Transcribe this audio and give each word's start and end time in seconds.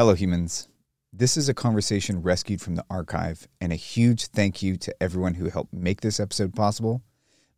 Hello, 0.00 0.14
humans. 0.14 0.66
This 1.12 1.36
is 1.36 1.50
a 1.50 1.52
conversation 1.52 2.22
rescued 2.22 2.62
from 2.62 2.74
the 2.74 2.86
archive, 2.88 3.46
and 3.60 3.70
a 3.70 3.76
huge 3.76 4.28
thank 4.28 4.62
you 4.62 4.78
to 4.78 4.94
everyone 4.98 5.34
who 5.34 5.50
helped 5.50 5.74
make 5.74 6.00
this 6.00 6.18
episode 6.18 6.56
possible. 6.56 7.02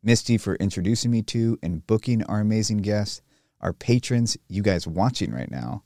Misty 0.02 0.36
for 0.38 0.56
introducing 0.56 1.12
me 1.12 1.22
to 1.22 1.56
and 1.62 1.86
booking 1.86 2.24
our 2.24 2.40
amazing 2.40 2.78
guests, 2.78 3.22
our 3.60 3.72
patrons, 3.72 4.36
you 4.48 4.60
guys 4.60 4.88
watching 4.88 5.30
right 5.30 5.52
now, 5.52 5.84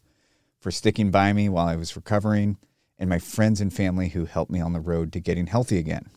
for 0.58 0.70
sticking 0.70 1.10
by 1.10 1.34
me 1.34 1.50
while 1.50 1.66
I 1.66 1.76
was 1.76 1.94
recovering, 1.94 2.56
and 2.98 3.10
my 3.10 3.18
friends 3.18 3.60
and 3.60 3.70
family 3.70 4.08
who 4.08 4.24
helped 4.24 4.50
me 4.50 4.62
on 4.62 4.72
the 4.72 4.80
road 4.80 5.12
to 5.12 5.20
getting 5.20 5.48
healthy 5.48 5.76
again. 5.76 6.08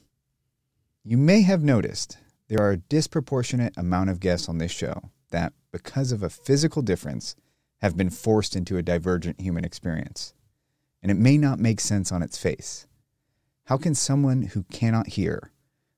You 1.04 1.18
may 1.18 1.42
have 1.42 1.64
noticed 1.64 2.18
there 2.48 2.62
are 2.62 2.72
a 2.72 2.78
disproportionate 2.78 3.76
amount 3.76 4.10
of 4.10 4.22
guests 4.22 4.48
on 4.48 4.58
this 4.58 4.72
show 4.72 5.12
that, 5.32 5.52
because 5.74 6.14
of 6.14 6.24
a 6.24 6.30
physical 6.30 6.82
difference, 6.82 7.36
have 7.82 7.98
been 7.98 8.10
forced 8.10 8.56
into 8.56 8.78
a 8.78 8.84
divergent 8.84 9.42
human 9.42 9.66
experience. 9.66 10.34
And 11.02 11.12
it 11.12 11.18
may 11.18 11.38
not 11.38 11.60
make 11.60 11.80
sense 11.80 12.12
on 12.12 12.22
its 12.22 12.38
face. 12.38 12.86
How 13.66 13.78
can 13.78 13.96
someone 13.96 14.42
who 14.42 14.64
cannot 14.72 15.08
hear, 15.08 15.52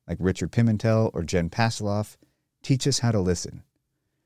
like 0.08 0.17
Richard 0.20 0.52
Pimentel 0.52 1.09
or 1.13 1.23
Jen 1.23 1.49
Pastiloff, 1.49 2.17
teach 2.62 2.86
us 2.86 2.99
how 2.99 3.12
to 3.12 3.20
listen? 3.20 3.63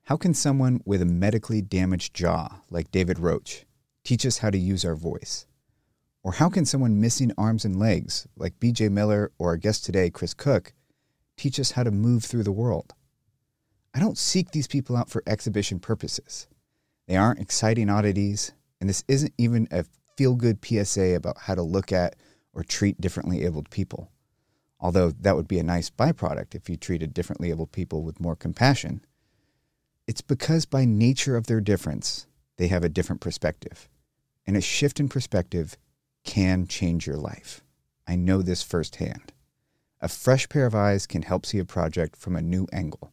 How 0.03 0.17
can 0.17 0.33
someone 0.33 0.81
with 0.85 1.01
a 1.01 1.05
medically 1.05 1.61
damaged 1.61 2.13
jaw, 2.13 2.61
like 2.69 2.91
David 2.91 3.19
Roche, 3.19 3.63
teach 4.03 4.25
us 4.25 4.39
how 4.39 4.49
to 4.49 4.57
use 4.57 4.83
our 4.83 4.95
voice? 4.95 5.47
Or 6.23 6.33
how 6.33 6.49
can 6.49 6.65
someone 6.65 6.99
missing 6.99 7.31
arms 7.37 7.65
and 7.65 7.79
legs, 7.79 8.27
like 8.35 8.59
BJ 8.59 8.91
Miller 8.91 9.31
or 9.37 9.49
our 9.49 9.57
guest 9.57 9.85
today, 9.85 10.09
Chris 10.09 10.33
Koch, 10.33 10.73
teach 11.37 11.59
us 11.59 11.71
how 11.71 11.83
to 11.83 11.91
move 11.91 12.23
through 12.23 12.43
the 12.43 12.51
world? 12.51 12.93
I 13.93 13.99
don't 13.99 14.17
seek 14.17 14.51
these 14.51 14.67
people 14.67 14.97
out 14.97 15.09
for 15.09 15.23
exhibition 15.25 15.79
purposes. 15.79 16.47
They 17.07 17.15
aren't 17.15 17.39
exciting 17.39 17.89
oddities, 17.89 18.51
and 18.79 18.89
this 18.89 19.03
isn't 19.07 19.33
even 19.37 19.67
a 19.71 19.85
feel 20.15 20.35
good 20.35 20.63
PSA 20.63 21.15
about 21.15 21.39
how 21.39 21.55
to 21.55 21.61
look 21.61 21.91
at 21.91 22.15
or 22.53 22.63
treat 22.63 22.99
differently 22.99 23.43
abled 23.43 23.69
people. 23.69 24.09
Although 24.79 25.11
that 25.11 25.35
would 25.35 25.47
be 25.47 25.59
a 25.59 25.63
nice 25.63 25.89
byproduct 25.89 26.55
if 26.55 26.69
you 26.69 26.77
treated 26.77 27.13
differently 27.13 27.51
abled 27.51 27.71
people 27.71 28.03
with 28.03 28.19
more 28.19 28.35
compassion. 28.35 29.01
It's 30.07 30.21
because 30.21 30.65
by 30.65 30.85
nature 30.85 31.35
of 31.35 31.47
their 31.47 31.61
difference, 31.61 32.27
they 32.57 32.67
have 32.67 32.83
a 32.83 32.89
different 32.89 33.21
perspective. 33.21 33.89
And 34.45 34.55
a 34.55 34.61
shift 34.61 34.99
in 34.99 35.09
perspective 35.09 35.77
can 36.23 36.67
change 36.67 37.07
your 37.07 37.17
life. 37.17 37.63
I 38.07 38.15
know 38.15 38.41
this 38.41 38.61
firsthand. 38.61 39.33
A 40.01 40.07
fresh 40.07 40.47
pair 40.49 40.65
of 40.65 40.75
eyes 40.75 41.07
can 41.07 41.23
help 41.23 41.45
see 41.45 41.57
a 41.57 41.65
project 41.65 42.15
from 42.15 42.35
a 42.35 42.41
new 42.41 42.67
angle. 42.71 43.11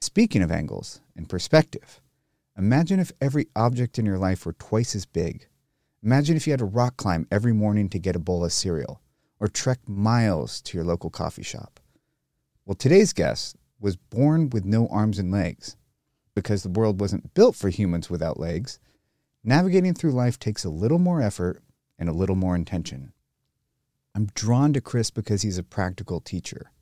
Speaking 0.00 0.42
of 0.42 0.50
angles 0.50 1.00
and 1.16 1.28
perspective, 1.28 2.00
imagine 2.56 3.00
if 3.00 3.12
every 3.20 3.46
object 3.56 3.98
in 3.98 4.06
your 4.06 4.18
life 4.18 4.44
were 4.46 4.52
twice 4.54 4.94
as 4.94 5.06
big. 5.06 5.48
Imagine 6.02 6.36
if 6.36 6.46
you 6.46 6.52
had 6.52 6.60
to 6.60 6.64
rock 6.64 6.96
climb 6.96 7.26
every 7.30 7.52
morning 7.52 7.88
to 7.88 7.98
get 7.98 8.16
a 8.16 8.20
bowl 8.20 8.44
of 8.44 8.52
cereal 8.52 9.00
or 9.40 9.48
trek 9.48 9.78
miles 9.88 10.60
to 10.62 10.76
your 10.76 10.84
local 10.84 11.10
coffee 11.10 11.42
shop. 11.42 11.80
Well, 12.66 12.74
today's 12.74 13.12
guest 13.12 13.56
was 13.80 13.96
born 13.96 14.50
with 14.50 14.64
no 14.64 14.88
arms 14.88 15.18
and 15.18 15.30
legs. 15.30 15.76
Because 16.34 16.62
the 16.62 16.68
world 16.68 17.00
wasn't 17.00 17.34
built 17.34 17.54
for 17.54 17.68
humans 17.68 18.10
without 18.10 18.40
legs, 18.40 18.80
navigating 19.44 19.94
through 19.94 20.10
life 20.10 20.38
takes 20.38 20.64
a 20.64 20.70
little 20.70 20.98
more 20.98 21.20
effort 21.20 21.62
and 21.98 22.08
a 22.08 22.12
little 22.12 22.34
more 22.34 22.56
intention. 22.56 23.12
I'm 24.14 24.26
drawn 24.34 24.72
to 24.72 24.80
Chris 24.80 25.10
because 25.10 25.42
he's 25.42 25.58
a 25.58 25.62
practical 25.62 26.20
teacher. 26.20 26.72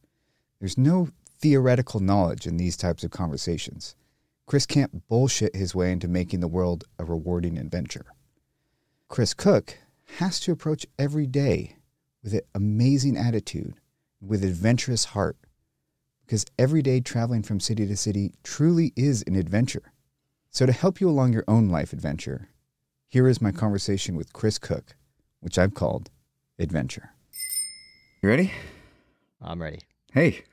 There's 0.59 0.79
no 0.79 1.09
theoretical 1.39 2.01
knowledge 2.01 2.47
in 2.47 2.57
these 2.57 2.77
types 2.77 3.05
of 3.05 3.11
conversations. 3.11 3.95
Chris 4.47 4.67
can't 4.67 5.09
bullshit 5.09 5.55
his 5.55 5.75
way 5.75 5.93
into 5.93 6.09
making 6.09 6.41
the 6.41 6.49
world 6.49 6.85
a 6.99 7.05
rewarding 7.05 7.59
adventure. 7.59 8.07
Chris 9.09 9.35
Koch 9.35 9.77
has 10.19 10.41
to 10.41 10.53
approach 10.53 10.87
every 10.99 11.27
day 11.27 11.77
with 12.23 12.35
an 12.35 12.41
amazing 12.55 13.17
attitude, 13.17 13.75
with 14.21 14.45
adventurous 14.45 15.07
heart, 15.07 15.37
because 16.25 16.45
every 16.59 16.83
day 16.83 17.01
traveling 17.01 17.43
from 17.43 17.61
city 17.61 17.87
to 17.87 17.97
city 17.97 18.33
truly 18.43 18.93
is 18.97 19.23
an 19.27 19.35
adventure. 19.35 19.93
So, 20.51 20.67
to 20.67 20.73
help 20.73 21.01
you 21.01 21.09
along 21.09 21.33
your 21.33 21.45
own 21.49 21.69
life 21.69 21.93
adventure, 21.93 22.49
here 23.09 23.29
is 23.29 23.41
my 23.41 23.53
conversation 23.53 24.17
with 24.17 24.33
Chris 24.33 24.59
Koch, 24.59 24.95
which 25.41 25.59
I've 25.59 25.75
called 25.75 26.11
Adventure. 26.59 27.11
You 28.23 28.29
ready? 28.29 28.53
I'm 29.41 29.61
ready. 29.61 29.81
Hey, 30.13 30.45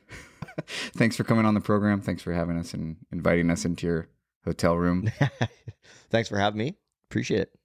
thanks 0.95 1.15
for 1.15 1.23
coming 1.23 1.45
on 1.45 1.53
the 1.53 1.61
program. 1.61 2.01
Thanks 2.01 2.21
for 2.21 2.33
having 2.33 2.57
us 2.57 2.73
and 2.73 2.97
inviting 3.11 3.49
us 3.49 3.65
into 3.65 3.87
your 3.87 4.09
hotel 4.45 4.75
room. 4.75 5.11
Thanks 6.09 6.29
for 6.29 6.37
having 6.37 6.57
me. 6.57 6.75
Appreciate 7.09 7.41
it. 7.41 7.59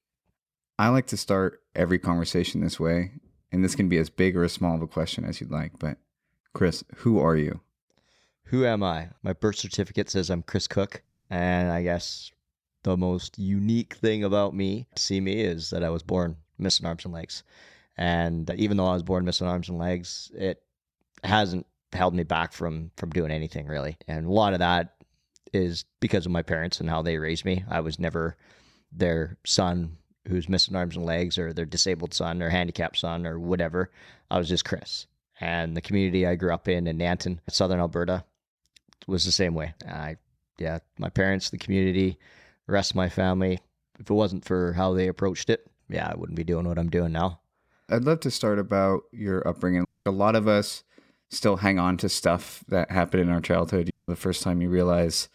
I 0.79 0.89
like 0.89 1.07
to 1.07 1.17
start 1.17 1.63
every 1.75 1.99
conversation 1.99 2.61
this 2.61 2.81
way, 2.81 3.13
and 3.53 3.65
this 3.65 3.75
can 3.75 3.89
be 3.89 3.99
as 3.99 4.11
big 4.11 4.37
or 4.37 4.45
as 4.45 4.53
small 4.53 4.75
of 4.75 4.83
a 4.83 4.87
question 4.87 5.25
as 5.25 5.41
you'd 5.41 5.51
like. 5.51 5.79
But, 5.79 5.99
Chris, 6.53 6.85
who 6.97 7.21
are 7.21 7.37
you? 7.37 7.61
Who 8.45 8.67
am 8.67 8.83
I? 8.83 9.11
My 9.23 9.33
birth 9.33 9.57
certificate 9.57 10.11
says 10.11 10.31
I'm 10.31 10.43
Chris 10.43 10.67
Koch. 10.67 11.03
And 11.31 11.71
I 11.71 11.83
guess 11.83 12.31
the 12.83 12.97
most 12.97 13.39
unique 13.39 13.95
thing 13.95 14.25
about 14.25 14.55
me, 14.55 14.87
see 14.97 15.21
me, 15.21 15.41
is 15.41 15.71
that 15.71 15.83
I 15.83 15.91
was 15.91 16.03
born 16.03 16.37
missing 16.59 16.87
arms 16.87 17.05
and 17.05 17.15
legs. 17.15 17.43
And 17.97 18.51
even 18.57 18.77
though 18.77 18.87
I 18.87 18.95
was 18.95 19.03
born 19.03 19.25
missing 19.25 19.47
arms 19.47 19.69
and 19.69 19.79
legs, 19.79 20.31
it 20.35 20.63
hasn't 21.23 21.67
held 21.95 22.15
me 22.15 22.23
back 22.23 22.53
from 22.53 22.91
from 22.97 23.11
doing 23.11 23.31
anything 23.31 23.67
really. 23.67 23.97
And 24.09 24.27
a 24.27 24.33
lot 24.33 24.53
of 24.53 24.59
that 24.61 24.95
is 25.53 25.85
because 26.01 26.27
of 26.27 26.33
my 26.33 26.43
parents 26.43 26.81
and 26.81 26.91
how 26.91 27.03
they 27.03 27.19
raised 27.19 27.45
me. 27.45 27.65
I 27.69 27.81
was 27.81 27.99
never 27.99 28.37
their 28.93 29.39
son 29.45 29.97
who's 30.29 30.49
missing 30.49 30.75
arms 30.75 30.97
and 30.97 31.05
legs 31.05 31.39
or 31.39 31.53
their 31.53 31.67
disabled 31.67 32.15
son 32.15 32.43
or 32.43 32.49
handicapped 32.49 32.99
son 32.99 33.27
or 33.27 33.39
whatever. 33.39 33.91
I 34.31 34.39
was 34.39 34.49
just 34.49 34.65
Chris. 34.65 35.07
And 35.41 35.77
the 35.77 35.81
community 35.81 36.27
I 36.27 36.37
grew 36.37 36.53
up 36.53 36.69
in 36.69 36.87
in 36.87 36.99
Nanton, 36.99 37.39
southern 37.49 37.81
Alberta, 37.81 38.25
was 39.07 39.25
the 39.25 39.33
same 39.33 39.55
way. 39.55 39.75
I, 39.87 40.17
yeah, 40.59 40.79
my 40.99 41.09
parents, 41.09 41.51
the 41.51 41.59
community, 41.59 42.19
the 42.67 42.73
rest 42.73 42.93
of 42.93 42.97
my 42.97 43.09
family. 43.09 43.59
If 43.99 44.11
it 44.11 44.15
wasn't 44.15 44.45
for 44.45 44.73
how 44.73 44.95
they 44.95 45.09
approached 45.09 45.51
it, 45.51 45.67
yeah, 45.89 46.09
I 46.11 46.17
wouldn't 46.17 46.37
be 46.37 46.45
doing 46.45 46.67
what 46.67 46.79
I'm 46.79 46.91
doing 46.91 47.13
now. 47.13 47.41
I'd 47.89 48.05
love 48.05 48.21
to 48.21 48.31
start 48.31 48.59
about 48.59 49.03
your 49.13 49.47
upbringing. 49.47 49.85
A 50.07 50.11
lot 50.11 50.37
of 50.37 50.49
us 50.49 50.85
still 51.35 51.57
hang 51.57 51.79
on 51.79 51.97
to 51.99 52.09
stuff 52.09 52.65
that 52.69 52.91
happened 52.91 53.23
in 53.23 53.31
our 53.31 53.41
childhood. 53.41 53.91
The 54.07 54.17
first 54.17 54.43
time 54.43 54.61
you 54.61 54.69
realize 54.69 55.29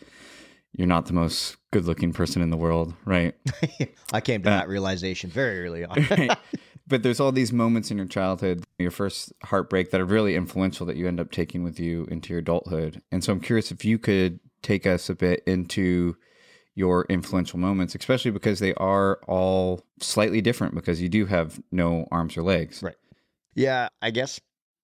you're 0.74 0.88
not 0.88 1.08
the 1.08 1.14
most 1.14 1.58
good 1.72 1.86
looking 1.86 2.14
person 2.14 2.42
in 2.42 2.50
the 2.50 2.58
world, 2.58 2.94
right? 3.06 3.36
I 4.14 4.22
came 4.22 4.44
to 4.44 4.50
uh, 4.50 4.60
that 4.60 4.70
realization 4.70 5.30
very 5.30 5.66
early 5.66 5.86
on. 5.86 6.06
right? 6.10 6.38
But 6.88 7.04
there's 7.04 7.20
all 7.20 7.32
these 7.32 7.54
moments 7.54 7.92
in 7.92 7.98
your 7.98 8.08
childhood, 8.08 8.64
your 8.80 8.90
first 8.90 9.32
heartbreak 9.44 9.92
that 9.92 10.02
are 10.02 10.06
really 10.06 10.34
influential 10.34 10.88
that 10.88 10.96
you 10.96 11.08
end 11.08 11.20
up 11.20 11.30
taking 11.30 11.64
with 11.64 11.80
you 11.80 12.06
into 12.06 12.34
your 12.34 12.40
adulthood. 12.40 13.00
And 13.12 13.24
so 13.24 13.32
I'm 13.32 13.40
curious 13.40 13.72
if 13.72 13.86
you 13.86 14.00
could 14.00 14.40
take 14.64 14.88
us 14.88 15.08
a 15.08 15.14
bit 15.14 15.44
into 15.46 16.18
your 16.74 17.06
influential 17.08 17.60
moments, 17.60 17.94
especially 17.94 18.32
because 18.32 18.58
they 18.58 18.74
are 18.74 19.20
all 19.28 19.86
slightly 20.00 20.42
different 20.42 20.74
because 20.74 21.00
you 21.00 21.10
do 21.10 21.28
have 21.28 21.62
no 21.72 22.08
arms 22.10 22.36
or 22.36 22.42
legs. 22.42 22.82
Right. 22.82 22.96
Yeah, 23.54 23.90
I 24.02 24.10
guess 24.10 24.40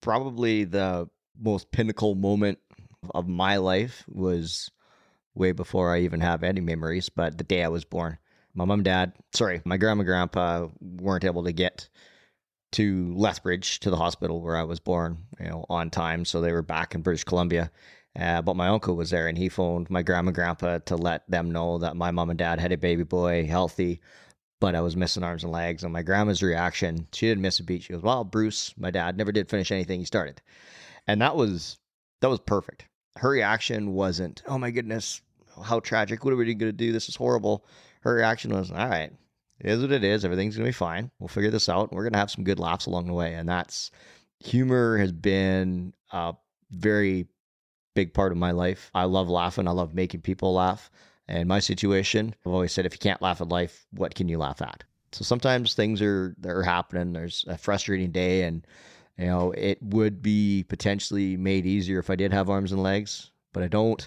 probably 0.03 0.65
the 0.65 1.09
most 1.41 1.71
pinnacle 1.73 2.15
moment 2.15 2.59
of 3.15 3.27
my 3.27 3.57
life 3.57 4.05
was 4.09 4.71
way 5.35 5.53
before 5.53 5.95
I 5.95 6.01
even 6.01 6.21
have 6.21 6.43
any 6.43 6.61
memories, 6.61 7.09
but 7.09 7.39
the 7.39 7.45
day 7.45 7.65
I 7.65 7.69
was 7.69 7.87
born. 7.87 8.19
My 8.55 8.67
mom, 8.67 8.81
and 8.81 8.85
dad, 8.85 9.15
sorry, 9.35 9.63
my 9.65 9.79
grandma, 9.79 10.03
grandpa 10.03 10.69
weren't 10.81 11.25
able 11.25 11.45
to 11.45 11.53
get 11.53 11.89
to 12.73 13.15
Lethbridge 13.15 13.81
to 13.81 13.91
the 13.91 13.97
hospital 13.97 14.43
where 14.43 14.57
I 14.57 14.65
was 14.65 14.81
born, 14.81 15.25
you 15.41 15.47
know, 15.47 15.65
on 15.71 15.89
time. 15.89 16.27
So 16.27 16.41
they 16.41 16.53
were 16.53 16.63
back 16.63 16.95
in 16.95 17.01
British 17.01 17.25
Columbia. 17.25 17.71
Uh, 18.19 18.43
but 18.43 18.57
my 18.57 18.69
uncle 18.69 18.95
was 18.95 19.09
there 19.09 19.27
and 19.27 19.39
he 19.39 19.49
phoned 19.49 19.89
my 19.89 20.03
grandma, 20.03 20.33
grandpa 20.33 20.79
to 20.79 20.97
let 20.97 21.29
them 21.31 21.51
know 21.51 21.79
that 21.79 21.97
my 21.97 22.11
mom 22.11 22.29
and 22.29 22.39
dad 22.39 22.61
had 22.61 22.73
a 22.73 22.77
baby 22.77 23.05
boy, 23.05 23.47
healthy, 23.47 24.01
but 24.63 24.75
I 24.75 24.81
was 24.81 24.97
missing 24.97 25.23
arms 25.23 25.43
and 25.43 25.53
legs. 25.53 25.85
And 25.85 25.93
my 25.93 26.03
grandma's 26.03 26.43
reaction, 26.43 27.07
she 27.13 27.27
didn't 27.27 27.43
miss 27.43 27.61
a 27.61 27.65
beat. 27.65 27.83
She 27.83 27.93
goes, 27.93 28.03
Well, 28.03 28.25
Bruce, 28.25 28.73
my 28.79 28.91
dad 28.91 29.19
never 29.19 29.33
did 29.33 29.51
finish 29.51 29.71
anything 29.71 30.01
he 30.01 30.07
started. 30.07 30.41
And 31.07 31.21
that 31.21 31.37
was 31.37 31.79
that 32.21 32.31
was 32.31 32.41
perfect 32.41 32.87
her 33.17 33.31
reaction 33.31 33.93
wasn't, 33.93 34.43
oh 34.47 34.59
my 34.59 34.71
goodness, 34.71 35.21
how 35.65 35.81
tragic. 35.81 36.25
What 36.25 36.33
are 36.33 36.37
we 36.37 36.47
going 36.55 36.59
to 36.59 36.73
do? 36.73 36.93
This 36.93 37.09
is 37.09 37.17
horrible. 37.17 37.65
Her 38.01 38.15
reaction 38.15 38.53
was, 38.53 38.71
all 38.71 38.89
right, 38.89 39.13
it 39.61 39.71
is 39.71 39.81
what 39.81 39.93
it 39.93 40.05
is. 40.05 40.25
Everything's 40.25 40.57
going 40.57 40.65
to 40.65 40.69
be 40.69 40.73
fine. 40.73 41.11
We'll 41.19 41.29
figure 41.29 41.51
this 41.51 41.69
out. 41.69 41.93
We're 41.93 42.03
going 42.03 42.15
to 42.15 42.19
have 42.19 42.31
some 42.31 42.45
good 42.45 42.59
laughs 42.59 42.87
along 42.87 43.07
the 43.07 43.13
way. 43.13 43.35
And 43.35 43.49
that's 43.49 43.91
humor 44.41 44.99
has 44.99 45.13
been 45.13 45.93
a 46.11 46.35
very 46.71 47.27
big 47.95 48.15
part 48.15 48.33
of 48.33 48.39
my 48.39 48.53
life. 48.53 48.91
I 48.95 49.05
love 49.05 49.29
laughing. 49.29 49.69
I 49.69 49.73
love 49.73 49.95
making 49.95 50.23
people 50.23 50.55
laugh. 50.55 50.91
And 51.33 51.49
my 51.49 51.61
situation, 51.61 52.35
I've 52.45 52.53
always 52.53 52.73
said, 52.73 52.85
if 52.85 52.93
you 52.93 52.99
can't 52.99 53.23
laugh 53.23 53.41
at 53.41 53.49
life, 53.49 53.87
what 53.91 54.15
can 54.15 54.29
you 54.29 54.37
laugh 54.37 54.61
at? 54.61 54.85
So 55.13 55.25
sometimes 55.25 55.73
things 55.73 56.03
are 56.03 56.35
they're 56.39 56.63
happening. 56.63 57.15
There's 57.15 57.47
a 57.49 57.57
frustrating 57.57 58.11
day, 58.13 58.43
and 58.43 58.67
you 59.17 59.27
know, 59.27 59.51
it 59.53 59.83
would 59.83 60.21
be 60.21 60.67
potentially 60.69 61.39
made 61.39 61.65
easier 61.65 61.99
if 61.99 62.11
I 62.11 62.17
did 62.17 62.35
have 62.35 62.51
arms 62.51 62.71
and 62.71 62.83
legs, 62.83 63.31
but 63.55 63.63
I 63.63 63.69
don't. 63.69 64.07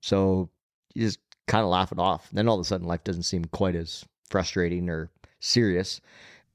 So 0.00 0.48
you 0.94 1.02
just 1.02 1.18
kind 1.46 1.62
of 1.62 1.68
laugh 1.68 1.92
it 1.92 1.98
off. 1.98 2.30
Then 2.32 2.48
all 2.48 2.54
of 2.54 2.62
a 2.62 2.64
sudden, 2.64 2.86
life 2.86 3.04
doesn't 3.04 3.24
seem 3.24 3.44
quite 3.44 3.76
as 3.76 4.06
frustrating 4.30 4.88
or 4.88 5.10
serious. 5.40 6.00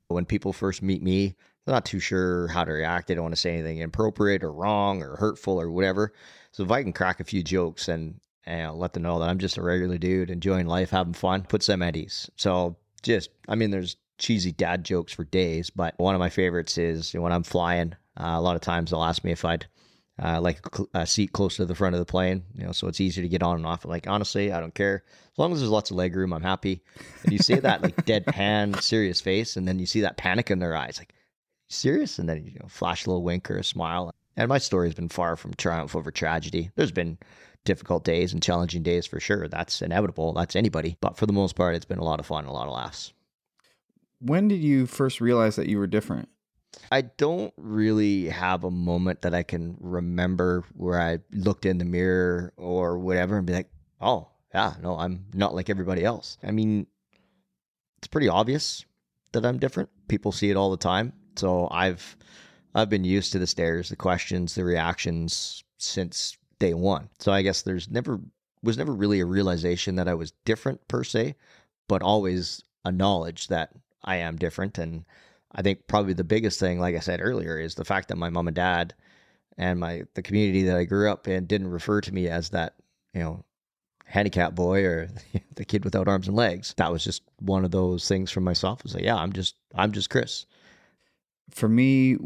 When 0.08 0.26
people 0.26 0.52
first 0.52 0.82
meet 0.82 1.04
me, 1.04 1.36
they're 1.66 1.76
not 1.76 1.86
too 1.86 2.00
sure 2.00 2.48
how 2.48 2.64
to 2.64 2.72
react. 2.72 3.08
They 3.08 3.14
don't 3.14 3.26
want 3.26 3.36
to 3.36 3.42
say 3.42 3.54
anything 3.54 3.78
inappropriate 3.78 4.44
or 4.44 4.52
wrong 4.52 5.04
or 5.04 5.16
hurtful 5.18 5.62
or 5.62 5.70
whatever. 5.70 6.12
So 6.52 6.64
if 6.64 6.72
I 6.72 6.82
can 6.82 6.94
crack 6.94 7.20
a 7.20 7.24
few 7.24 7.44
jokes 7.44 7.88
and, 7.88 8.20
and 8.48 8.76
let 8.76 8.94
them 8.94 9.04
know 9.04 9.20
that 9.20 9.30
I'm 9.30 9.40
just 9.40 9.58
a 9.58 9.62
regular 9.62 9.98
dude 9.98 10.30
enjoying 10.30 10.68
life, 10.68 10.90
having 10.90 11.14
fun, 11.14 11.44
puts 11.44 11.68
them 11.68 11.84
at 11.84 11.98
ease. 11.98 12.32
So 12.38 12.78
just, 13.04 13.30
I 13.48 13.56
mean, 13.56 13.72
there's 13.72 13.98
cheesy 14.18 14.54
dad 14.54 14.86
jokes 14.86 15.12
for 15.12 15.26
days, 15.26 15.70
but 15.70 15.94
one 15.98 16.16
of 16.16 16.20
my 16.20 16.30
favorites 16.30 16.78
is 16.78 17.14
when 17.14 17.34
I'm 17.34 17.44
flying. 17.44 17.94
Uh, 18.20 18.34
a 18.36 18.42
lot 18.42 18.56
of 18.56 18.62
times 18.62 18.90
they'll 18.90 19.04
ask 19.04 19.24
me 19.24 19.32
if 19.32 19.44
I'd 19.44 19.68
uh, 20.24 20.42
like 20.42 20.66
a 20.94 21.06
seat 21.06 21.34
close 21.34 21.58
to 21.58 21.66
the 21.66 21.76
front 21.76 21.94
of 21.94 22.00
the 22.00 22.06
plane, 22.06 22.42
you 22.56 22.66
know, 22.66 22.72
so 22.72 22.88
it's 22.88 23.02
easier 23.02 23.22
to 23.22 23.30
get 23.30 23.44
on 23.44 23.58
and 23.58 23.66
off. 23.66 23.86
Like 23.86 24.08
honestly, 24.08 24.52
I 24.52 24.60
don't 24.60 24.74
care 24.74 25.04
as 25.06 25.38
long 25.38 25.52
as 25.52 25.60
there's 25.60 25.70
lots 25.70 25.92
of 25.92 25.98
leg 25.98 26.16
room. 26.16 26.34
I'm 26.34 26.42
happy. 26.42 26.82
And 27.24 27.34
you 27.34 27.40
see 27.40 27.56
that 27.56 27.84
like 27.84 27.98
deadpan, 28.06 28.82
serious 28.82 29.22
face, 29.22 29.58
and 29.58 29.68
then 29.68 29.78
you 29.78 29.86
see 29.86 30.02
that 30.02 30.18
panic 30.18 30.50
in 30.50 30.60
their 30.60 30.76
eyes, 30.76 30.98
like 30.98 31.14
serious, 31.68 32.18
and 32.18 32.28
then 32.28 32.46
you 32.46 32.60
know, 32.60 32.68
flash 32.68 33.06
a 33.06 33.10
little 33.10 33.24
wink 33.24 33.52
or 33.52 33.58
a 33.58 33.64
smile. 33.64 34.12
And 34.38 34.50
my 34.50 34.58
story 34.58 34.88
has 34.88 34.96
been 34.96 35.10
far 35.10 35.36
from 35.36 35.54
triumph 35.54 35.96
over 35.96 36.12
tragedy. 36.12 36.72
There's 36.76 36.92
been 36.92 37.18
difficult 37.68 38.04
days 38.04 38.34
and 38.34 38.42
challenging 38.42 38.82
days 38.82 39.06
for 39.06 39.20
sure. 39.20 39.48
That's 39.48 39.82
inevitable. 39.82 40.34
That's 40.34 40.56
anybody. 40.56 40.98
But 41.02 41.18
for 41.18 41.26
the 41.26 41.34
most 41.34 41.56
part, 41.56 41.76
it's 41.76 41.86
been 41.86 42.00
a 42.00 42.04
lot 42.04 42.20
of 42.20 42.26
fun, 42.26 42.46
a 42.46 42.54
lot 42.54 42.68
of 42.68 42.74
laughs. 42.74 43.14
When 44.20 44.48
did 44.48 44.62
you 44.62 44.88
first 44.88 45.22
realize 45.22 45.58
that 45.58 45.68
you 45.68 45.78
were 45.78 45.86
different? 45.86 46.30
I 46.92 47.02
don't 47.02 47.54
really 47.58 48.30
have 48.30 48.64
a 48.64 48.72
moment 48.72 49.22
that 49.22 49.36
I 49.36 49.44
can 49.44 49.76
remember 49.80 50.64
where 50.74 51.00
I 51.00 51.20
looked 51.32 51.66
in 51.66 51.78
the 51.78 51.86
mirror 51.86 52.54
or 52.58 52.98
whatever 52.98 53.38
and 53.38 53.46
be 53.46 53.54
like, 53.54 53.70
oh, 54.00 54.30
yeah, 54.54 54.76
no, 54.82 54.98
I'm 54.98 55.26
not 55.34 55.54
like 55.54 55.70
everybody 55.70 56.04
else. 56.04 56.38
I 56.42 56.52
mean, 56.52 56.88
it's 57.98 58.08
pretty 58.08 58.30
obvious 58.30 58.86
that 59.34 59.46
I'm 59.46 59.60
different. 59.60 59.90
People 60.08 60.32
see 60.32 60.50
it 60.50 60.58
all 60.58 60.72
the 60.72 60.78
time. 60.78 61.14
So 61.36 61.68
I've 61.70 62.16
I've 62.74 62.90
been 62.90 63.04
used 63.04 63.32
to 63.34 63.40
the 63.40 63.48
stares, 63.48 63.90
the 63.90 63.96
questions, 63.96 64.56
the 64.56 64.64
reactions 64.64 65.64
since 65.78 66.38
day 66.60 66.74
one. 66.74 67.10
So 67.20 67.32
I 67.32 67.42
guess 67.42 67.62
there's 67.62 67.90
never 67.90 68.20
was 68.64 68.78
never 68.78 68.94
really 68.94 69.20
a 69.20 69.26
realization 69.26 69.96
that 69.96 70.08
I 70.08 70.16
was 70.16 70.32
different 70.44 70.88
per 70.88 71.04
se, 71.04 71.36
but 71.88 72.02
always 72.02 72.64
a 72.84 72.92
knowledge 72.92 73.48
that 73.48 73.72
I 74.04 74.18
am 74.18 74.38
different 74.38 74.78
and 74.78 75.06
I 75.52 75.62
think 75.62 75.88
probably 75.88 76.14
the 76.14 76.24
biggest 76.24 76.60
thing, 76.60 76.80
like 76.80 76.96
I 76.96 77.00
said 77.00 77.22
earlier, 77.22 77.60
is 77.60 77.76
the 77.76 77.86
fact 77.86 78.10
that 78.10 78.18
my 78.18 78.30
mom 78.30 78.48
and 78.48 78.56
dad 78.56 78.94
and 79.58 79.80
my 79.80 80.04
the 80.14 80.22
community 80.22 80.64
that 80.64 80.78
I 80.78 80.84
grew 80.84 81.12
up 81.12 81.28
in 81.28 81.46
didn't 81.46 81.70
refer 81.70 82.02
to 82.02 82.14
me 82.14 82.28
as 82.28 82.50
that, 82.50 82.76
you 83.14 83.22
know, 83.22 83.44
handicap 84.06 84.56
boy 84.56 84.84
or 84.84 85.10
the 85.56 85.66
kid 85.66 85.84
without 85.84 86.08
arms 86.08 86.28
and 86.28 86.36
legs. 86.36 86.74
That 86.78 86.92
was 86.92 87.04
just 87.04 87.24
one 87.40 87.66
of 87.66 87.72
those 87.72 88.08
things 88.08 88.30
for 88.30 88.42
myself. 88.42 88.84
Was 88.84 88.94
like, 88.94 89.04
yeah, 89.04 89.16
I'm 89.16 89.34
just 89.34 89.56
I'm 89.74 89.92
just 89.92 90.10
Chris. 90.10 90.46
For 91.50 91.70
me, 91.70 92.18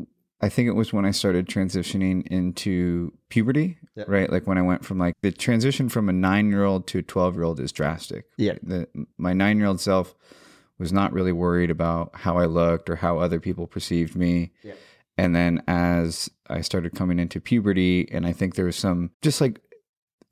I 0.41 0.49
think 0.49 0.67
it 0.67 0.73
was 0.73 0.91
when 0.91 1.05
I 1.05 1.11
started 1.11 1.47
transitioning 1.47 2.25
into 2.27 3.13
puberty, 3.29 3.77
yeah. 3.95 4.05
right? 4.07 4.29
Like 4.31 4.47
when 4.47 4.57
I 4.57 4.63
went 4.63 4.83
from 4.83 4.97
like 4.97 5.15
the 5.21 5.31
transition 5.31 5.87
from 5.87 6.09
a 6.09 6.13
nine 6.13 6.49
year 6.49 6.65
old 6.65 6.87
to 6.87 6.99
a 6.99 7.03
12 7.03 7.35
year 7.35 7.43
old 7.43 7.59
is 7.59 7.71
drastic. 7.71 8.25
Yeah. 8.37 8.55
The, 8.63 8.87
my 9.17 9.33
nine 9.33 9.57
year 9.59 9.67
old 9.67 9.79
self 9.79 10.15
was 10.79 10.91
not 10.91 11.13
really 11.13 11.31
worried 11.31 11.69
about 11.69 12.11
how 12.15 12.37
I 12.37 12.47
looked 12.47 12.89
or 12.89 12.95
how 12.95 13.19
other 13.19 13.39
people 13.39 13.67
perceived 13.67 14.15
me. 14.15 14.51
Yeah. 14.63 14.73
And 15.15 15.35
then 15.35 15.61
as 15.67 16.29
I 16.49 16.61
started 16.61 16.95
coming 16.95 17.19
into 17.19 17.39
puberty, 17.39 18.09
and 18.11 18.25
I 18.25 18.33
think 18.33 18.55
there 18.55 18.65
was 18.65 18.75
some 18.75 19.11
just 19.21 19.41
like 19.41 19.61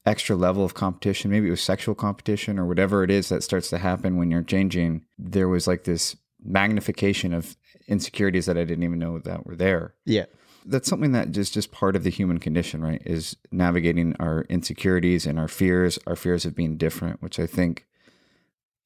extra 0.08 0.36
level 0.36 0.66
of 0.66 0.74
competition, 0.74 1.30
maybe 1.30 1.48
it 1.48 1.52
was 1.52 1.62
sexual 1.62 1.94
competition 1.94 2.58
or 2.58 2.66
whatever 2.66 3.04
it 3.04 3.12
is 3.12 3.30
that 3.30 3.44
starts 3.44 3.70
to 3.70 3.78
happen 3.78 4.18
when 4.18 4.32
you're 4.32 4.42
changing, 4.42 5.06
there 5.20 5.48
was 5.48 5.68
like 5.68 5.84
this 5.84 6.16
magnification 6.44 7.34
of 7.34 7.58
insecurities 7.88 8.46
that 8.46 8.58
I 8.58 8.64
didn't 8.64 8.84
even 8.84 9.00
know 9.00 9.20
that 9.20 9.46
were 9.46 9.56
there. 9.56 9.96
Yeah. 10.06 10.26
That's 10.66 10.90
something 10.90 11.14
that 11.14 11.36
is 11.36 11.50
just 11.50 11.72
part 11.72 11.96
of 11.96 12.04
the 12.04 12.10
human 12.10 12.40
condition, 12.40 12.82
right? 12.82 13.02
Is 13.06 13.36
navigating 13.52 14.16
our 14.20 14.46
insecurities 14.50 15.26
and 15.26 15.40
our 15.40 15.48
fears, 15.48 15.98
our 16.06 16.16
fears 16.16 16.46
of 16.46 16.56
being 16.56 16.78
different, 16.78 17.22
which 17.22 17.40
I 17.40 17.48
think 17.48 17.86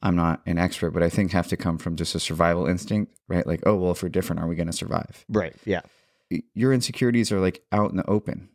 I'm 0.02 0.16
not 0.16 0.42
an 0.46 0.58
expert, 0.58 0.92
but 0.92 1.02
I 1.02 1.10
think 1.10 1.32
have 1.32 1.48
to 1.48 1.58
come 1.58 1.78
from 1.78 1.96
just 1.96 2.14
a 2.14 2.20
survival 2.20 2.68
instinct, 2.68 3.18
right? 3.28 3.48
Like, 3.48 3.62
oh, 3.66 3.76
well, 3.76 3.92
if 3.92 4.04
we're 4.04 4.10
different, 4.10 4.42
are 4.42 4.48
we 4.48 4.56
going 4.56 4.68
to 4.68 4.74
survive? 4.74 5.26
Right. 5.30 5.56
Yeah. 5.66 5.82
Your 6.54 6.74
insecurities 6.74 7.32
are 7.32 7.40
like 7.40 7.64
out 7.72 7.92
in 7.92 7.98
the 7.98 8.10
open, 8.10 8.50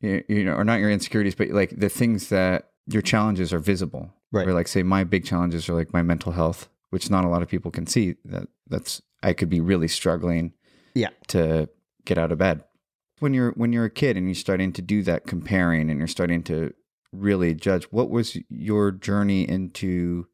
you, 0.00 0.22
you 0.28 0.44
know, 0.44 0.54
or 0.54 0.64
not 0.64 0.80
your 0.80 0.90
insecurities, 0.90 1.34
but 1.34 1.50
like 1.50 1.70
the 1.76 1.88
things 1.88 2.28
that 2.28 2.70
your 2.86 3.02
challenges 3.02 3.52
are 3.52 3.58
visible. 3.58 4.14
Right. 4.32 4.46
Or 4.46 4.52
like, 4.52 4.68
say, 4.68 4.82
my 4.82 5.04
big 5.04 5.24
challenges 5.24 5.68
are 5.68 5.74
like 5.74 5.92
my 5.92 6.02
mental 6.02 6.32
health, 6.32 6.68
which 6.90 7.10
not 7.10 7.24
a 7.24 7.28
lot 7.28 7.42
of 7.42 7.48
people 7.48 7.70
can 7.70 7.86
see. 7.86 8.16
That 8.24 8.48
that's 8.68 9.02
I 9.22 9.32
could 9.32 9.48
be 9.48 9.60
really 9.60 9.88
struggling. 9.88 10.52
Yeah. 10.94 11.10
To 11.28 11.68
get 12.04 12.18
out 12.18 12.32
of 12.32 12.38
bed 12.38 12.64
when 13.20 13.34
you're 13.34 13.52
when 13.52 13.72
you're 13.72 13.84
a 13.84 13.90
kid 13.90 14.16
and 14.16 14.26
you're 14.26 14.34
starting 14.34 14.72
to 14.72 14.82
do 14.82 15.02
that 15.02 15.26
comparing 15.26 15.88
and 15.88 15.98
you're 15.98 16.08
starting 16.08 16.42
to 16.42 16.74
really 17.12 17.54
judge. 17.54 17.84
What 17.84 18.10
was 18.10 18.36
your 18.48 18.90
journey 18.90 19.48
into 19.48 20.26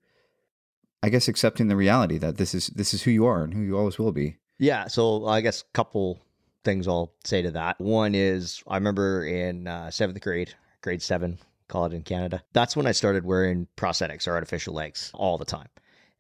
I 1.03 1.09
guess 1.11 1.29
accepting 1.29 1.69
the 1.69 1.77
reality 1.77 2.19
that 2.19 2.39
this 2.39 2.55
is 2.55 2.69
this 2.69 2.95
is 2.95 3.03
who 3.03 3.11
you 3.11 3.27
are 3.27 3.45
and 3.45 3.53
who 3.53 3.61
you 3.61 3.77
always 3.77 3.99
will 3.99 4.13
be. 4.13 4.39
Yeah. 4.59 4.87
So 4.87 5.27
I 5.27 5.43
guess 5.43 5.63
a 5.63 5.73
couple 5.75 6.21
things 6.65 6.89
I'll 6.89 7.13
say 7.25 7.43
to 7.43 7.51
that. 7.53 7.79
One 7.81 8.15
is 8.15 8.63
I 8.67 8.77
remember 8.77 9.25
in 9.25 9.67
uh, 9.67 9.91
seventh 9.91 10.21
grade, 10.21 10.55
grade 10.81 11.03
seven, 11.03 11.39
call 11.69 11.87
it 11.87 11.93
in 11.93 12.03
Canada. 12.03 12.43
That's 12.53 12.77
when 12.77 12.87
I 12.87 12.93
started 12.93 13.25
wearing 13.25 13.69
prosthetics 13.77 14.27
or 14.27 14.33
artificial 14.33 14.75
legs 14.75 15.11
all 15.13 15.39
the 15.39 15.45
time, 15.45 15.69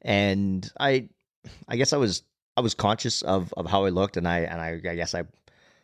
and 0.07 0.71
I, 0.79 1.09
I 1.69 1.77
guess 1.77 1.93
I 1.93 1.99
was 1.99 2.23
I 2.57 2.63
was 2.63 2.75
conscious 2.75 3.21
of 3.23 3.53
of 3.57 3.67
how 3.67 3.85
I 3.85 3.91
looked, 3.91 4.17
and 4.17 4.27
I 4.27 4.41
and 4.41 4.61
I, 4.61 4.81
I 4.91 4.95
guess 4.95 5.15
I 5.15 5.25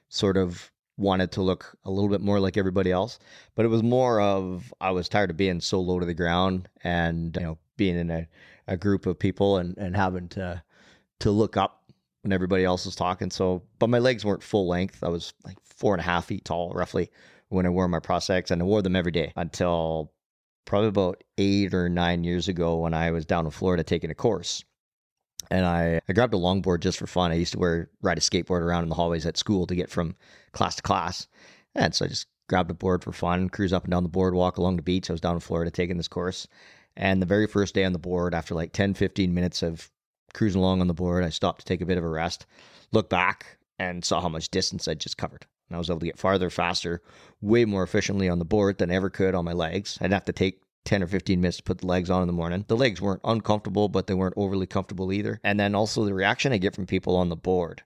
sort 0.08 0.36
of 0.36 0.70
wanted 0.96 1.32
to 1.32 1.42
look 1.42 1.76
a 1.84 1.90
little 1.90 2.08
bit 2.08 2.20
more 2.20 2.38
like 2.38 2.56
everybody 2.56 2.92
else, 2.92 3.18
but 3.54 3.64
it 3.64 3.68
was 3.68 3.82
more 3.82 4.20
of 4.20 4.72
I 4.80 4.92
was 4.92 5.08
tired 5.08 5.30
of 5.30 5.36
being 5.36 5.60
so 5.60 5.80
low 5.80 5.98
to 5.98 6.06
the 6.06 6.14
ground 6.14 6.68
and 6.84 7.36
you 7.36 7.42
know 7.42 7.58
being 7.76 7.98
in 7.98 8.10
a 8.10 8.28
a 8.68 8.76
group 8.76 9.06
of 9.06 9.18
people 9.18 9.56
and, 9.56 9.76
and 9.76 9.96
having 9.96 10.28
to 10.28 10.62
to 11.18 11.30
look 11.30 11.56
up 11.56 11.82
when 12.22 12.32
everybody 12.32 12.64
else 12.64 12.86
was 12.86 12.94
talking. 12.94 13.30
So, 13.30 13.62
but 13.80 13.90
my 13.90 13.98
legs 13.98 14.24
weren't 14.24 14.42
full 14.44 14.68
length. 14.68 15.02
I 15.02 15.08
was 15.08 15.34
like 15.44 15.56
four 15.64 15.94
and 15.94 16.00
a 16.00 16.04
half 16.04 16.26
feet 16.26 16.44
tall, 16.44 16.72
roughly, 16.72 17.10
when 17.48 17.66
I 17.66 17.70
wore 17.70 17.88
my 17.88 17.98
prosthetics, 17.98 18.52
and 18.52 18.62
I 18.62 18.64
wore 18.64 18.82
them 18.82 18.94
every 18.94 19.10
day 19.10 19.32
until 19.34 20.12
probably 20.64 20.88
about 20.88 21.22
eight 21.38 21.74
or 21.74 21.88
nine 21.88 22.24
years 22.24 22.48
ago 22.48 22.76
when 22.76 22.94
I 22.94 23.10
was 23.10 23.26
down 23.26 23.44
in 23.44 23.50
Florida 23.50 23.82
taking 23.82 24.10
a 24.10 24.14
course. 24.14 24.64
And 25.50 25.66
I, 25.66 26.00
I 26.08 26.12
grabbed 26.12 26.34
a 26.34 26.38
longboard 26.38 26.80
just 26.80 26.98
for 26.98 27.06
fun. 27.06 27.32
I 27.32 27.34
used 27.34 27.52
to 27.52 27.58
wear 27.58 27.90
ride 28.00 28.18
a 28.18 28.20
skateboard 28.20 28.60
around 28.60 28.84
in 28.84 28.88
the 28.88 28.94
hallways 28.94 29.26
at 29.26 29.36
school 29.36 29.66
to 29.66 29.74
get 29.74 29.90
from 29.90 30.14
class 30.52 30.76
to 30.76 30.82
class. 30.82 31.26
And 31.74 31.94
so 31.94 32.04
I 32.04 32.08
just 32.08 32.26
grabbed 32.48 32.70
a 32.70 32.74
board 32.74 33.02
for 33.02 33.12
fun, 33.12 33.48
cruise 33.48 33.72
up 33.72 33.84
and 33.84 33.90
down 33.90 34.02
the 34.02 34.08
boardwalk 34.08 34.56
along 34.56 34.76
the 34.76 34.82
beach. 34.82 35.10
I 35.10 35.12
was 35.12 35.20
down 35.20 35.34
in 35.34 35.40
Florida 35.40 35.70
taking 35.70 35.96
this 35.96 36.08
course. 36.08 36.46
And 36.96 37.20
the 37.20 37.26
very 37.26 37.46
first 37.46 37.74
day 37.74 37.84
on 37.84 37.92
the 37.92 37.98
board, 37.98 38.34
after 38.34 38.54
like 38.54 38.72
10, 38.72 38.94
15 38.94 39.32
minutes 39.32 39.62
of 39.62 39.90
cruising 40.34 40.60
along 40.60 40.80
on 40.80 40.86
the 40.86 40.94
board, 40.94 41.24
I 41.24 41.30
stopped 41.30 41.60
to 41.60 41.64
take 41.66 41.80
a 41.80 41.86
bit 41.86 41.98
of 41.98 42.04
a 42.04 42.08
rest, 42.08 42.46
look 42.92 43.08
back, 43.08 43.58
and 43.82 44.04
saw 44.04 44.20
how 44.20 44.28
much 44.28 44.48
distance 44.48 44.86
I'd 44.86 45.00
just 45.00 45.18
covered. 45.18 45.44
And 45.68 45.74
I 45.74 45.78
was 45.78 45.90
able 45.90 46.00
to 46.00 46.06
get 46.06 46.18
farther, 46.18 46.50
faster, 46.50 47.02
way 47.40 47.64
more 47.64 47.82
efficiently 47.82 48.28
on 48.28 48.38
the 48.38 48.44
board 48.44 48.78
than 48.78 48.92
I 48.92 48.94
ever 48.94 49.10
could 49.10 49.34
on 49.34 49.44
my 49.44 49.52
legs. 49.52 49.98
I'd 50.00 50.12
have 50.12 50.24
to 50.26 50.32
take 50.32 50.60
10 50.84 51.02
or 51.02 51.08
15 51.08 51.40
minutes 51.40 51.56
to 51.56 51.62
put 51.64 51.78
the 51.78 51.86
legs 51.86 52.08
on 52.08 52.22
in 52.22 52.28
the 52.28 52.32
morning. 52.32 52.64
The 52.68 52.76
legs 52.76 53.00
weren't 53.00 53.22
uncomfortable, 53.24 53.88
but 53.88 54.06
they 54.06 54.14
weren't 54.14 54.34
overly 54.36 54.66
comfortable 54.66 55.12
either. 55.12 55.40
And 55.42 55.58
then 55.58 55.74
also 55.74 56.04
the 56.04 56.14
reaction 56.14 56.52
I 56.52 56.58
get 56.58 56.76
from 56.76 56.86
people 56.86 57.16
on 57.16 57.28
the 57.28 57.36
board 57.36 57.82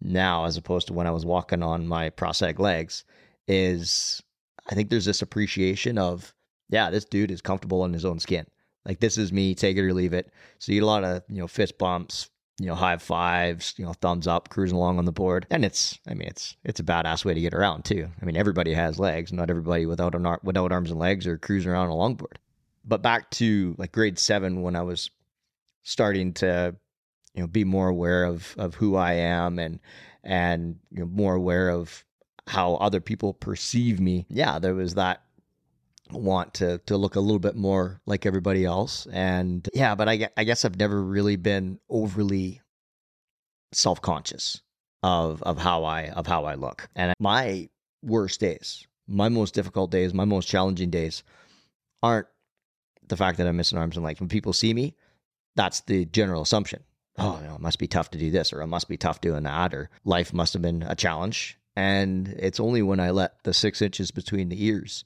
now, 0.00 0.44
as 0.44 0.56
opposed 0.56 0.86
to 0.88 0.92
when 0.92 1.08
I 1.08 1.12
was 1.12 1.26
walking 1.26 1.62
on 1.62 1.88
my 1.88 2.10
prosthetic 2.10 2.60
legs, 2.60 3.04
is 3.48 4.22
I 4.70 4.76
think 4.76 4.90
there's 4.90 5.04
this 5.04 5.22
appreciation 5.22 5.98
of 5.98 6.32
yeah, 6.68 6.88
this 6.90 7.04
dude 7.04 7.30
is 7.32 7.42
comfortable 7.42 7.84
in 7.84 7.92
his 7.92 8.04
own 8.04 8.18
skin. 8.18 8.46
Like 8.84 9.00
this 9.00 9.18
is 9.18 9.32
me, 9.32 9.54
take 9.54 9.76
it 9.76 9.82
or 9.82 9.92
leave 9.92 10.12
it. 10.12 10.32
So 10.58 10.72
you 10.72 10.80
get 10.80 10.84
a 10.84 10.86
lot 10.86 11.04
of, 11.04 11.22
you 11.28 11.38
know, 11.38 11.48
fist 11.48 11.78
bumps, 11.78 12.30
you 12.62 12.68
know, 12.68 12.74
high 12.74 12.96
fives, 12.96 13.74
you 13.76 13.84
know, 13.84 13.92
thumbs 13.94 14.26
up, 14.26 14.48
cruising 14.48 14.76
along 14.76 14.98
on 14.98 15.04
the 15.04 15.12
board. 15.12 15.46
And 15.50 15.64
it's, 15.64 15.98
I 16.06 16.14
mean, 16.14 16.28
it's, 16.28 16.56
it's 16.64 16.78
a 16.80 16.84
badass 16.84 17.24
way 17.24 17.34
to 17.34 17.40
get 17.40 17.54
around 17.54 17.84
too. 17.84 18.08
I 18.20 18.24
mean, 18.24 18.36
everybody 18.36 18.72
has 18.72 19.00
legs. 19.00 19.32
Not 19.32 19.50
everybody 19.50 19.84
without 19.84 20.14
an, 20.14 20.36
without 20.42 20.70
arms 20.70 20.90
and 20.90 21.00
legs 21.00 21.26
or 21.26 21.38
cruising 21.38 21.72
around 21.72 21.90
on 21.90 21.92
a 21.92 21.94
longboard. 21.94 22.36
But 22.84 23.02
back 23.02 23.30
to 23.32 23.74
like 23.78 23.92
grade 23.92 24.18
seven 24.18 24.62
when 24.62 24.76
I 24.76 24.82
was 24.82 25.10
starting 25.82 26.32
to, 26.34 26.76
you 27.34 27.40
know, 27.40 27.48
be 27.48 27.64
more 27.64 27.88
aware 27.88 28.24
of, 28.24 28.54
of 28.58 28.76
who 28.76 28.94
I 28.94 29.14
am 29.14 29.58
and, 29.58 29.80
and, 30.22 30.76
you 30.90 31.00
know, 31.00 31.06
more 31.06 31.34
aware 31.34 31.70
of 31.70 32.04
how 32.46 32.74
other 32.74 33.00
people 33.00 33.34
perceive 33.34 34.00
me. 34.00 34.26
Yeah, 34.28 34.58
there 34.58 34.74
was 34.74 34.94
that 34.94 35.22
want 36.14 36.54
to 36.54 36.78
to 36.86 36.96
look 36.96 37.16
a 37.16 37.20
little 37.20 37.38
bit 37.38 37.56
more 37.56 38.00
like 38.06 38.26
everybody 38.26 38.64
else. 38.64 39.06
And 39.12 39.68
yeah 39.74 39.94
but 39.94 40.08
i, 40.08 40.28
I 40.36 40.44
guess 40.44 40.64
i've 40.64 40.78
never 40.78 41.02
really 41.02 41.36
been 41.36 41.78
overly 41.88 42.60
self-conscious 43.72 44.60
of 45.02 45.42
of 45.42 45.58
how 45.58 45.84
i 45.84 46.08
of 46.08 46.26
how 46.26 46.44
i 46.44 46.54
look. 46.54 46.88
And 46.94 47.14
my 47.18 47.68
worst 48.02 48.40
days 48.40 48.86
my 49.06 49.28
most 49.28 49.54
difficult 49.54 49.90
days 49.90 50.14
my 50.14 50.24
most 50.24 50.48
challenging 50.48 50.90
days 50.90 51.22
aren't 52.02 52.26
the 53.08 53.16
fact 53.16 53.38
that 53.38 53.46
i'm 53.46 53.56
missing 53.56 53.78
arms 53.78 53.96
and 53.96 54.04
legs. 54.04 54.20
When 54.20 54.28
people 54.28 54.52
see 54.52 54.74
me 54.74 54.94
that's 55.54 55.80
the 55.80 56.04
general 56.06 56.42
assumption. 56.42 56.82
Oh, 57.18 57.38
you 57.40 57.48
know, 57.48 57.56
it 57.56 57.60
must 57.60 57.78
be 57.78 57.86
tough 57.86 58.10
to 58.12 58.18
do 58.18 58.30
this, 58.30 58.52
or 58.52 58.62
it 58.62 58.66
must 58.66 58.88
be 58.88 58.96
tough 58.96 59.20
doing 59.20 59.42
that, 59.42 59.74
or 59.74 59.90
life 60.04 60.32
must 60.32 60.54
have 60.54 60.62
been 60.62 60.82
a 60.82 60.94
challenge. 60.94 61.58
And 61.76 62.28
it's 62.38 62.60
only 62.60 62.82
when 62.82 63.00
I 63.00 63.10
let 63.10 63.42
the 63.44 63.54
six 63.54 63.82
inches 63.82 64.10
between 64.10 64.48
the 64.48 64.64
ears 64.64 65.04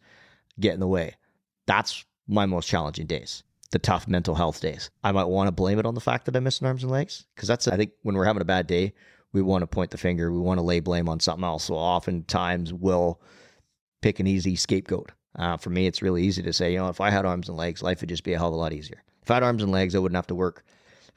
get 0.60 0.74
in 0.74 0.80
the 0.80 0.86
way. 0.86 1.14
That's 1.66 2.04
my 2.28 2.46
most 2.46 2.68
challenging 2.68 3.06
days, 3.06 3.42
the 3.70 3.78
tough 3.78 4.08
mental 4.08 4.34
health 4.34 4.60
days. 4.60 4.90
I 5.04 5.12
might 5.12 5.24
want 5.24 5.48
to 5.48 5.52
blame 5.52 5.78
it 5.78 5.86
on 5.86 5.94
the 5.94 6.00
fact 6.00 6.26
that 6.26 6.36
I'm 6.36 6.44
missing 6.44 6.66
arms 6.66 6.82
and 6.82 6.92
legs 6.92 7.26
because 7.34 7.48
that's, 7.48 7.68
I 7.68 7.76
think, 7.76 7.92
when 8.02 8.16
we're 8.16 8.24
having 8.24 8.42
a 8.42 8.46
bad 8.46 8.66
day, 8.66 8.94
we 9.32 9.42
want 9.42 9.62
to 9.62 9.66
point 9.66 9.90
the 9.90 9.98
finger, 9.98 10.32
we 10.32 10.38
want 10.38 10.58
to 10.58 10.64
lay 10.64 10.80
blame 10.80 11.08
on 11.08 11.20
something 11.20 11.44
else. 11.44 11.64
So 11.64 11.74
oftentimes 11.74 12.72
we'll 12.72 13.20
pick 14.02 14.20
an 14.20 14.26
easy 14.26 14.56
scapegoat. 14.56 15.12
Uh, 15.38 15.56
for 15.56 15.70
me, 15.70 15.86
it's 15.86 16.00
really 16.00 16.22
easy 16.22 16.42
to 16.42 16.52
say, 16.52 16.72
you 16.72 16.78
know, 16.78 16.88
if 16.88 17.00
I 17.00 17.10
had 17.10 17.26
arms 17.26 17.48
and 17.48 17.58
legs, 17.58 17.82
life 17.82 18.00
would 18.00 18.08
just 18.08 18.24
be 18.24 18.32
a 18.32 18.38
hell 18.38 18.48
of 18.48 18.54
a 18.54 18.56
lot 18.56 18.72
easier. 18.72 19.02
If 19.22 19.30
I 19.30 19.34
had 19.34 19.42
arms 19.42 19.62
and 19.62 19.72
legs, 19.72 19.94
I 19.94 19.98
wouldn't 19.98 20.16
have 20.16 20.28
to 20.28 20.34
work 20.34 20.64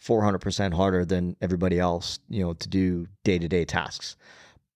400% 0.03 0.73
harder 0.73 1.05
than 1.05 1.35
everybody 1.41 1.79
else, 1.79 2.19
you 2.29 2.43
know, 2.43 2.53
to 2.53 2.67
do 2.69 3.07
day 3.23 3.39
to 3.39 3.47
day 3.47 3.65
tasks. 3.65 4.17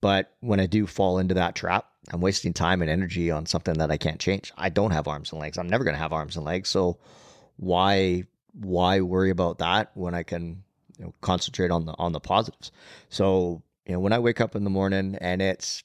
But 0.02 0.34
when 0.40 0.60
I 0.60 0.66
do 0.66 0.86
fall 0.86 1.18
into 1.18 1.34
that 1.36 1.56
trap, 1.56 1.88
I'm 2.12 2.22
wasting 2.22 2.54
time 2.54 2.82
and 2.82 2.92
energy 2.92 3.32
on 3.32 3.46
something 3.46 3.76
that 3.76 3.92
I 3.92 3.98
can't 3.98 4.20
change. 4.20 4.52
I 4.58 4.70
don't 4.70 4.92
have 4.92 5.08
arms 5.08 5.32
and 5.32 5.40
legs. 5.40 5.58
I'm 5.58 5.70
never 5.70 5.84
going 5.84 5.96
to 5.96 6.02
have 6.02 6.14
arms 6.14 6.36
and 6.36 6.46
legs. 6.46 6.70
So 6.70 6.98
why 7.58 8.24
why 8.54 9.02
worry 9.02 9.32
about 9.32 9.60
that 9.60 9.92
when 9.96 10.14
I 10.14 10.24
can 10.24 10.64
you 10.98 11.06
know, 11.06 11.14
concentrate 11.22 11.72
on 11.72 11.86
the 11.86 11.94
on 11.98 12.12
the 12.12 12.20
positives? 12.20 12.72
So 13.10 13.62
you 13.86 13.94
know, 13.94 14.00
when 14.00 14.14
I 14.14 14.20
wake 14.20 14.42
up 14.42 14.56
in 14.56 14.64
the 14.64 14.70
morning 14.70 15.18
and 15.20 15.42
it's 15.42 15.84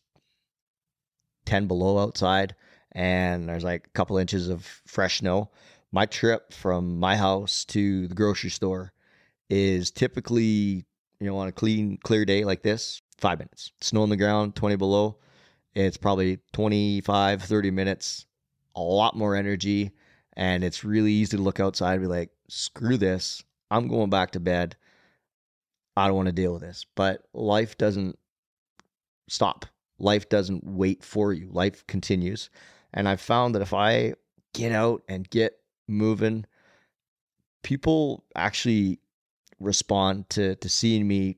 10 1.47 1.67
below 1.67 1.99
outside 1.99 2.55
and 2.93 3.49
there's 3.49 3.65
like 3.65 3.87
a 3.87 3.91
couple 3.91 4.19
inches 4.19 4.49
of 4.49 4.65
fresh 4.87 5.19
snow, 5.19 5.51
my 5.93 6.07
trip 6.07 6.53
from 6.53 6.99
my 6.99 7.17
house 7.17 7.65
to 7.67 8.07
the 8.09 8.15
grocery 8.15 8.51
store 8.51 8.93
is 9.49 9.91
typically, 9.91 10.85
you 11.21 11.27
know, 11.27 11.39
on 11.39 11.49
a 11.49 11.53
clean, 11.53 11.99
clear 12.05 12.25
day 12.25 12.45
like 12.45 12.63
this, 12.63 13.01
five 13.17 13.39
minutes. 13.39 13.73
Snow 13.81 14.03
on 14.03 14.11
the 14.11 14.17
ground, 14.17 14.55
20 14.55 14.77
below. 14.77 15.17
It's 15.75 15.97
probably 15.97 16.39
25, 16.53 17.43
30 17.43 17.71
minutes, 17.71 18.27
a 18.75 18.81
lot 18.81 19.17
more 19.17 19.35
energy. 19.35 19.93
And 20.37 20.63
it's 20.63 20.85
really 20.85 21.13
easy 21.13 21.37
to 21.37 21.43
look 21.43 21.61
outside 21.61 21.95
and 21.95 22.03
be 22.03 22.07
like, 22.07 22.31
screw 22.49 22.97
this. 22.97 23.43
I'm 23.71 23.89
going 23.89 24.11
back 24.11 24.33
to 24.33 24.41
bed. 24.41 24.77
I 25.97 26.07
don't 26.07 26.17
want 26.17 26.27
to 26.27 26.33
deal 26.33 26.53
with 26.53 26.63
this. 26.63 26.87
But 26.95 27.23
life 27.35 27.77
doesn't 27.77 28.19
stop. 29.29 29.67
Life 29.99 30.29
doesn't 30.29 30.65
wait 30.65 31.05
for 31.05 31.33
you. 31.33 31.49
Life 31.51 31.87
continues. 31.87 32.51
And 32.95 33.09
I've 33.09 33.21
found 33.21 33.55
that 33.55 33.63
if 33.63 33.75
I 33.75 34.15
get 34.55 34.73
out 34.73 35.03
and 35.09 35.29
get 35.29 35.59
moving, 35.89 36.47
people 37.63 38.25
actually 38.35 39.01
respond 39.61 40.31
to 40.31 40.55
to 40.57 40.69
seeing 40.69 41.07
me 41.09 41.37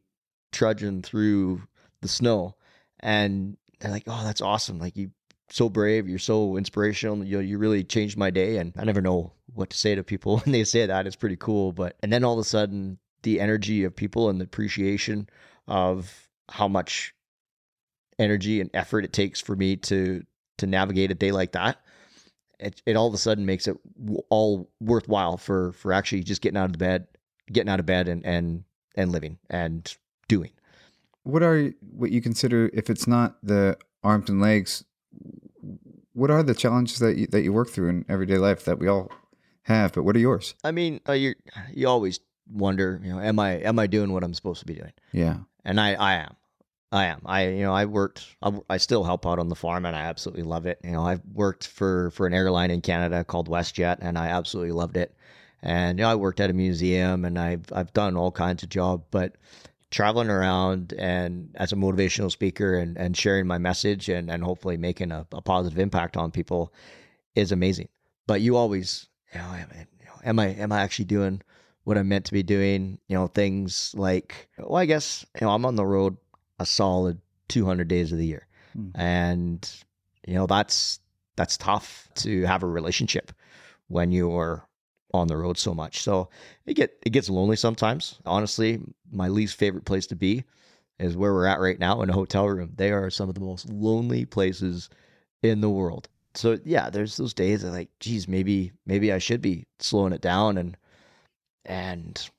trudging 0.52 1.00
through 1.02 1.62
the 2.02 2.08
snow 2.08 2.54
and 3.00 3.56
they're 3.80 3.90
like 3.90 4.04
oh 4.06 4.22
that's 4.24 4.40
awesome 4.40 4.78
like 4.78 4.96
you 4.96 5.10
so 5.50 5.68
brave 5.68 6.08
you're 6.08 6.18
so 6.18 6.56
inspirational 6.56 7.24
you 7.24 7.40
you 7.40 7.58
really 7.58 7.82
changed 7.82 8.16
my 8.16 8.30
day 8.30 8.58
and 8.58 8.72
i 8.76 8.84
never 8.84 9.00
know 9.00 9.32
what 9.52 9.70
to 9.70 9.76
say 9.76 9.94
to 9.94 10.04
people 10.04 10.38
when 10.44 10.52
they 10.52 10.64
say 10.64 10.86
that 10.86 11.06
it's 11.06 11.16
pretty 11.16 11.36
cool 11.36 11.72
but 11.72 11.96
and 12.02 12.12
then 12.12 12.24
all 12.24 12.34
of 12.34 12.38
a 12.38 12.44
sudden 12.44 12.98
the 13.22 13.40
energy 13.40 13.84
of 13.84 13.94
people 13.94 14.30
and 14.30 14.40
the 14.40 14.44
appreciation 14.44 15.28
of 15.68 16.28
how 16.48 16.68
much 16.68 17.14
energy 18.18 18.60
and 18.60 18.70
effort 18.74 19.04
it 19.04 19.12
takes 19.12 19.40
for 19.40 19.56
me 19.56 19.76
to 19.76 20.24
to 20.58 20.66
navigate 20.66 21.10
a 21.10 21.14
day 21.14 21.32
like 21.32 21.52
that 21.52 21.80
it, 22.58 22.82
it 22.84 22.96
all 22.96 23.08
of 23.08 23.14
a 23.14 23.18
sudden 23.18 23.46
makes 23.46 23.66
it 23.66 23.76
all 24.28 24.70
worthwhile 24.80 25.36
for 25.36 25.72
for 25.72 25.92
actually 25.92 26.22
just 26.22 26.42
getting 26.42 26.58
out 26.58 26.66
of 26.66 26.72
the 26.72 26.78
bed 26.78 27.06
getting 27.50 27.70
out 27.70 27.80
of 27.80 27.86
bed 27.86 28.08
and 28.08 28.24
and 28.24 28.64
and 28.94 29.10
living 29.10 29.38
and 29.48 29.96
doing 30.28 30.50
what 31.22 31.42
are 31.42 31.72
what 31.80 32.10
you 32.10 32.20
consider 32.20 32.70
if 32.72 32.90
it's 32.90 33.06
not 33.06 33.36
the 33.42 33.78
arms 34.02 34.28
and 34.28 34.40
legs? 34.40 34.84
What 36.12 36.30
are 36.30 36.42
the 36.42 36.54
challenges 36.54 36.98
that 36.98 37.16
you, 37.16 37.26
that 37.28 37.42
you 37.42 37.52
work 37.52 37.70
through 37.70 37.88
in 37.88 38.04
everyday 38.08 38.38
life 38.38 38.64
that 38.64 38.78
we 38.78 38.88
all 38.88 39.10
have? 39.62 39.92
But 39.92 40.02
what 40.02 40.16
are 40.16 40.20
yours? 40.20 40.54
I 40.64 40.70
mean, 40.72 41.00
uh, 41.08 41.12
you 41.12 41.34
you 41.72 41.88
always 41.88 42.20
wonder, 42.50 43.00
you 43.02 43.12
know, 43.12 43.20
am 43.20 43.38
I 43.38 43.52
am 43.60 43.78
I 43.78 43.86
doing 43.86 44.12
what 44.12 44.24
I'm 44.24 44.34
supposed 44.34 44.60
to 44.60 44.66
be 44.66 44.74
doing? 44.74 44.92
Yeah, 45.12 45.38
and 45.64 45.80
I 45.80 45.94
I 45.94 46.14
am. 46.14 46.36
I 46.92 47.04
am. 47.06 47.20
I 47.24 47.48
you 47.48 47.62
know 47.62 47.72
I 47.72 47.84
worked. 47.84 48.26
I, 48.42 48.58
I, 48.68 48.76
still 48.78 49.04
help 49.04 49.24
out 49.24 49.38
on 49.38 49.48
the 49.48 49.54
farm, 49.54 49.86
and 49.86 49.94
I 49.94 50.00
absolutely 50.00 50.42
love 50.42 50.66
it. 50.66 50.80
You 50.82 50.90
know, 50.90 51.04
I've 51.04 51.22
worked 51.32 51.68
for 51.68 52.10
for 52.10 52.26
an 52.26 52.34
airline 52.34 52.72
in 52.72 52.80
Canada 52.80 53.22
called 53.22 53.48
WestJet, 53.48 53.98
and 54.00 54.18
I 54.18 54.28
absolutely 54.28 54.72
loved 54.72 54.96
it. 54.96 55.14
And 55.62 55.98
you 55.98 56.04
know, 56.04 56.10
I 56.10 56.16
worked 56.16 56.40
at 56.40 56.50
a 56.50 56.54
museum, 56.54 57.24
and 57.24 57.38
I've 57.38 57.64
I've 57.72 57.92
done 57.92 58.16
all 58.16 58.32
kinds 58.32 58.64
of 58.64 58.70
jobs. 58.70 59.04
But 59.12 59.36
traveling 59.90 60.30
around 60.30 60.92
and 60.92 61.50
as 61.56 61.72
a 61.72 61.76
motivational 61.76 62.30
speaker 62.30 62.78
and, 62.78 62.96
and 62.96 63.16
sharing 63.16 63.46
my 63.46 63.58
message 63.58 64.08
and, 64.08 64.30
and 64.30 64.42
hopefully 64.42 64.76
making 64.76 65.10
a, 65.10 65.26
a 65.32 65.42
positive 65.42 65.78
impact 65.78 66.16
on 66.16 66.30
people 66.30 66.72
is 67.34 67.52
amazing. 67.52 67.88
But 68.26 68.40
you 68.40 68.56
always, 68.56 69.08
you 69.32 69.40
know, 69.40 69.56
am 70.24 70.38
I 70.38 70.48
am 70.48 70.72
I 70.72 70.80
actually 70.82 71.06
doing 71.06 71.42
what 71.84 71.98
I'm 71.98 72.08
meant 72.08 72.26
to 72.26 72.32
be 72.32 72.42
doing? 72.42 72.98
You 73.08 73.16
know, 73.16 73.26
things 73.26 73.92
like 73.96 74.48
well, 74.58 74.76
I 74.76 74.86
guess 74.86 75.26
you 75.40 75.46
know 75.46 75.52
I'm 75.52 75.66
on 75.66 75.76
the 75.76 75.86
road 75.86 76.16
a 76.58 76.66
solid 76.66 77.20
200 77.48 77.88
days 77.88 78.12
of 78.12 78.18
the 78.18 78.26
year, 78.26 78.46
mm. 78.76 78.92
and 78.94 79.68
you 80.26 80.34
know 80.34 80.46
that's 80.46 81.00
that's 81.36 81.56
tough 81.56 82.08
to 82.16 82.44
have 82.44 82.62
a 82.62 82.66
relationship 82.66 83.32
when 83.88 84.12
you're 84.12 84.64
on 85.12 85.28
the 85.28 85.36
road 85.36 85.58
so 85.58 85.74
much. 85.74 86.02
So 86.02 86.28
it 86.66 86.74
get 86.74 86.98
it 87.02 87.10
gets 87.10 87.28
lonely 87.28 87.56
sometimes. 87.56 88.18
Honestly, 88.26 88.80
my 89.10 89.28
least 89.28 89.56
favorite 89.56 89.84
place 89.84 90.06
to 90.08 90.16
be 90.16 90.44
is 90.98 91.16
where 91.16 91.32
we're 91.32 91.46
at 91.46 91.60
right 91.60 91.78
now 91.78 92.02
in 92.02 92.10
a 92.10 92.14
hotel 92.14 92.46
room. 92.48 92.72
They 92.76 92.92
are 92.92 93.10
some 93.10 93.28
of 93.28 93.34
the 93.34 93.40
most 93.40 93.68
lonely 93.70 94.24
places 94.24 94.90
in 95.42 95.60
the 95.60 95.70
world. 95.70 96.08
So 96.34 96.58
yeah, 96.64 96.90
there's 96.90 97.16
those 97.16 97.34
days 97.34 97.62
that 97.62 97.70
like, 97.70 97.88
geez, 97.98 98.28
maybe 98.28 98.72
maybe 98.86 99.12
I 99.12 99.18
should 99.18 99.42
be 99.42 99.66
slowing 99.78 100.12
it 100.12 100.20
down 100.20 100.58
and 100.58 100.76
and 101.64 102.30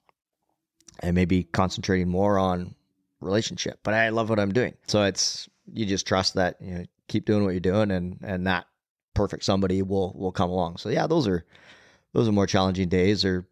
and 1.00 1.16
maybe 1.16 1.44
concentrating 1.44 2.08
more 2.08 2.38
on 2.38 2.75
relationship. 3.20 3.80
But 3.84 3.94
I 3.94 4.10
love 4.10 4.30
what 4.30 4.40
I'm 4.40 4.54
doing. 4.54 4.75
So 4.88 5.04
it's 5.04 5.50
you 5.72 5.86
just 5.86 6.08
trust 6.08 6.36
that, 6.36 6.58
you 6.62 6.74
know, 6.75 6.86
keep 7.08 7.25
doing 7.25 7.44
what 7.44 7.51
you're 7.51 7.60
doing 7.60 7.92
and 7.92 8.20
and 8.24 8.48
that 8.48 8.68
perfect 9.13 9.44
somebody 9.44 9.82
will 9.82 10.13
will 10.16 10.32
come 10.32 10.50
along. 10.50 10.78
So 10.78 10.90
yeah, 10.90 11.08
those 11.08 11.28
are 11.28 11.46
those 12.13 12.27
are 12.27 12.34
more 12.34 12.48
challenging 12.48 12.89
days 12.89 13.24
or 13.25 13.48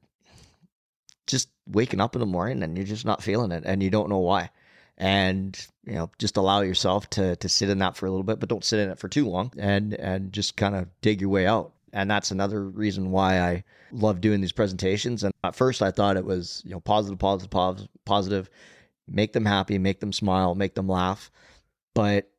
just 1.27 1.49
waking 1.67 2.01
up 2.01 2.15
in 2.15 2.19
the 2.19 2.25
morning 2.25 2.63
and 2.63 2.77
you're 2.77 2.85
just 2.85 3.05
not 3.05 3.23
feeling 3.23 3.51
it 3.51 3.63
and 3.65 3.81
you 3.81 3.89
don't 3.89 4.09
know 4.09 4.19
why. 4.19 4.49
And 4.97 5.57
you 5.85 5.93
know 5.93 6.11
just 6.19 6.35
allow 6.35 6.59
yourself 6.59 7.09
to 7.11 7.37
to 7.37 7.47
sit 7.47 7.69
in 7.69 7.79
that 7.79 7.95
for 7.95 8.05
a 8.05 8.09
little 8.09 8.23
bit 8.23 8.39
but 8.39 8.49
don't 8.49 8.65
sit 8.65 8.79
in 8.79 8.89
it 8.89 8.99
for 8.99 9.07
too 9.07 9.29
long 9.29 9.53
and 9.57 9.93
and 9.93 10.33
just 10.33 10.57
kind 10.57 10.75
of 10.75 10.87
dig 11.01 11.21
your 11.21 11.29
way 11.29 11.47
out. 11.47 11.73
And 11.93 12.11
that's 12.11 12.31
another 12.31 12.63
reason 12.63 13.11
why 13.11 13.39
I 13.39 13.63
love 13.91 14.21
doing 14.21 14.41
these 14.41 14.51
presentations. 14.51 15.23
And 15.23 15.33
at 15.43 15.55
first 15.55 15.81
I 15.81 15.91
thought 15.91 16.17
it 16.17 16.25
was 16.25 16.61
you 16.65 16.71
know 16.71 16.81
positive 16.81 17.17
positive 17.17 17.49
positive 17.49 17.89
positive 18.05 18.49
make 19.07 19.31
them 19.31 19.45
happy 19.45 19.77
make 19.77 20.01
them 20.01 20.11
smile 20.11 20.53
make 20.53 20.75
them 20.75 20.89
laugh. 20.89 21.31
But 21.95 22.29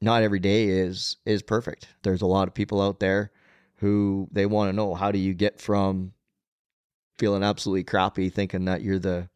not 0.00 0.22
every 0.22 0.38
day 0.38 0.68
is 0.68 1.16
is 1.26 1.42
perfect. 1.42 1.88
There's 2.04 2.22
a 2.22 2.26
lot 2.26 2.46
of 2.46 2.54
people 2.54 2.80
out 2.80 3.00
there 3.00 3.32
who 3.78 4.28
they 4.32 4.46
want 4.46 4.68
to 4.68 4.72
know 4.76 4.94
how 4.94 5.10
do 5.12 5.18
you 5.18 5.34
get 5.34 5.60
from 5.60 6.12
feeling 7.18 7.42
absolutely 7.42 7.84
crappy, 7.84 8.28
thinking 8.30 8.66
that 8.66 8.82
you're 8.82 8.98
the 8.98 9.28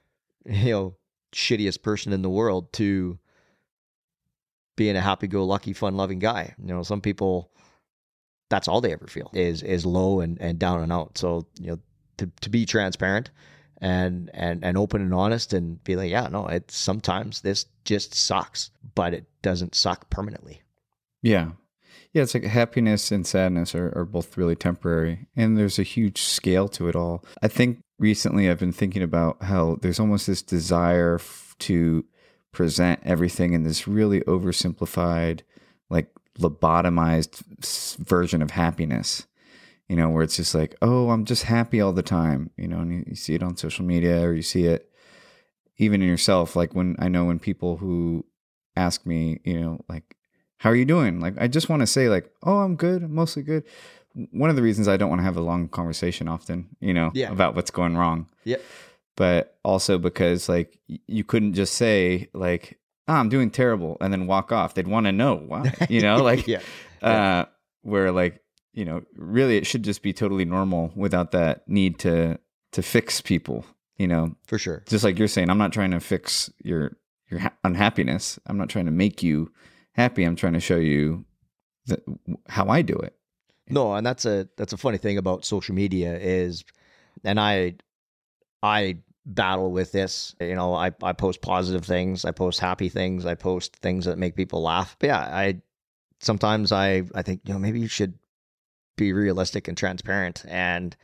you 0.44 0.72
know 0.72 0.94
shittiest 1.32 1.82
person 1.82 2.12
in 2.12 2.22
the 2.22 2.30
world 2.30 2.72
to 2.72 3.18
being 4.76 4.96
a 4.96 5.00
happy-go-lucky, 5.00 5.72
fun-loving 5.72 6.18
guy. 6.18 6.54
You 6.58 6.74
know, 6.74 6.82
some 6.82 7.00
people 7.00 7.50
that's 8.48 8.66
all 8.66 8.80
they 8.80 8.92
ever 8.92 9.06
feel 9.06 9.30
is 9.32 9.62
is 9.62 9.86
low 9.86 10.20
and, 10.20 10.40
and 10.40 10.58
down 10.58 10.82
and 10.82 10.92
out. 10.92 11.16
So 11.18 11.46
you 11.58 11.68
know, 11.68 11.78
to 12.18 12.30
to 12.40 12.50
be 12.50 12.66
transparent 12.66 13.30
and 13.80 14.30
and 14.34 14.64
and 14.64 14.76
open 14.76 15.00
and 15.02 15.14
honest 15.14 15.52
and 15.52 15.82
be 15.84 15.96
like, 15.96 16.10
yeah, 16.10 16.28
no, 16.30 16.46
it's 16.46 16.76
sometimes 16.76 17.40
this 17.40 17.66
just 17.84 18.14
sucks, 18.14 18.70
but 18.94 19.14
it 19.14 19.26
doesn't 19.42 19.74
suck 19.74 20.10
permanently. 20.10 20.62
Yeah, 21.22 21.50
yeah, 22.12 22.22
it's 22.22 22.34
like 22.34 22.44
happiness 22.44 23.12
and 23.12 23.26
sadness 23.26 23.74
are, 23.74 23.92
are 23.96 24.04
both 24.04 24.36
really 24.36 24.56
temporary, 24.56 25.26
and 25.36 25.56
there's 25.56 25.78
a 25.78 25.84
huge 25.84 26.22
scale 26.22 26.68
to 26.68 26.88
it 26.88 26.96
all. 26.96 27.24
I 27.40 27.48
think 27.48 27.80
recently 27.98 28.50
I've 28.50 28.58
been 28.58 28.72
thinking 28.72 29.02
about 29.02 29.42
how 29.44 29.78
there's 29.80 30.00
almost 30.00 30.26
this 30.26 30.42
desire 30.42 31.16
f- 31.16 31.54
to 31.60 32.04
present 32.52 33.00
everything 33.04 33.52
in 33.52 33.62
this 33.62 33.86
really 33.86 34.22
oversimplified, 34.22 35.42
like 35.88 36.10
lobotomized 36.38 37.96
version 37.98 38.42
of 38.42 38.50
happiness. 38.50 39.26
You 39.88 39.96
know, 39.96 40.08
where 40.10 40.22
it's 40.22 40.36
just 40.36 40.54
like, 40.54 40.76
oh, 40.82 41.10
I'm 41.10 41.24
just 41.24 41.44
happy 41.44 41.80
all 41.80 41.92
the 41.92 42.02
time. 42.02 42.50
You 42.56 42.68
know, 42.68 42.78
and 42.78 42.92
you, 42.92 43.04
you 43.08 43.16
see 43.16 43.34
it 43.34 43.42
on 43.42 43.56
social 43.56 43.84
media 43.84 44.22
or 44.22 44.32
you 44.32 44.42
see 44.42 44.66
it 44.66 44.88
even 45.78 46.00
in 46.00 46.08
yourself. 46.08 46.54
Like 46.54 46.74
when 46.76 46.94
I 47.00 47.08
know 47.08 47.24
when 47.24 47.40
people 47.40 47.76
who 47.76 48.24
ask 48.76 49.04
me, 49.04 49.40
you 49.44 49.58
know, 49.58 49.80
like 49.88 50.16
how 50.60 50.68
are 50.68 50.76
you 50.76 50.84
doing? 50.84 51.20
Like, 51.20 51.34
I 51.38 51.48
just 51.48 51.70
want 51.70 51.80
to 51.80 51.86
say, 51.86 52.10
like, 52.10 52.30
oh, 52.42 52.58
I'm 52.58 52.76
good, 52.76 53.02
I'm 53.02 53.14
mostly 53.14 53.42
good. 53.42 53.64
One 54.30 54.50
of 54.50 54.56
the 54.56 54.62
reasons 54.62 54.88
I 54.88 54.98
don't 54.98 55.08
want 55.08 55.20
to 55.20 55.24
have 55.24 55.38
a 55.38 55.40
long 55.40 55.68
conversation 55.68 56.28
often, 56.28 56.68
you 56.80 56.92
know, 56.92 57.10
yeah. 57.14 57.32
about 57.32 57.54
what's 57.54 57.70
going 57.70 57.96
wrong. 57.96 58.28
Yep. 58.44 58.62
but 59.16 59.58
also 59.64 59.98
because 59.98 60.48
like 60.48 60.78
you 60.86 61.24
couldn't 61.24 61.54
just 61.54 61.74
say 61.74 62.28
like 62.32 62.78
oh, 63.08 63.14
I'm 63.14 63.28
doing 63.28 63.50
terrible 63.50 63.96
and 64.00 64.12
then 64.12 64.26
walk 64.26 64.52
off. 64.52 64.74
They'd 64.74 64.86
want 64.86 65.06
to 65.06 65.12
know 65.12 65.36
why, 65.36 65.72
you 65.88 66.00
know, 66.06 66.22
like 66.22 66.46
yeah. 66.46 66.60
uh 67.02 67.46
where 67.82 68.12
like, 68.12 68.40
you 68.72 68.84
know, 68.84 69.02
really 69.16 69.56
it 69.56 69.66
should 69.66 69.82
just 69.82 70.02
be 70.02 70.12
totally 70.12 70.44
normal 70.44 70.92
without 70.94 71.32
that 71.32 71.66
need 71.68 71.98
to 72.00 72.38
to 72.72 72.82
fix 72.82 73.20
people, 73.20 73.64
you 73.96 74.06
know. 74.06 74.36
For 74.46 74.58
sure. 74.58 74.84
Just 74.86 75.04
like 75.04 75.18
you're 75.18 75.28
saying, 75.28 75.50
I'm 75.50 75.58
not 75.58 75.72
trying 75.72 75.90
to 75.92 76.00
fix 76.00 76.50
your 76.62 76.96
your 77.30 77.40
ha- 77.40 77.52
unhappiness. 77.64 78.38
I'm 78.46 78.58
not 78.58 78.68
trying 78.68 78.86
to 78.86 78.92
make 78.92 79.22
you 79.22 79.50
happy. 79.92 80.24
I'm 80.24 80.36
trying 80.36 80.54
to 80.54 80.60
show 80.60 80.76
you 80.76 81.24
how 82.48 82.68
I 82.68 82.82
do 82.82 82.94
it. 82.94 83.14
No, 83.68 83.94
and 83.94 84.04
that's 84.04 84.24
a 84.24 84.48
that's 84.56 84.72
a 84.72 84.76
funny 84.76 84.98
thing 84.98 85.18
about 85.18 85.44
social 85.44 85.74
media 85.74 86.16
is 86.18 86.64
and 87.24 87.38
I 87.38 87.76
I 88.62 88.98
battle 89.24 89.70
with 89.70 89.92
this. 89.92 90.34
You 90.40 90.54
know, 90.54 90.74
I, 90.74 90.92
I 91.02 91.12
post 91.12 91.40
positive 91.40 91.84
things, 91.84 92.24
I 92.24 92.32
post 92.32 92.60
happy 92.60 92.88
things, 92.88 93.26
I 93.26 93.34
post 93.34 93.76
things 93.76 94.04
that 94.06 94.18
make 94.18 94.36
people 94.36 94.62
laugh. 94.62 94.96
But 94.98 95.06
yeah, 95.08 95.20
I 95.20 95.60
sometimes 96.20 96.72
I 96.72 97.04
I 97.14 97.22
think, 97.22 97.42
you 97.44 97.52
know, 97.52 97.60
maybe 97.60 97.80
you 97.80 97.88
should 97.88 98.14
be 98.96 99.12
realistic 99.12 99.68
and 99.68 99.76
transparent 99.76 100.44
and 100.48 100.96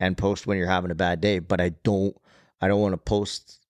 and 0.00 0.16
post 0.16 0.46
when 0.46 0.58
you're 0.58 0.66
having 0.66 0.90
a 0.90 0.96
bad 0.96 1.20
day. 1.20 1.38
But 1.38 1.60
I 1.60 1.70
don't 1.82 2.16
I 2.60 2.68
don't 2.68 2.80
want 2.80 2.94
to 2.94 2.98
post 2.98 3.60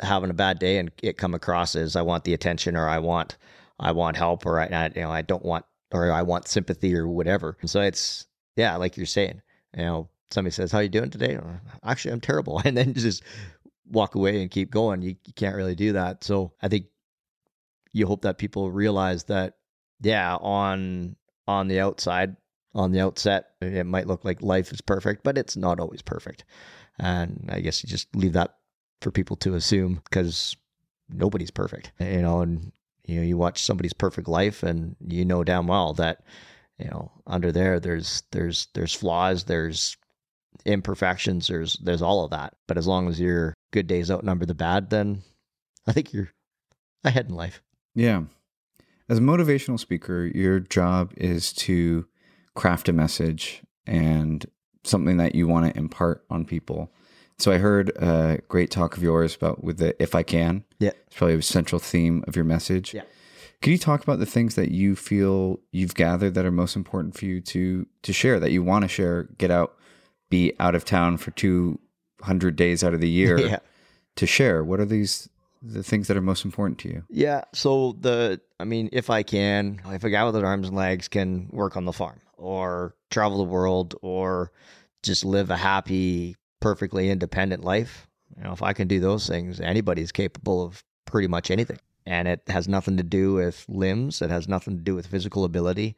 having 0.00 0.30
a 0.30 0.34
bad 0.34 0.58
day 0.58 0.78
and 0.78 0.90
it 1.02 1.18
come 1.18 1.34
across 1.34 1.76
as 1.76 1.94
I 1.94 2.02
want 2.02 2.24
the 2.24 2.32
attention 2.32 2.76
or 2.76 2.88
I 2.88 2.98
want 2.98 3.36
I 3.80 3.92
want 3.92 4.16
help 4.16 4.46
or 4.46 4.60
I 4.60 4.90
you 4.94 5.02
know 5.02 5.10
I 5.10 5.22
don't 5.22 5.44
want 5.44 5.64
or 5.92 6.12
I 6.12 6.22
want 6.22 6.46
sympathy 6.46 6.94
or 6.94 7.08
whatever. 7.08 7.56
So 7.64 7.80
it's 7.80 8.26
yeah, 8.56 8.76
like 8.76 8.96
you're 8.96 9.06
saying, 9.06 9.40
you 9.76 9.84
know, 9.84 10.08
somebody 10.30 10.52
says, 10.52 10.70
"How 10.70 10.80
you 10.80 10.88
doing 10.88 11.10
today?" 11.10 11.38
Actually, 11.84 12.12
I'm 12.12 12.20
terrible, 12.20 12.60
and 12.64 12.76
then 12.76 12.94
just 12.94 13.22
walk 13.90 14.14
away 14.14 14.42
and 14.42 14.50
keep 14.50 14.70
going. 14.70 15.02
You, 15.02 15.16
you 15.24 15.32
can't 15.34 15.56
really 15.56 15.74
do 15.74 15.92
that. 15.92 16.22
So 16.22 16.52
I 16.62 16.68
think 16.68 16.86
you 17.92 18.06
hope 18.06 18.22
that 18.22 18.38
people 18.38 18.70
realize 18.70 19.24
that, 19.24 19.54
yeah, 20.00 20.36
on 20.36 21.16
on 21.48 21.68
the 21.68 21.80
outside, 21.80 22.36
on 22.74 22.92
the 22.92 23.00
outset, 23.00 23.50
it 23.60 23.86
might 23.86 24.06
look 24.06 24.24
like 24.24 24.42
life 24.42 24.72
is 24.72 24.80
perfect, 24.80 25.24
but 25.24 25.38
it's 25.38 25.56
not 25.56 25.80
always 25.80 26.02
perfect. 26.02 26.44
And 26.98 27.48
I 27.50 27.60
guess 27.60 27.82
you 27.82 27.88
just 27.88 28.14
leave 28.14 28.34
that 28.34 28.56
for 29.00 29.10
people 29.10 29.36
to 29.36 29.54
assume 29.54 30.00
because 30.04 30.56
nobody's 31.08 31.50
perfect, 31.50 31.92
you 31.98 32.22
know. 32.22 32.40
And 32.42 32.72
you 33.10 33.20
know, 33.20 33.26
you 33.26 33.36
watch 33.36 33.62
somebody's 33.62 33.92
perfect 33.92 34.28
life, 34.28 34.62
and 34.62 34.96
you 35.06 35.24
know 35.24 35.44
damn 35.44 35.66
well 35.66 35.92
that 35.94 36.22
you 36.78 36.86
know 36.86 37.10
under 37.26 37.52
there 37.52 37.78
there's 37.80 38.22
there's 38.32 38.68
there's 38.74 38.94
flaws 38.94 39.44
there's 39.44 39.96
imperfections 40.64 41.46
there's 41.48 41.74
there's 41.84 42.02
all 42.02 42.24
of 42.24 42.30
that 42.30 42.54
but 42.66 42.76
as 42.76 42.86
long 42.86 43.08
as 43.08 43.20
your 43.20 43.54
good 43.70 43.86
days 43.86 44.10
outnumber 44.10 44.44
the 44.44 44.54
bad 44.54 44.90
then 44.90 45.22
i 45.86 45.92
think 45.92 46.12
you're 46.12 46.30
ahead 47.04 47.28
in 47.28 47.34
life 47.34 47.62
Yeah. 47.94 48.22
As 49.08 49.18
a 49.18 49.22
motivational 49.22 49.78
speaker, 49.78 50.30
your 50.32 50.60
job 50.60 51.12
is 51.16 51.52
to 51.54 52.06
craft 52.54 52.88
a 52.88 52.92
message 52.92 53.62
and 53.84 54.46
something 54.84 55.16
that 55.16 55.34
you 55.34 55.48
want 55.48 55.66
to 55.66 55.76
impart 55.76 56.24
on 56.30 56.44
people. 56.44 56.92
So 57.40 57.52
I 57.52 57.58
heard 57.58 57.90
a 57.96 58.40
great 58.48 58.70
talk 58.70 58.96
of 58.96 59.02
yours 59.02 59.34
about 59.34 59.64
with 59.64 59.78
the 59.78 60.00
if 60.02 60.14
I 60.14 60.22
can. 60.22 60.64
Yeah. 60.78 60.92
It's 61.06 61.16
probably 61.16 61.36
a 61.36 61.42
central 61.42 61.78
theme 61.78 62.24
of 62.26 62.36
your 62.36 62.44
message. 62.44 62.94
Yeah. 62.94 63.02
Could 63.62 63.72
you 63.72 63.78
talk 63.78 64.02
about 64.02 64.18
the 64.18 64.26
things 64.26 64.54
that 64.54 64.70
you 64.70 64.96
feel 64.96 65.60
you've 65.70 65.94
gathered 65.94 66.34
that 66.34 66.46
are 66.46 66.50
most 66.50 66.76
important 66.76 67.16
for 67.16 67.26
you 67.26 67.40
to 67.42 67.86
to 68.02 68.12
share 68.12 68.40
that 68.40 68.52
you 68.52 68.62
want 68.62 68.82
to 68.82 68.88
share, 68.88 69.24
get 69.38 69.50
out, 69.50 69.76
be 70.30 70.54
out 70.58 70.74
of 70.74 70.84
town 70.84 71.16
for 71.16 71.30
200 71.32 72.56
days 72.56 72.82
out 72.82 72.94
of 72.94 73.00
the 73.00 73.08
year 73.20 73.38
yeah 73.38 73.58
to 74.16 74.26
share? 74.26 74.62
What 74.62 74.80
are 74.80 74.84
these 74.86 75.28
the 75.62 75.82
things 75.82 76.08
that 76.08 76.16
are 76.16 76.22
most 76.22 76.44
important 76.44 76.78
to 76.80 76.88
you? 76.88 77.04
Yeah. 77.08 77.44
So 77.52 77.96
the, 78.00 78.40
I 78.58 78.64
mean, 78.64 78.88
if 78.92 79.10
I 79.10 79.22
can, 79.22 79.80
if 79.86 80.04
a 80.04 80.10
guy 80.10 80.24
with 80.24 80.36
arms 80.36 80.68
and 80.68 80.76
legs 80.76 81.08
can 81.08 81.48
work 81.52 81.76
on 81.76 81.84
the 81.84 81.92
farm 81.92 82.20
or 82.36 82.94
travel 83.10 83.38
the 83.38 83.44
world 83.44 83.94
or 84.00 84.52
just 85.02 85.24
live 85.24 85.50
a 85.50 85.56
happy, 85.56 86.36
perfectly 86.60 87.10
independent 87.10 87.64
life, 87.64 88.06
you 88.36 88.44
know, 88.44 88.52
if 88.52 88.62
I 88.62 88.72
can 88.72 88.88
do 88.88 89.00
those 89.00 89.26
things, 89.26 89.60
anybody's 89.60 90.12
capable 90.12 90.62
of 90.62 90.84
pretty 91.06 91.28
much 91.28 91.50
anything. 91.50 91.78
And 92.06 92.28
it 92.28 92.42
has 92.48 92.68
nothing 92.68 92.96
to 92.96 93.02
do 93.02 93.34
with 93.34 93.64
limbs. 93.68 94.22
It 94.22 94.30
has 94.30 94.48
nothing 94.48 94.76
to 94.76 94.82
do 94.82 94.94
with 94.94 95.06
physical 95.06 95.44
ability, 95.44 95.96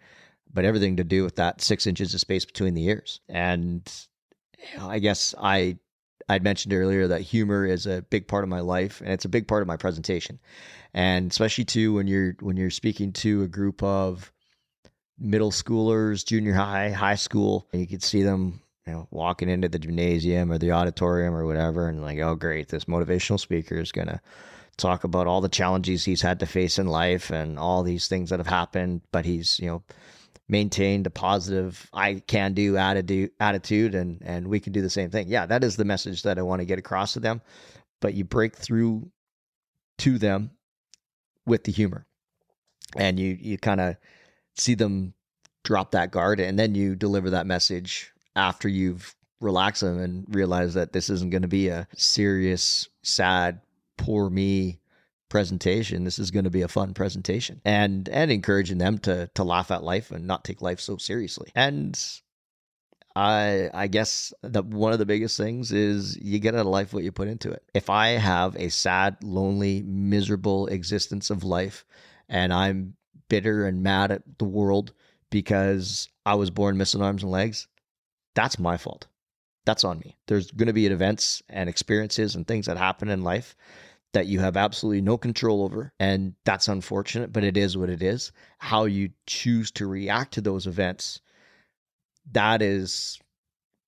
but 0.52 0.64
everything 0.64 0.96
to 0.96 1.04
do 1.04 1.22
with 1.24 1.36
that 1.36 1.60
six 1.60 1.86
inches 1.86 2.14
of 2.14 2.20
space 2.20 2.44
between 2.44 2.74
the 2.74 2.84
ears. 2.86 3.20
And 3.28 3.90
you 4.58 4.78
know, 4.78 4.88
I 4.88 4.98
guess 4.98 5.34
I 5.40 5.78
I'd 6.28 6.44
mentioned 6.44 6.72
earlier 6.72 7.08
that 7.08 7.20
humor 7.20 7.66
is 7.66 7.86
a 7.86 8.02
big 8.02 8.28
part 8.28 8.44
of 8.44 8.50
my 8.50 8.60
life 8.60 9.00
and 9.00 9.10
it's 9.10 9.24
a 9.24 9.30
big 9.30 9.48
part 9.48 9.62
of 9.62 9.68
my 9.68 9.76
presentation. 9.76 10.38
And 10.94 11.30
especially 11.30 11.64
too 11.64 11.94
when 11.94 12.06
you're 12.06 12.36
when 12.40 12.56
you're 12.56 12.70
speaking 12.70 13.12
to 13.14 13.42
a 13.42 13.48
group 13.48 13.82
of 13.82 14.32
middle 15.18 15.50
schoolers, 15.50 16.24
junior 16.26 16.54
high, 16.54 16.90
high 16.90 17.14
school, 17.14 17.68
and 17.72 17.80
you 17.80 17.86
could 17.86 18.02
see 18.02 18.22
them, 18.22 18.60
you 18.86 18.92
know, 18.92 19.08
walking 19.10 19.48
into 19.48 19.68
the 19.68 19.78
gymnasium 19.78 20.50
or 20.50 20.58
the 20.58 20.72
auditorium 20.72 21.34
or 21.34 21.46
whatever 21.46 21.88
and 21.88 22.02
like, 22.02 22.18
oh 22.18 22.34
great, 22.34 22.68
this 22.68 22.86
motivational 22.86 23.38
speaker 23.38 23.76
is 23.76 23.92
gonna 23.92 24.20
talk 24.76 25.04
about 25.04 25.26
all 25.26 25.40
the 25.40 25.48
challenges 25.48 26.04
he's 26.04 26.22
had 26.22 26.40
to 26.40 26.46
face 26.46 26.78
in 26.78 26.86
life 26.86 27.30
and 27.30 27.58
all 27.58 27.82
these 27.82 28.08
things 28.08 28.30
that 28.30 28.40
have 28.40 28.46
happened, 28.46 29.02
but 29.12 29.24
he's, 29.24 29.58
you 29.60 29.66
know, 29.66 29.82
maintained 30.48 31.06
a 31.06 31.10
positive 31.10 31.88
I 31.92 32.22
can 32.26 32.52
do 32.52 32.76
attitude 32.76 33.30
attitude 33.40 33.94
and 33.94 34.20
and 34.24 34.48
we 34.48 34.60
can 34.60 34.72
do 34.72 34.82
the 34.82 34.90
same 34.90 35.10
thing. 35.10 35.28
Yeah, 35.28 35.46
that 35.46 35.64
is 35.64 35.76
the 35.76 35.84
message 35.84 36.22
that 36.24 36.38
I 36.38 36.42
want 36.42 36.60
to 36.60 36.66
get 36.66 36.78
across 36.78 37.14
to 37.14 37.20
them. 37.20 37.40
But 38.00 38.14
you 38.14 38.24
break 38.24 38.56
through 38.56 39.10
to 39.98 40.18
them 40.18 40.50
with 41.46 41.64
the 41.64 41.72
humor. 41.72 42.06
And 42.96 43.18
you 43.18 43.36
you 43.40 43.58
kind 43.58 43.80
of 43.80 43.96
see 44.56 44.74
them 44.74 45.14
drop 45.64 45.92
that 45.92 46.10
guard 46.10 46.40
and 46.40 46.58
then 46.58 46.74
you 46.74 46.96
deliver 46.96 47.30
that 47.30 47.46
message 47.46 48.12
after 48.36 48.68
you've 48.68 49.14
relaxed 49.40 49.82
them 49.82 49.98
and 49.98 50.24
realized 50.28 50.74
that 50.74 50.92
this 50.92 51.10
isn't 51.10 51.30
going 51.30 51.42
to 51.42 51.48
be 51.48 51.68
a 51.68 51.86
serious, 51.96 52.88
sad, 53.02 53.60
poor 53.96 54.30
me 54.30 54.80
presentation. 55.28 56.04
This 56.04 56.18
is 56.18 56.30
going 56.30 56.44
to 56.44 56.50
be 56.50 56.62
a 56.62 56.68
fun 56.68 56.94
presentation, 56.94 57.60
and 57.64 58.08
and 58.08 58.30
encouraging 58.30 58.78
them 58.78 58.98
to 58.98 59.30
to 59.34 59.44
laugh 59.44 59.70
at 59.70 59.82
life 59.82 60.10
and 60.10 60.26
not 60.26 60.44
take 60.44 60.62
life 60.62 60.80
so 60.80 60.96
seriously. 60.96 61.50
And 61.54 61.98
I 63.16 63.70
I 63.74 63.86
guess 63.88 64.32
that 64.42 64.66
one 64.66 64.92
of 64.92 64.98
the 64.98 65.06
biggest 65.06 65.36
things 65.36 65.72
is 65.72 66.16
you 66.20 66.38
get 66.38 66.54
out 66.54 66.60
of 66.60 66.66
life 66.66 66.92
what 66.92 67.04
you 67.04 67.12
put 67.12 67.28
into 67.28 67.50
it. 67.50 67.62
If 67.74 67.90
I 67.90 68.08
have 68.08 68.56
a 68.56 68.68
sad, 68.68 69.16
lonely, 69.22 69.82
miserable 69.82 70.66
existence 70.66 71.30
of 71.30 71.44
life, 71.44 71.84
and 72.28 72.52
I'm 72.52 72.94
bitter 73.28 73.66
and 73.66 73.82
mad 73.82 74.12
at 74.12 74.22
the 74.38 74.44
world 74.44 74.92
because 75.30 76.08
I 76.26 76.34
was 76.34 76.50
born 76.50 76.76
missing 76.76 77.00
arms 77.00 77.22
and 77.22 77.32
legs, 77.32 77.68
that's 78.34 78.58
my 78.58 78.76
fault. 78.76 79.06
That's 79.64 79.84
on 79.84 79.98
me. 80.00 80.16
There's 80.26 80.50
going 80.50 80.66
to 80.66 80.72
be 80.72 80.86
events 80.86 81.42
and 81.48 81.68
experiences 81.68 82.34
and 82.34 82.46
things 82.46 82.66
that 82.66 82.76
happen 82.76 83.08
in 83.08 83.22
life 83.22 83.54
that 84.12 84.26
you 84.26 84.40
have 84.40 84.56
absolutely 84.56 85.00
no 85.00 85.16
control 85.16 85.62
over. 85.62 85.92
And 85.98 86.34
that's 86.44 86.68
unfortunate, 86.68 87.32
but 87.32 87.44
it 87.44 87.56
is 87.56 87.76
what 87.76 87.88
it 87.88 88.02
is. 88.02 88.32
How 88.58 88.84
you 88.84 89.10
choose 89.26 89.70
to 89.72 89.86
react 89.86 90.34
to 90.34 90.40
those 90.40 90.66
events, 90.66 91.20
that 92.32 92.60
is 92.60 93.18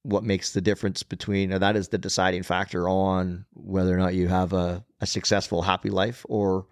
what 0.02 0.24
makes 0.24 0.52
the 0.52 0.60
difference 0.60 1.02
between, 1.02 1.52
or 1.52 1.58
that 1.58 1.76
is 1.76 1.88
the 1.88 1.98
deciding 1.98 2.42
factor 2.42 2.88
on 2.88 3.46
whether 3.52 3.94
or 3.94 3.98
not 3.98 4.14
you 4.14 4.28
have 4.28 4.52
a, 4.52 4.84
a 5.00 5.06
successful, 5.06 5.62
happy 5.62 5.90
life 5.90 6.24
or 6.28 6.66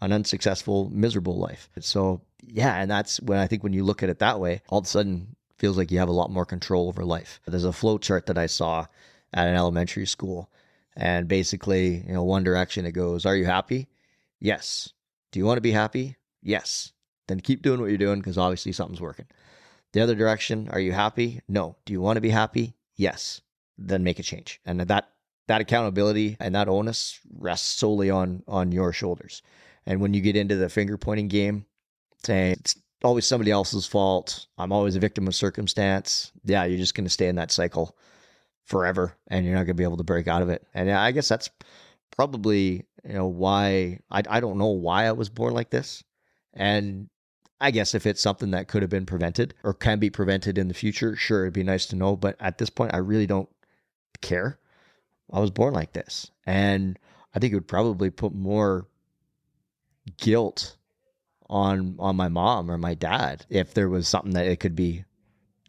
an 0.00 0.12
unsuccessful, 0.12 0.90
miserable 0.90 1.38
life. 1.38 1.70
So, 1.80 2.22
yeah, 2.42 2.74
and 2.74 2.90
that's 2.90 3.20
when 3.20 3.38
I 3.38 3.46
think 3.46 3.62
when 3.62 3.72
you 3.72 3.84
look 3.84 4.02
at 4.02 4.08
it 4.08 4.18
that 4.18 4.40
way, 4.40 4.62
all 4.68 4.78
of 4.78 4.84
a 4.84 4.88
sudden 4.88 5.36
feels 5.62 5.78
like 5.78 5.92
you 5.92 6.00
have 6.00 6.08
a 6.08 6.12
lot 6.12 6.28
more 6.28 6.44
control 6.44 6.88
over 6.88 7.04
life. 7.04 7.40
There's 7.46 7.62
a 7.62 7.72
flow 7.72 7.96
chart 7.96 8.26
that 8.26 8.36
I 8.36 8.46
saw 8.46 8.86
at 9.32 9.46
an 9.46 9.54
elementary 9.54 10.06
school 10.06 10.50
and 10.96 11.28
basically, 11.28 12.04
you 12.04 12.12
know, 12.12 12.24
one 12.24 12.42
direction 12.42 12.84
it 12.84 12.90
goes, 12.90 13.24
Are 13.24 13.36
you 13.36 13.44
happy? 13.44 13.86
Yes. 14.40 14.92
Do 15.30 15.38
you 15.38 15.46
want 15.46 15.58
to 15.58 15.62
be 15.62 15.70
happy? 15.70 16.16
Yes. 16.42 16.92
Then 17.28 17.38
keep 17.38 17.62
doing 17.62 17.80
what 17.80 17.90
you're 17.90 17.96
doing 17.96 18.18
because 18.18 18.38
obviously 18.38 18.72
something's 18.72 19.00
working. 19.00 19.26
The 19.92 20.00
other 20.00 20.16
direction, 20.16 20.68
are 20.72 20.80
you 20.80 20.90
happy? 20.90 21.40
No. 21.48 21.76
Do 21.86 21.92
you 21.92 22.00
want 22.00 22.16
to 22.16 22.20
be 22.20 22.30
happy? 22.30 22.74
Yes. 22.96 23.40
Then 23.78 24.02
make 24.02 24.18
a 24.18 24.24
change. 24.24 24.60
And 24.66 24.80
that 24.80 25.12
that 25.46 25.60
accountability 25.60 26.36
and 26.40 26.56
that 26.56 26.68
onus 26.68 27.20
rests 27.38 27.68
solely 27.68 28.10
on 28.10 28.42
on 28.48 28.72
your 28.72 28.92
shoulders. 28.92 29.42
And 29.86 30.00
when 30.00 30.12
you 30.12 30.22
get 30.22 30.34
into 30.34 30.56
the 30.56 30.68
finger 30.68 30.98
pointing 30.98 31.28
game, 31.28 31.66
saying 32.24 32.52
it's 32.58 32.74
always 33.04 33.26
somebody 33.26 33.50
else's 33.50 33.86
fault, 33.86 34.46
I'm 34.58 34.72
always 34.72 34.96
a 34.96 35.00
victim 35.00 35.26
of 35.26 35.34
circumstance, 35.34 36.32
yeah, 36.44 36.64
you're 36.64 36.78
just 36.78 36.94
going 36.94 37.04
to 37.04 37.10
stay 37.10 37.28
in 37.28 37.36
that 37.36 37.50
cycle 37.50 37.96
forever 38.64 39.16
and 39.28 39.44
you're 39.44 39.54
not 39.54 39.64
going 39.64 39.68
to 39.68 39.74
be 39.74 39.84
able 39.84 39.96
to 39.96 40.04
break 40.04 40.28
out 40.28 40.42
of 40.42 40.48
it. 40.48 40.66
And 40.74 40.90
I 40.90 41.10
guess 41.10 41.28
that's 41.28 41.50
probably, 42.10 42.84
you 43.04 43.14
know, 43.14 43.26
why 43.26 43.98
I, 44.10 44.22
I 44.28 44.40
don't 44.40 44.58
know 44.58 44.68
why 44.68 45.06
I 45.06 45.12
was 45.12 45.28
born 45.28 45.54
like 45.54 45.70
this. 45.70 46.04
And 46.54 47.08
I 47.60 47.70
guess 47.70 47.94
if 47.94 48.06
it's 48.06 48.20
something 48.20 48.50
that 48.50 48.68
could 48.68 48.82
have 48.82 48.90
been 48.90 49.06
prevented 49.06 49.54
or 49.62 49.72
can 49.72 49.98
be 49.98 50.10
prevented 50.10 50.58
in 50.58 50.68
the 50.68 50.74
future, 50.74 51.16
sure, 51.16 51.42
it'd 51.42 51.54
be 51.54 51.62
nice 51.62 51.86
to 51.86 51.96
know. 51.96 52.16
But 52.16 52.36
at 52.40 52.58
this 52.58 52.70
point, 52.70 52.94
I 52.94 52.98
really 52.98 53.26
don't 53.26 53.48
care. 54.20 54.58
I 55.32 55.40
was 55.40 55.50
born 55.50 55.72
like 55.72 55.92
this. 55.92 56.30
And 56.44 56.98
I 57.34 57.38
think 57.38 57.52
it 57.52 57.56
would 57.56 57.68
probably 57.68 58.10
put 58.10 58.34
more 58.34 58.86
guilt 60.18 60.76
on 61.52 61.94
on 61.98 62.16
my 62.16 62.28
mom 62.28 62.70
or 62.70 62.78
my 62.78 62.94
dad 62.94 63.44
if 63.50 63.74
there 63.74 63.88
was 63.88 64.08
something 64.08 64.32
that 64.32 64.46
it 64.46 64.58
could 64.58 64.74
be 64.74 65.04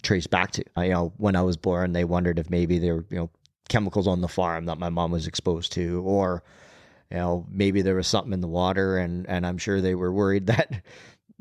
traced 0.01 0.29
back 0.29 0.51
to. 0.51 0.63
I, 0.75 0.85
you 0.85 0.93
know, 0.93 1.13
when 1.17 1.35
I 1.35 1.41
was 1.41 1.57
born, 1.57 1.91
they 1.91 2.05
wondered 2.05 2.39
if 2.39 2.49
maybe 2.49 2.79
there 2.79 2.95
were 2.95 3.05
you 3.09 3.17
know 3.17 3.29
chemicals 3.69 4.07
on 4.07 4.21
the 4.21 4.27
farm 4.27 4.65
that 4.65 4.79
my 4.79 4.89
mom 4.89 5.11
was 5.11 5.27
exposed 5.27 5.73
to, 5.73 6.01
or 6.05 6.43
you 7.11 7.17
know 7.17 7.45
maybe 7.49 7.81
there 7.81 7.95
was 7.95 8.07
something 8.07 8.33
in 8.33 8.41
the 8.41 8.47
water, 8.47 8.97
and 8.97 9.27
and 9.27 9.45
I'm 9.45 9.57
sure 9.57 9.81
they 9.81 9.95
were 9.95 10.11
worried 10.11 10.47
that 10.47 10.83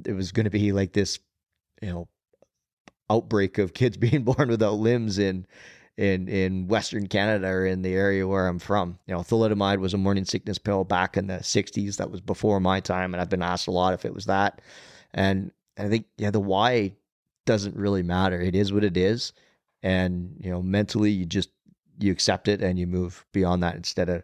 it 0.05 0.13
was 0.13 0.33
going 0.33 0.45
to 0.45 0.51
be 0.51 0.73
like 0.73 0.93
this, 0.93 1.21
you 1.81 1.91
know, 1.91 2.09
outbreak 3.09 3.59
of 3.59 3.75
kids 3.75 3.97
being 3.99 4.25
born 4.25 4.49
without 4.49 4.75
limbs 4.75 5.19
in 5.19 5.47
in 5.97 6.29
in 6.29 6.69
Western 6.69 7.07
Canada 7.07 7.49
or 7.49 7.67
in 7.67 7.83
the 7.83 7.95
area 7.95 8.27
where 8.27 8.47
I'm 8.47 8.59
from. 8.59 8.99
You 9.07 9.15
know, 9.15 9.21
thalidomide 9.21 9.79
was 9.79 9.95
a 9.95 9.99
morning 9.99 10.25
sickness 10.25 10.59
pill 10.59 10.85
back 10.85 11.17
in 11.17 11.27
the 11.27 11.39
60s. 11.39 11.97
That 11.97 12.11
was 12.11 12.21
before 12.21 12.61
my 12.61 12.81
time, 12.81 13.15
and 13.15 13.21
I've 13.21 13.29
been 13.29 13.43
asked 13.43 13.67
a 13.67 13.73
lot 13.73 13.95
if 13.95 14.05
it 14.05 14.15
was 14.15 14.27
that. 14.27 14.61
And 15.13 15.53
I 15.79 15.89
think 15.89 16.07
yeah, 16.17 16.31
the 16.31 16.41
why 16.41 16.95
doesn't 17.45 17.77
really 17.77 18.03
matter. 18.03 18.41
It 18.41 18.55
is 18.55 18.73
what 18.73 18.85
it 18.85 18.97
is, 18.97 19.33
and 19.83 20.37
you 20.39 20.51
know, 20.51 20.63
mentally 20.63 21.11
you 21.11 21.27
just 21.27 21.51
you 21.99 22.11
accept 22.11 22.49
it 22.49 22.63
and 22.63 22.79
you 22.79 22.87
move 22.87 23.25
beyond 23.33 23.63
that 23.63 23.77
instead 23.77 24.09
of 24.09 24.23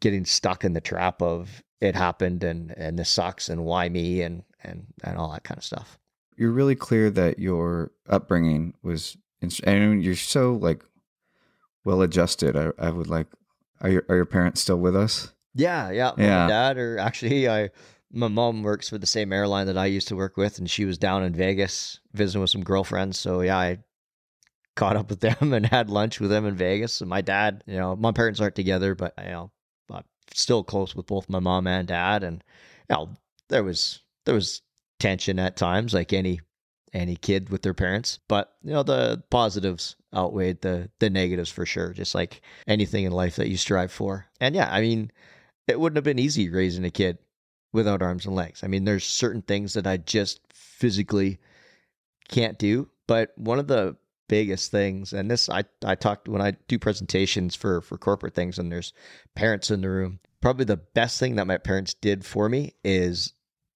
getting 0.00 0.24
stuck 0.24 0.64
in 0.64 0.72
the 0.72 0.80
trap 0.80 1.20
of 1.20 1.62
it 1.80 1.94
happened 1.94 2.44
and 2.44 2.72
and 2.76 2.98
this 2.98 3.10
sucks 3.10 3.48
and 3.48 3.64
why 3.64 3.88
me 3.88 4.22
and 4.22 4.42
and 4.62 4.86
and 5.02 5.18
all 5.18 5.32
that 5.32 5.44
kind 5.44 5.58
of 5.58 5.64
stuff. 5.64 5.98
You're 6.36 6.52
really 6.52 6.74
clear 6.74 7.10
that 7.10 7.38
your 7.38 7.92
upbringing 8.08 8.74
was 8.82 9.16
and 9.64 10.02
you're 10.02 10.16
so 10.16 10.54
like 10.54 10.84
well 11.84 12.02
adjusted. 12.02 12.56
I, 12.56 12.70
I 12.78 12.90
would 12.90 13.08
like. 13.08 13.26
Are 13.80 13.90
your 13.90 14.04
are 14.08 14.16
your 14.16 14.26
parents 14.26 14.60
still 14.60 14.78
with 14.78 14.96
us? 14.96 15.32
Yeah, 15.54 15.90
yeah. 15.90 16.12
yeah. 16.16 16.42
My 16.42 16.48
dad, 16.48 16.78
or 16.78 16.98
actually, 16.98 17.48
I 17.48 17.70
my 18.12 18.28
mom 18.28 18.62
works 18.62 18.88
for 18.88 18.98
the 18.98 19.06
same 19.06 19.32
airline 19.32 19.66
that 19.66 19.76
I 19.76 19.86
used 19.86 20.08
to 20.08 20.16
work 20.16 20.36
with, 20.36 20.58
and 20.58 20.70
she 20.70 20.84
was 20.84 20.98
down 20.98 21.24
in 21.24 21.34
Vegas 21.34 22.00
visiting 22.12 22.40
with 22.40 22.50
some 22.50 22.62
girlfriends. 22.62 23.18
So 23.18 23.40
yeah, 23.40 23.58
I 23.58 23.78
caught 24.76 24.96
up 24.96 25.10
with 25.10 25.20
them 25.20 25.52
and 25.52 25.66
had 25.66 25.90
lunch 25.90 26.20
with 26.20 26.30
them 26.30 26.46
in 26.46 26.54
Vegas. 26.54 27.00
And 27.00 27.10
my 27.10 27.20
dad, 27.20 27.64
you 27.66 27.76
know, 27.76 27.96
my 27.96 28.12
parents 28.12 28.40
aren't 28.40 28.54
together, 28.54 28.94
but 28.94 29.14
you 29.18 29.30
know, 29.30 29.50
I'm 29.90 30.04
still 30.32 30.64
close 30.64 30.94
with 30.94 31.06
both 31.06 31.28
my 31.28 31.40
mom 31.40 31.66
and 31.66 31.88
dad. 31.88 32.22
And 32.22 32.42
you 32.88 32.96
know, 32.96 33.10
there 33.48 33.64
was 33.64 34.00
there 34.24 34.34
was 34.34 34.62
tension 34.98 35.38
at 35.38 35.56
times, 35.56 35.92
like 35.92 36.12
any 36.12 36.40
any 36.94 37.16
kid 37.16 37.50
with 37.50 37.62
their 37.62 37.74
parents. 37.74 38.20
But 38.28 38.54
you 38.62 38.72
know, 38.72 38.82
the 38.82 39.22
positives 39.30 39.96
outweighed 40.14 40.62
the 40.62 40.90
the 41.00 41.10
negatives 41.10 41.50
for 41.50 41.66
sure. 41.66 41.92
Just 41.92 42.14
like 42.14 42.40
anything 42.66 43.04
in 43.04 43.12
life 43.12 43.36
that 43.36 43.48
you 43.48 43.56
strive 43.56 43.92
for. 43.92 44.26
And 44.40 44.54
yeah, 44.54 44.72
I 44.72 44.80
mean, 44.80 45.10
it 45.66 45.78
wouldn't 45.78 45.96
have 45.96 46.04
been 46.04 46.18
easy 46.18 46.48
raising 46.48 46.84
a 46.84 46.90
kid 46.90 47.18
without 47.72 48.02
arms 48.02 48.24
and 48.24 48.34
legs. 48.34 48.62
I 48.62 48.68
mean, 48.68 48.84
there's 48.84 49.04
certain 49.04 49.42
things 49.42 49.74
that 49.74 49.86
I 49.86 49.96
just 49.98 50.40
physically 50.54 51.40
can't 52.28 52.58
do. 52.58 52.88
But 53.06 53.32
one 53.36 53.58
of 53.58 53.66
the 53.66 53.96
biggest 54.28 54.70
things, 54.70 55.12
and 55.12 55.30
this 55.30 55.50
I 55.50 55.64
I 55.84 55.96
talked 55.96 56.28
when 56.28 56.40
I 56.40 56.52
do 56.68 56.78
presentations 56.78 57.54
for 57.54 57.80
for 57.80 57.98
corporate 57.98 58.34
things, 58.34 58.58
and 58.58 58.70
there's 58.70 58.92
parents 59.34 59.70
in 59.70 59.80
the 59.80 59.90
room. 59.90 60.20
Probably 60.40 60.64
the 60.64 60.76
best 60.76 61.18
thing 61.18 61.36
that 61.36 61.46
my 61.46 61.58
parents 61.58 61.94
did 61.94 62.24
for 62.24 62.48
me 62.48 62.74
is 62.84 63.32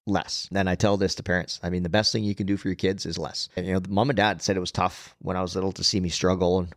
less. 0.09 0.49
And 0.53 0.69
I 0.69 0.75
tell 0.75 0.97
this 0.97 1.15
to 1.15 1.23
parents. 1.23 1.59
I 1.63 1.69
mean, 1.69 1.83
the 1.83 1.89
best 1.89 2.11
thing 2.11 2.23
you 2.23 2.35
can 2.35 2.45
do 2.45 2.57
for 2.57 2.67
your 2.67 2.75
kids 2.75 3.05
is 3.05 3.17
less. 3.17 3.49
And, 3.55 3.65
you 3.65 3.73
know, 3.73 3.81
mom 3.87 4.09
and 4.09 4.17
dad 4.17 4.41
said 4.41 4.57
it 4.57 4.61
was 4.61 4.71
tough 4.71 5.15
when 5.19 5.37
I 5.37 5.41
was 5.41 5.55
little 5.55 5.71
to 5.73 5.83
see 5.83 5.99
me 5.99 6.09
struggle 6.09 6.59
and 6.59 6.73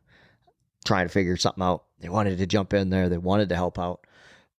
trying 0.84 1.06
to 1.06 1.12
figure 1.12 1.36
something 1.36 1.62
out. 1.62 1.84
They 2.00 2.08
wanted 2.08 2.38
to 2.38 2.46
jump 2.46 2.74
in 2.74 2.90
there, 2.90 3.08
they 3.08 3.18
wanted 3.18 3.48
to 3.48 3.56
help 3.56 3.78
out. 3.78 4.06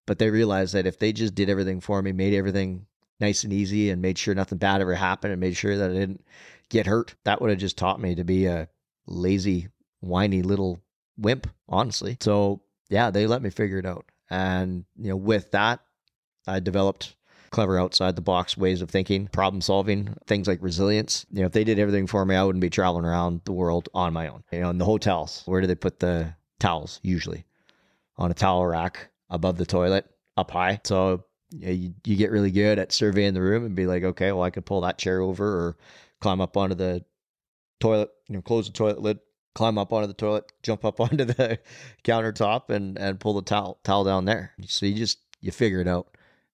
But 0.06 0.20
they 0.20 0.30
realized 0.30 0.74
that 0.74 0.86
if 0.86 1.00
they 1.00 1.14
just 1.14 1.36
did 1.36 1.50
everything 1.50 1.80
for 1.80 2.02
me, 2.02 2.12
made 2.12 2.34
everything 2.34 2.88
nice 3.20 3.44
and 3.46 3.54
easy, 3.54 3.90
and 3.90 4.02
made 4.02 4.18
sure 4.18 4.36
nothing 4.36 4.58
bad 4.58 4.82
ever 4.82 4.96
happened, 4.96 5.32
and 5.32 5.40
made 5.40 5.56
sure 5.56 5.78
that 5.78 5.92
I 5.92 5.94
didn't 5.94 6.26
get 6.70 6.88
hurt, 6.88 7.16
that 7.24 7.40
would 7.40 7.52
have 7.52 7.60
just 7.60 7.78
taught 7.78 8.02
me 8.02 8.16
to 8.16 8.26
be 8.26 8.48
a 8.48 8.68
lazy, 9.06 9.70
whiny 10.02 10.42
little 10.42 10.82
wimp, 11.18 11.48
honestly. 11.70 12.18
So, 12.20 12.62
yeah, 12.90 13.12
they 13.12 13.28
let 13.28 13.42
me 13.42 13.50
figure 13.50 13.78
it 13.78 13.86
out. 13.86 14.06
And, 14.30 14.84
you 14.98 15.10
know, 15.10 15.16
with 15.16 15.52
that, 15.52 15.80
I 16.46 16.60
developed 16.60 17.16
clever 17.54 17.80
outside 17.80 18.16
the 18.16 18.22
box 18.22 18.58
ways 18.58 18.82
of 18.82 18.90
thinking, 18.90 19.28
problem 19.28 19.62
solving, 19.62 20.14
things 20.26 20.48
like 20.48 20.62
resilience. 20.62 21.26
You 21.32 21.42
know, 21.42 21.46
if 21.46 21.54
they 21.54 21.64
did 21.64 21.80
everything 21.80 22.08
for 22.08 22.26
me, 22.26 22.36
I 22.36 22.44
wouldn't 22.44 22.62
be 22.62 22.70
traveling 22.70 23.06
around 23.06 23.42
the 23.46 23.54
world 23.54 23.88
on 23.94 24.12
my 24.12 24.28
own. 24.28 24.44
You 24.52 24.62
know, 24.62 24.72
in 24.72 24.80
the 24.80 24.86
hotels, 24.86 25.44
where 25.46 25.62
do 25.62 25.68
they 25.68 25.76
put 25.76 26.00
the 26.00 26.34
towels 26.60 27.00
usually? 27.04 27.46
On 28.18 28.32
a 28.32 28.34
towel 28.34 28.66
rack 28.66 29.08
above 29.30 29.58
the 29.58 29.66
toilet, 29.66 30.10
up 30.36 30.52
high. 30.52 30.82
So 30.84 31.26
you, 31.52 31.94
you 32.04 32.16
get 32.16 32.32
really 32.32 32.52
good 32.52 32.80
at 32.80 32.92
surveying 32.92 33.36
the 33.36 33.42
room 33.42 33.66
and 33.66 33.76
be 33.76 33.86
like, 33.86 34.04
okay, 34.04 34.32
well, 34.32 34.44
I 34.44 34.50
could 34.50 34.66
pull 34.66 34.82
that 34.82 34.98
chair 34.98 35.22
over 35.22 35.46
or 35.46 35.78
climb 36.20 36.42
up 36.42 36.58
onto 36.58 36.76
the 36.76 37.06
toilet, 37.80 38.10
you 38.28 38.36
know, 38.36 38.42
close 38.42 38.66
the 38.66 38.74
toilet 38.74 39.02
lid, 39.02 39.20
climb 39.54 39.78
up 39.78 39.94
onto 39.94 40.08
the 40.08 40.14
toilet, 40.14 40.52
jump 40.64 40.84
up 40.84 41.00
onto 41.00 41.24
the 41.24 41.60
countertop 42.04 42.70
and 42.70 42.98
and 42.98 43.20
pull 43.20 43.36
the 43.36 43.44
towel 43.44 43.80
towel 43.84 44.04
down 44.04 44.26
there. 44.26 44.54
So 44.66 44.88
you 44.88 44.96
just 44.96 45.20
you 45.40 45.52
figure 45.52 45.82
it 45.82 45.88
out. 45.88 46.13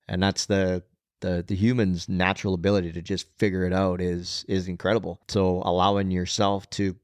And 0.10 0.22
that's 0.22 0.46
the 0.46 0.84
the 1.22 1.44
the 1.48 1.56
human's 1.56 2.10
natural 2.10 2.54
ability 2.54 2.92
to 2.94 3.02
just 3.02 3.28
figure 3.38 3.66
it 3.66 3.74
out 3.74 4.02
is 4.02 4.46
is 4.48 4.68
incredible. 4.68 5.22
So 5.28 5.62
allowing 5.66 6.12
yourself 6.12 6.70
to 6.72 6.96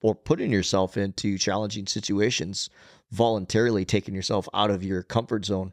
or 0.00 0.14
putting 0.14 0.50
yourself 0.50 0.96
into 0.96 1.38
challenging 1.38 1.86
situations 1.86 2.70
voluntarily 3.10 3.84
taking 3.84 4.14
yourself 4.14 4.48
out 4.54 4.70
of 4.70 4.82
your 4.82 5.02
comfort 5.02 5.44
zone 5.44 5.70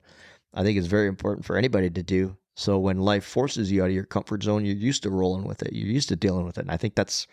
I 0.54 0.64
think 0.64 0.78
is 0.78 0.88
very 0.88 1.08
important 1.08 1.46
for 1.46 1.58
anybody 1.58 1.90
to 1.90 2.04
do. 2.04 2.36
So 2.56 2.80
when 2.80 3.00
life 3.00 3.24
forces 3.24 3.72
you 3.72 3.84
out 3.84 3.90
of 3.90 3.96
your 3.96 4.04
comfort 4.04 4.44
zone, 4.44 4.66
you're 4.66 4.76
used 4.76 5.04
to 5.04 5.10
rolling 5.10 5.46
with 5.46 5.62
it. 5.62 5.74
You're 5.74 5.88
used 5.88 6.10
to 6.10 6.16
dealing 6.16 6.46
with 6.46 6.58
it. 6.58 6.62
And 6.62 6.72
I 6.72 6.78
think 6.78 6.96
that's 6.96 7.28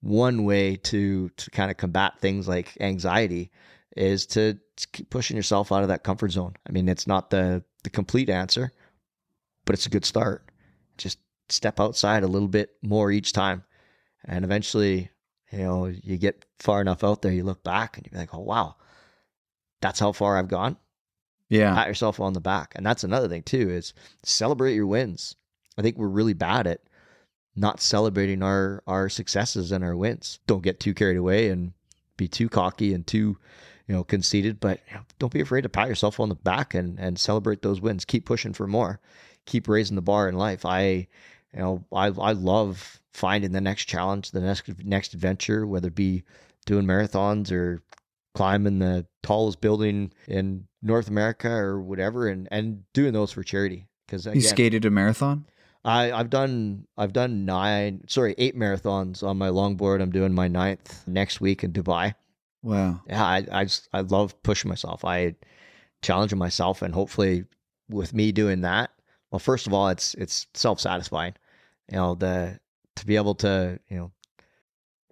one 0.00 0.44
way 0.44 0.76
to 0.76 1.28
to 1.30 1.50
kind 1.50 1.70
of 1.70 1.76
combat 1.76 2.18
things 2.20 2.46
like 2.46 2.76
anxiety 2.80 3.50
is 3.96 4.26
to, 4.26 4.54
to 4.76 4.88
keep 4.92 5.10
pushing 5.10 5.36
yourself 5.36 5.72
out 5.72 5.82
of 5.82 5.88
that 5.88 6.04
comfort 6.04 6.32
zone. 6.32 6.54
I 6.68 6.72
mean, 6.72 6.88
it's 6.88 7.06
not 7.06 7.30
the 7.30 7.64
the 7.82 7.90
complete 7.90 8.30
answer, 8.30 8.72
but 9.66 9.74
it's 9.74 9.86
a 9.86 9.90
good 9.90 10.06
start. 10.06 10.48
Just 10.96 11.18
step 11.50 11.78
outside 11.78 12.22
a 12.22 12.28
little 12.28 12.48
bit 12.48 12.70
more 12.82 13.10
each 13.10 13.32
time. 13.32 13.64
And 14.24 14.44
eventually, 14.44 15.10
you 15.52 15.58
know, 15.58 15.86
you 15.86 16.16
get 16.16 16.46
far 16.58 16.80
enough 16.80 17.04
out 17.04 17.20
there, 17.20 17.32
you 17.32 17.44
look 17.44 17.62
back 17.62 17.98
and 17.98 18.08
you're 18.10 18.18
like, 18.18 18.34
oh, 18.34 18.40
wow, 18.40 18.76
that's 19.82 20.00
how 20.00 20.12
far 20.12 20.38
I've 20.38 20.48
gone. 20.48 20.78
Yeah. 21.48 21.74
Pat 21.74 21.88
yourself 21.88 22.18
on 22.18 22.32
the 22.32 22.40
back. 22.40 22.72
And 22.74 22.84
that's 22.84 23.04
another 23.04 23.28
thing, 23.28 23.42
too, 23.42 23.70
is 23.70 23.92
celebrate 24.24 24.74
your 24.74 24.86
wins. 24.86 25.36
I 25.78 25.82
think 25.82 25.96
we're 25.96 26.08
really 26.08 26.32
bad 26.32 26.66
at 26.66 26.80
not 27.54 27.80
celebrating 27.80 28.42
our, 28.42 28.82
our 28.86 29.08
successes 29.08 29.70
and 29.70 29.84
our 29.84 29.96
wins. 29.96 30.40
Don't 30.46 30.62
get 30.62 30.80
too 30.80 30.94
carried 30.94 31.18
away 31.18 31.50
and 31.50 31.72
be 32.16 32.26
too 32.26 32.48
cocky 32.48 32.94
and 32.94 33.06
too 33.06 33.38
you 33.86 33.94
know, 33.94 34.02
conceited, 34.02 34.58
but 34.58 34.80
don't 35.18 35.32
be 35.32 35.40
afraid 35.40 35.62
to 35.62 35.68
pat 35.68 35.88
yourself 35.88 36.18
on 36.18 36.28
the 36.28 36.34
back 36.34 36.74
and 36.74 36.98
and 36.98 37.18
celebrate 37.18 37.62
those 37.62 37.80
wins. 37.80 38.04
Keep 38.04 38.26
pushing 38.26 38.52
for 38.52 38.66
more 38.66 39.00
keep 39.46 39.68
raising 39.68 39.96
the 39.96 40.02
bar 40.02 40.28
in 40.28 40.36
life. 40.36 40.64
I, 40.64 41.08
you 41.52 41.60
know, 41.60 41.84
I 41.92 42.06
I 42.06 42.32
love 42.32 43.00
finding 43.12 43.52
the 43.52 43.60
next 43.60 43.86
challenge, 43.86 44.30
the 44.32 44.40
next 44.40 44.68
next 44.84 45.14
adventure, 45.14 45.66
whether 45.66 45.88
it 45.88 45.94
be 45.94 46.24
doing 46.66 46.84
marathons 46.84 47.50
or 47.50 47.82
climbing 48.34 48.78
the 48.80 49.06
tallest 49.22 49.60
building 49.60 50.12
in 50.28 50.66
North 50.82 51.08
America 51.08 51.50
or 51.50 51.80
whatever, 51.80 52.28
and 52.28 52.48
and 52.50 52.84
doing 52.92 53.12
those 53.12 53.32
for 53.32 53.42
charity. 53.42 53.86
Because 54.06 54.26
you 54.26 54.40
skated 54.40 54.84
a 54.84 54.90
marathon. 54.90 55.46
I, 55.84 56.12
I've 56.12 56.30
done 56.30 56.86
I've 56.98 57.12
done 57.12 57.44
nine 57.44 58.02
sorry 58.08 58.34
eight 58.38 58.56
marathons 58.56 59.22
on 59.22 59.38
my 59.38 59.48
longboard. 59.48 60.02
I'm 60.02 60.10
doing 60.10 60.34
my 60.34 60.48
ninth 60.48 61.06
next 61.06 61.40
week 61.40 61.62
in 61.64 61.72
Dubai. 61.72 62.14
Wow. 62.62 63.00
Yeah, 63.08 63.24
I 63.24 63.46
I, 63.52 63.64
just, 63.64 63.88
I 63.92 64.00
love 64.00 64.40
pushing 64.42 64.68
myself. 64.68 65.04
I 65.04 65.36
challenging 66.02 66.38
myself, 66.38 66.82
and 66.82 66.92
hopefully 66.92 67.44
with 67.88 68.12
me 68.12 68.32
doing 68.32 68.62
that, 68.62 68.90
well, 69.36 69.40
first 69.40 69.66
of 69.66 69.74
all, 69.74 69.90
it's 69.90 70.14
it's 70.14 70.46
self 70.54 70.80
satisfying. 70.80 71.34
You 71.92 71.98
know, 71.98 72.14
the 72.14 72.58
to 72.94 73.04
be 73.06 73.16
able 73.16 73.34
to 73.34 73.78
you 73.90 73.98
know 73.98 74.12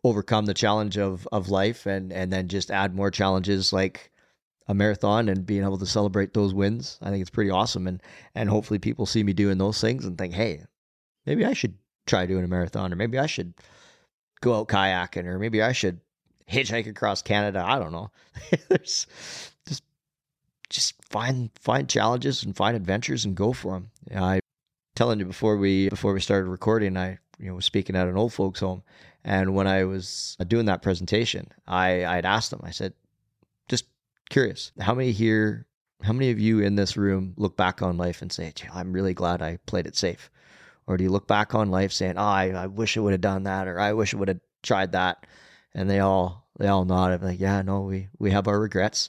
overcome 0.02 0.46
the 0.46 0.54
challenge 0.54 0.96
of 0.96 1.28
of 1.30 1.50
life 1.50 1.84
and 1.84 2.10
and 2.10 2.32
then 2.32 2.48
just 2.48 2.70
add 2.70 2.94
more 2.94 3.10
challenges 3.10 3.70
like 3.70 4.10
a 4.66 4.72
marathon 4.72 5.28
and 5.28 5.44
being 5.44 5.62
able 5.62 5.76
to 5.76 5.84
celebrate 5.84 6.32
those 6.32 6.54
wins. 6.54 6.98
I 7.02 7.10
think 7.10 7.20
it's 7.20 7.28
pretty 7.28 7.50
awesome, 7.50 7.87
and 7.87 8.02
and 8.34 8.48
hopefully 8.48 8.78
people 8.78 9.04
see 9.04 9.22
me 9.22 9.34
doing 9.34 9.58
those 9.58 9.78
things 9.78 10.06
and 10.06 10.16
think, 10.16 10.32
hey, 10.32 10.62
maybe 11.26 11.44
I 11.44 11.52
should 11.52 11.74
try 12.06 12.24
doing 12.24 12.44
a 12.44 12.48
marathon, 12.48 12.94
or 12.94 12.96
maybe 12.96 13.18
I 13.18 13.26
should 13.26 13.52
go 14.40 14.54
out 14.54 14.68
kayaking, 14.68 15.26
or 15.26 15.38
maybe 15.38 15.60
I 15.60 15.72
should 15.72 16.00
hitchhike 16.50 16.87
across 16.87 17.20
Canada. 17.20 17.62
I 17.62 17.78
don't 17.78 17.92
know. 17.92 18.10
There's 18.70 19.06
just 19.68 19.82
just 20.70 20.94
find 21.04 21.50
find 21.60 21.90
challenges 21.90 22.42
and 22.42 22.56
find 22.56 22.74
adventures 22.74 23.26
and 23.26 23.34
go 23.34 23.52
for 23.52 23.72
them. 23.72 23.90
I 24.14 24.40
telling 24.94 25.18
you 25.18 25.24
before 25.26 25.56
we 25.56 25.88
before 25.88 26.12
we 26.12 26.20
started 26.20 26.48
recording, 26.48 26.96
I 26.96 27.18
you 27.38 27.48
know 27.48 27.54
was 27.54 27.64
speaking 27.64 27.96
at 27.96 28.08
an 28.08 28.16
old 28.16 28.32
folks 28.32 28.60
home, 28.60 28.82
and 29.24 29.54
when 29.54 29.66
I 29.66 29.84
was 29.84 30.36
uh, 30.40 30.44
doing 30.44 30.66
that 30.66 30.82
presentation, 30.82 31.48
I 31.66 32.04
I 32.04 32.16
had 32.16 32.26
asked 32.26 32.50
them. 32.50 32.60
I 32.62 32.70
said, 32.70 32.94
just 33.68 33.86
curious. 34.30 34.72
How 34.80 34.94
many 34.94 35.12
here, 35.12 35.66
how 36.02 36.12
many 36.12 36.30
of 36.30 36.38
you 36.38 36.60
in 36.60 36.76
this 36.76 36.96
room 36.96 37.34
look 37.36 37.56
back 37.56 37.82
on 37.82 37.96
life 37.96 38.22
and 38.22 38.32
say, 38.32 38.52
I'm 38.72 38.92
really 38.92 39.14
glad 39.14 39.42
I 39.42 39.58
played 39.66 39.86
it 39.86 39.96
safe? 39.96 40.30
Or 40.86 40.96
do 40.96 41.04
you 41.04 41.10
look 41.10 41.26
back 41.26 41.54
on 41.54 41.70
life 41.70 41.92
saying, 41.92 42.18
oh, 42.18 42.22
I, 42.22 42.50
I 42.50 42.66
wish 42.66 42.96
I 42.96 43.00
would 43.00 43.12
have 43.12 43.20
done 43.20 43.44
that, 43.44 43.68
or 43.68 43.80
I 43.80 43.94
wish 43.94 44.12
I 44.12 44.18
would 44.18 44.28
have 44.28 44.40
tried 44.62 44.92
that? 44.92 45.26
And 45.74 45.88
they 45.88 46.00
all, 46.00 46.46
they 46.58 46.68
all 46.68 46.84
nodded 46.84 47.22
like, 47.22 47.40
yeah, 47.40 47.62
no, 47.62 47.80
we, 47.80 48.08
we 48.18 48.30
have 48.30 48.46
our 48.48 48.60
regrets. 48.60 49.08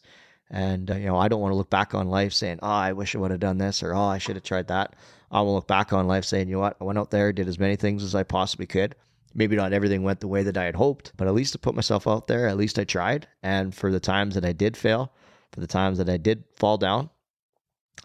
And, 0.49 0.91
uh, 0.91 0.95
you 0.95 1.05
know, 1.05 1.17
I 1.17 1.27
don't 1.27 1.41
want 1.41 1.51
to 1.51 1.58
look 1.58 1.69
back 1.69 1.95
on 1.95 2.08
life 2.08 2.34
saying, 2.34 2.60
oh, 2.62 2.67
I 2.67 2.93
wish 2.93 3.15
I 3.15 3.19
would 3.19 3.31
have 3.31 3.39
done 3.39 3.58
this, 3.58 3.81
or 3.81 3.93
oh, 3.93 4.01
I 4.01 4.19
should 4.19 4.36
have 4.36 4.43
tried 4.43 4.67
that. 4.67 4.95
I 5.31 5.41
will 5.41 5.55
look 5.55 5.67
back 5.67 5.91
on 5.91 6.08
life 6.08 6.23
saying, 6.23 6.47
you 6.47 6.55
know 6.55 6.62
what, 6.62 6.77
I 6.79 6.84
went 6.84 6.99
out 6.99 7.12
there, 7.12 7.34
did 7.34 7.47
as 7.47 7.60
many 7.60 7.75
things 7.75 8.03
as 8.03 8.15
I 8.15 8.23
possibly 8.23 8.67
could. 8.67 8.95
Maybe 9.34 9.55
not 9.55 9.73
everything 9.73 10.03
went 10.03 10.21
the 10.21 10.27
way 10.27 10.43
that 10.43 10.58
I 10.58 10.63
had 10.63 10.75
hoped, 10.75 11.12
but 11.17 11.27
at 11.27 11.34
least 11.34 11.55
I 11.55 11.60
put 11.60 11.75
myself 11.75 12.08
out 12.08 12.27
there. 12.27 12.47
At 12.47 12.58
least 12.58 12.79
I 12.79 12.86
tried. 12.86 13.27
And 13.43 13.75
for 13.75 13.91
the 13.91 13.99
times 13.99 14.36
that 14.36 14.45
I 14.45 14.53
did 14.53 14.77
fail, 14.77 15.12
for 15.51 15.60
the 15.60 15.67
times 15.67 15.97
that 15.97 16.10
I 16.10 16.17
did 16.17 16.45
fall 16.55 16.77
down, 16.77 17.10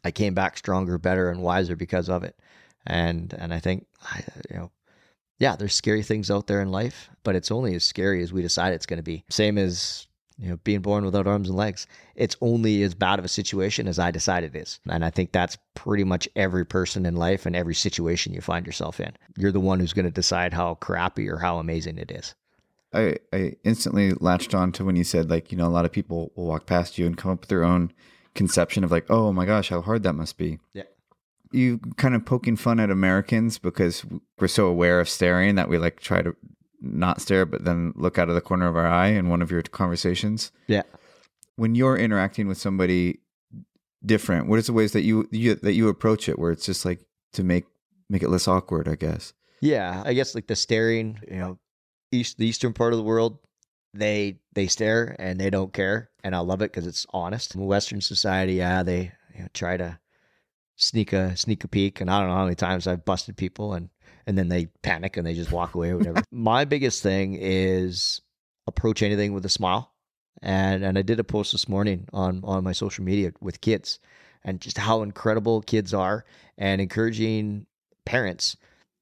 I 0.03 0.11
came 0.11 0.35
back 0.35 0.57
stronger, 0.57 0.99
better, 0.99 1.31
and 1.31 1.43
wiser 1.43 1.77
because 1.77 2.09
of 2.09 2.25
it. 2.25 2.37
And 2.87 3.35
and 3.39 3.53
I 3.53 3.61
think 3.61 3.87
you 4.51 4.57
know, 4.57 4.71
yeah, 5.39 5.57
there's 5.57 5.75
scary 5.75 6.03
things 6.03 6.31
out 6.31 6.47
there 6.47 6.63
in 6.63 6.71
life, 6.71 7.11
but 7.23 7.37
it's 7.37 7.51
only 7.51 7.75
as 7.75 7.85
scary 7.85 8.23
as 8.23 8.33
we 8.33 8.43
decide 8.43 8.73
it's 8.73 8.87
going 8.87 8.99
to 8.99 9.03
be. 9.03 9.25
Same 9.29 9.59
as 9.59 10.07
you 10.41 10.49
know, 10.49 10.57
being 10.65 10.81
born 10.81 11.05
without 11.05 11.27
arms 11.27 11.49
and 11.49 11.59
legs. 11.59 11.87
It's 12.15 12.37
only 12.41 12.83
as 12.83 12.95
bad 12.95 13.19
of 13.19 13.25
a 13.25 13.29
situation 13.29 13.87
as 13.87 13.99
I 13.99 14.11
decide 14.11 14.43
it 14.43 14.57
is. 14.57 14.81
And 14.89 15.05
I 15.05 15.11
think 15.11 15.33
that's 15.33 15.59
pretty 15.75 16.03
much 16.03 16.29
every 16.35 16.65
person 16.65 17.05
in 17.05 17.15
life 17.15 17.45
and 17.45 17.55
every 17.55 17.75
situation 17.75 18.33
you 18.33 18.41
find 18.41 18.65
yourself 18.65 19.01
in. 19.01 19.13
You're 19.37 19.53
the 19.53 19.61
one 19.61 19.81
who's 19.81 19.93
going 19.93 20.07
to 20.07 20.11
decide 20.11 20.55
how 20.55 20.77
crappy 20.77 21.29
or 21.29 21.37
how 21.37 21.59
amazing 21.59 21.99
it 21.99 22.11
is. 22.11 22.35
I, 22.93 23.17
I 23.33 23.57
instantly 23.65 24.13
latched 24.15 24.55
on 24.55 24.73
to 24.73 24.85
when 24.85 24.97
you 24.97 25.05
said, 25.05 25.29
like, 25.29 25.53
you 25.53 25.59
know, 25.59 25.67
a 25.67 25.69
lot 25.69 25.85
of 25.85 25.93
people 25.93 26.33
will 26.35 26.47
walk 26.47 26.67
past 26.67 26.99
you 26.99 27.07
and 27.07 27.17
come 27.17 27.33
up 27.33 27.41
with 27.41 27.51
their 27.51 27.63
own 27.63 27.93
conception 28.35 28.83
of, 28.83 28.91
like, 28.91 29.11
oh 29.11 29.33
my 29.33 29.45
gosh, 29.45 29.69
how 29.69 29.83
hard 29.83 30.03
that 30.05 30.15
must 30.15 30.39
be. 30.39 30.59
Yeah. 30.73 30.85
You 31.53 31.79
kind 31.97 32.15
of 32.15 32.25
poking 32.25 32.57
fun 32.57 32.81
at 32.81 32.91
Americans 32.91 33.59
because 33.59 34.05
we're 34.39 34.49
so 34.49 34.67
aware 34.67 35.01
of 35.01 35.09
staring 35.09 35.57
that 35.57 35.69
we 35.69 35.79
like 35.79 36.01
try 36.01 36.23
to 36.23 36.35
not 36.81 37.21
stare, 37.21 37.47
but 37.47 37.65
then 37.65 37.93
look 37.97 38.19
out 38.19 38.29
of 38.29 38.35
the 38.35 38.41
corner 38.41 38.67
of 38.67 38.77
our 38.77 38.87
eye 38.87 39.09
in 39.09 39.29
one 39.29 39.43
of 39.43 39.51
your 39.51 39.63
conversations. 39.63 40.53
Yeah. 40.67 40.83
When 41.57 41.75
you're 41.75 41.97
interacting 41.97 42.49
with 42.49 42.59
somebody 42.59 43.21
different, 44.05 44.49
what 44.49 44.59
is 44.59 44.67
the 44.67 44.73
ways 44.73 44.93
that 44.93 45.03
you, 45.03 45.29
you 45.31 45.57
that 45.57 45.75
you 45.75 45.89
approach 45.89 46.29
it 46.29 46.39
where 46.39 46.53
it's 46.53 46.65
just 46.65 46.85
like 46.85 47.05
to 47.35 47.45
make 47.45 47.65
make 48.09 48.23
it 48.23 48.31
less 48.31 48.49
awkward, 48.49 48.89
I 48.89 48.97
guess. 48.97 49.33
Yeah, 49.61 50.03
I 50.05 50.15
guess 50.15 50.35
like 50.35 50.47
the 50.47 50.57
staring, 50.57 51.21
you 51.31 51.39
know, 51.39 51.59
east 52.11 52.39
the 52.39 52.47
eastern 52.47 52.73
part 52.73 52.93
of 52.93 52.99
the 52.99 53.05
world, 53.05 53.39
they 53.95 54.39
they 54.55 54.67
stare 54.67 55.17
and 55.19 55.39
they 55.39 55.51
don't 55.51 55.73
care, 55.73 56.11
and 56.25 56.35
I 56.35 56.39
love 56.39 56.63
it 56.63 56.73
because 56.73 56.87
it's 56.87 57.07
honest. 57.11 57.55
In 57.55 57.65
Western 57.65 58.01
society, 58.01 58.55
yeah, 58.55 58.83
they 58.83 59.13
you 59.35 59.43
know, 59.43 59.49
try 59.53 59.77
to 59.77 59.99
sneak 60.77 61.13
a 61.13 61.37
sneak 61.37 61.63
a 61.65 61.69
peek, 61.69 62.01
and 62.01 62.11
I 62.11 62.21
don't 62.21 62.29
know 62.29 62.37
how 62.37 62.45
many 62.45 62.57
times 62.57 62.87
I've 62.87 63.05
busted 63.05 63.37
people 63.37 63.75
and 63.75 63.91
and 64.27 64.37
then 64.37 64.49
they 64.49 64.67
panic 64.83 65.17
and 65.17 65.27
they 65.27 65.35
just 65.35 65.53
walk 65.53 65.75
away 65.75 65.91
or 65.91 65.99
whatever. 65.99 66.23
My 66.31 66.65
biggest 66.65 67.03
thing 67.03 67.37
is 67.41 68.21
approach 68.67 69.03
anything 69.03 69.33
with 69.33 69.45
a 69.45 69.51
smile. 69.51 69.93
And 70.43 70.85
and 70.85 70.97
I 70.97 71.03
did 71.03 71.21
a 71.21 71.25
post 71.25 71.53
this 71.53 71.69
morning 71.69 72.09
on 72.13 72.41
on 72.45 72.65
my 72.65 72.73
social 72.73 73.05
media 73.05 73.33
with 73.41 73.61
kids 73.61 73.99
and 74.43 74.61
just 74.61 74.79
how 74.79 75.03
incredible 75.03 75.61
kids 75.61 75.93
are 75.93 76.25
and 76.57 76.81
encouraging 76.81 77.67
parents 78.07 78.57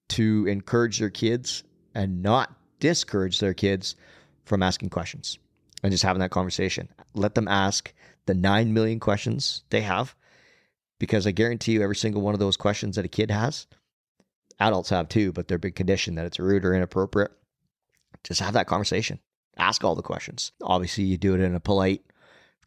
to 0.08 0.46
encourage 0.48 0.98
their 0.98 1.10
kids 1.10 1.62
and 1.94 2.22
not 2.22 2.56
discourage 2.80 3.38
their 3.38 3.54
kids 3.54 3.94
from 4.46 4.62
asking 4.62 4.90
questions 4.90 5.38
and 5.82 5.92
just 5.92 6.02
having 6.02 6.20
that 6.20 6.30
conversation. 6.30 6.88
Let 7.14 7.34
them 7.34 7.46
ask 7.46 7.92
the 8.26 8.34
9 8.34 8.72
million 8.72 8.98
questions 8.98 9.62
they 9.70 9.82
have 9.82 10.14
because 10.98 11.26
I 11.26 11.30
guarantee 11.30 11.72
you 11.72 11.82
every 11.82 11.96
single 11.96 12.22
one 12.22 12.34
of 12.34 12.40
those 12.40 12.56
questions 12.56 12.96
that 12.96 13.04
a 13.04 13.08
kid 13.08 13.30
has 13.30 13.66
adults 14.60 14.90
have 14.90 15.08
too, 15.08 15.32
but 15.32 15.48
they're 15.48 15.58
big 15.58 15.74
condition 15.74 16.14
that 16.16 16.26
it's 16.26 16.38
rude 16.38 16.64
or 16.64 16.74
inappropriate. 16.74 17.32
Just 18.24 18.40
have 18.40 18.54
that 18.54 18.66
conversation. 18.66 19.20
Ask 19.56 19.84
all 19.84 19.94
the 19.94 20.02
questions. 20.02 20.52
Obviously, 20.62 21.04
you 21.04 21.16
do 21.16 21.34
it 21.34 21.40
in 21.40 21.54
a 21.54 21.60
polite, 21.60 22.02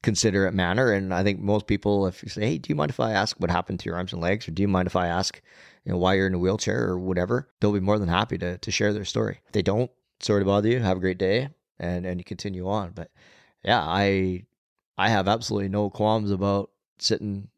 considerate 0.01 0.53
manner. 0.53 0.91
And 0.91 1.13
I 1.13 1.23
think 1.23 1.39
most 1.39 1.67
people, 1.67 2.07
if 2.07 2.23
you 2.23 2.29
say, 2.29 2.41
"Hey, 2.41 2.57
do 2.57 2.69
you 2.69 2.75
mind 2.75 2.89
if 2.89 2.99
I 2.99 3.11
ask 3.11 3.37
what 3.39 3.51
happened 3.51 3.79
to 3.81 3.85
your 3.85 3.95
arms 3.95 4.13
and 4.13 4.21
legs?" 4.21 4.47
or 4.47 4.51
"Do 4.51 4.61
you 4.61 4.67
mind 4.67 4.87
if 4.87 4.95
I 4.95 5.07
ask, 5.07 5.41
you 5.85 5.91
know, 5.91 5.97
why 5.97 6.15
you're 6.15 6.27
in 6.27 6.33
a 6.33 6.39
wheelchair 6.39 6.87
or 6.89 6.99
whatever?" 6.99 7.49
They'll 7.59 7.71
be 7.71 7.79
more 7.79 7.99
than 7.99 8.09
happy 8.09 8.37
to 8.39 8.57
to 8.57 8.71
share 8.71 8.93
their 8.93 9.05
story. 9.05 9.41
If 9.45 9.51
they 9.53 9.61
don't, 9.61 9.91
sorry 10.19 10.41
to 10.41 10.45
bother 10.45 10.69
you. 10.69 10.79
Have 10.79 10.97
a 10.97 11.01
great 11.01 11.17
day, 11.17 11.49
and 11.79 12.05
and 12.05 12.19
you 12.19 12.23
continue 12.23 12.67
on. 12.67 12.91
But 12.91 13.11
yeah, 13.63 13.81
I 13.81 14.45
I 14.97 15.09
have 15.09 15.27
absolutely 15.27 15.69
no 15.69 15.89
qualms 15.89 16.31
about 16.31 16.71
sitting 16.99 17.49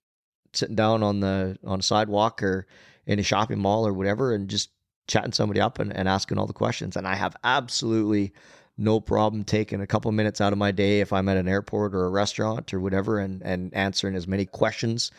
sitting 0.53 0.75
down 0.75 1.03
on 1.03 1.19
the 1.19 1.57
on 1.63 1.79
a 1.79 1.83
sidewalk 1.83 2.43
or 2.43 2.67
in 3.05 3.19
a 3.19 3.23
shopping 3.23 3.59
mall 3.59 3.87
or 3.87 3.93
whatever 3.93 4.33
and 4.33 4.49
just 4.49 4.69
chatting 5.07 5.33
somebody 5.33 5.59
up 5.59 5.79
and, 5.79 5.95
and 5.95 6.07
asking 6.07 6.37
all 6.37 6.47
the 6.47 6.53
questions. 6.53 6.95
And 6.95 7.07
I 7.07 7.15
have 7.15 7.35
absolutely 7.43 8.33
no 8.77 8.99
problem 8.99 9.43
taking 9.43 9.81
a 9.81 9.87
couple 9.87 10.11
minutes 10.11 10.41
out 10.41 10.53
of 10.53 10.59
my 10.59 10.71
day 10.71 11.01
if 11.01 11.13
I'm 11.13 11.29
at 11.29 11.37
an 11.37 11.47
airport 11.47 11.93
or 11.93 12.05
a 12.05 12.09
restaurant 12.09 12.73
or 12.73 12.79
whatever 12.79 13.19
and, 13.19 13.41
and 13.43 13.73
answering 13.73 14.15
as 14.15 14.27
many 14.27 14.45
questions 14.45 15.11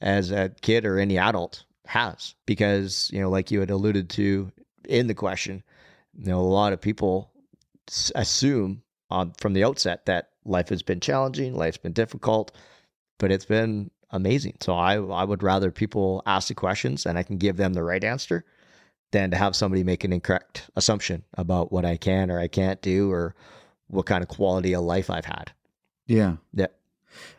as 0.00 0.30
a 0.30 0.50
kid 0.60 0.84
or 0.84 0.98
any 0.98 1.18
adult 1.18 1.64
has. 1.86 2.34
Because, 2.46 3.10
you 3.12 3.20
know, 3.20 3.30
like 3.30 3.50
you 3.50 3.60
had 3.60 3.70
alluded 3.70 4.10
to 4.10 4.52
in 4.88 5.06
the 5.06 5.14
question, 5.14 5.62
you 6.16 6.26
know, 6.26 6.40
a 6.40 6.42
lot 6.42 6.72
of 6.72 6.80
people 6.80 7.30
assume 8.14 8.82
um, 9.10 9.32
from 9.38 9.54
the 9.54 9.64
outset 9.64 10.06
that 10.06 10.30
life 10.44 10.68
has 10.68 10.82
been 10.82 11.00
challenging, 11.00 11.54
life's 11.54 11.78
been 11.78 11.92
difficult, 11.92 12.52
but 13.18 13.32
it's 13.32 13.44
been 13.44 13.90
amazing. 14.12 14.56
So 14.60 14.74
I 14.74 14.94
I 14.94 15.24
would 15.24 15.42
rather 15.42 15.70
people 15.70 16.22
ask 16.26 16.48
the 16.48 16.54
questions 16.54 17.06
and 17.06 17.18
I 17.18 17.22
can 17.22 17.38
give 17.38 17.56
them 17.56 17.74
the 17.74 17.82
right 17.82 18.02
answer 18.02 18.44
than 19.12 19.30
to 19.30 19.36
have 19.36 19.56
somebody 19.56 19.82
make 19.82 20.04
an 20.04 20.12
incorrect 20.12 20.70
assumption 20.76 21.24
about 21.34 21.72
what 21.72 21.84
I 21.84 21.96
can 21.96 22.30
or 22.30 22.38
I 22.38 22.48
can't 22.48 22.80
do 22.80 23.10
or 23.10 23.34
what 23.88 24.06
kind 24.06 24.22
of 24.22 24.28
quality 24.28 24.74
of 24.74 24.82
life 24.82 25.10
I've 25.10 25.24
had. 25.24 25.52
Yeah. 26.06 26.36
Yeah. 26.52 26.68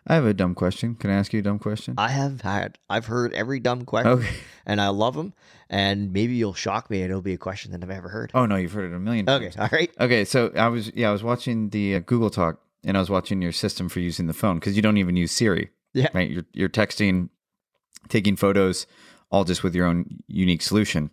I 0.06 0.16
have 0.16 0.26
a 0.26 0.34
dumb 0.34 0.54
question. 0.54 0.96
Can 0.96 1.10
I 1.10 1.14
ask 1.14 1.32
you 1.32 1.40
a 1.40 1.44
dumb 1.44 1.60
question? 1.60 1.96
I 1.98 2.10
have 2.10 2.42
had, 2.42 2.78
I've 2.90 3.06
heard 3.06 3.34
every 3.34 3.62
dumb 3.62 3.86
question 3.86 4.12
okay. 4.12 4.36
and 4.66 4.82
I 4.82 4.90
love 4.90 5.16
them. 5.16 5.34
And 5.70 6.12
maybe 6.12 6.36
you'll 6.36 6.54
shock 6.54 6.90
me 6.90 7.02
and 7.02 7.10
it'll 7.10 7.22
be 7.22 7.34
a 7.34 7.38
question 7.38 7.72
that 7.72 7.82
I've 7.82 7.90
ever 7.90 8.10
heard. 8.10 8.32
Oh, 8.34 8.46
no, 8.46 8.58
you've 8.58 8.74
heard 8.74 8.92
it 8.92 8.96
a 8.96 9.00
million 9.00 9.26
times. 9.26 9.56
Okay. 9.56 9.62
All 9.62 9.70
right. 9.72 9.92
Okay. 10.00 10.26
So 10.26 10.52
I 10.56 10.68
was, 10.68 10.92
yeah, 10.94 11.10
I 11.10 11.12
was 11.14 11.24
watching 11.24 11.70
the 11.70 11.96
uh, 11.96 12.00
Google 12.00 12.30
Talk 12.30 12.60
and 12.84 12.98
I 12.98 13.00
was 13.00 13.10
watching 13.10 13.42
your 13.42 13.54
system 13.54 13.88
for 13.88 14.02
using 14.02 14.28
the 14.28 14.34
phone 14.34 14.60
because 14.60 14.76
you 14.76 14.82
don't 14.82 14.98
even 14.98 15.16
use 15.16 15.32
Siri. 15.32 15.70
Yeah. 15.94 16.08
Right. 16.14 16.30
You're 16.30 16.46
you're 16.54 16.70
texting, 16.70 17.30
taking 18.10 18.36
photos, 18.36 18.88
all 19.32 19.44
just 19.44 19.64
with 19.64 19.76
your 19.76 19.86
own 19.86 20.06
unique 20.28 20.62
solution. 20.62 21.12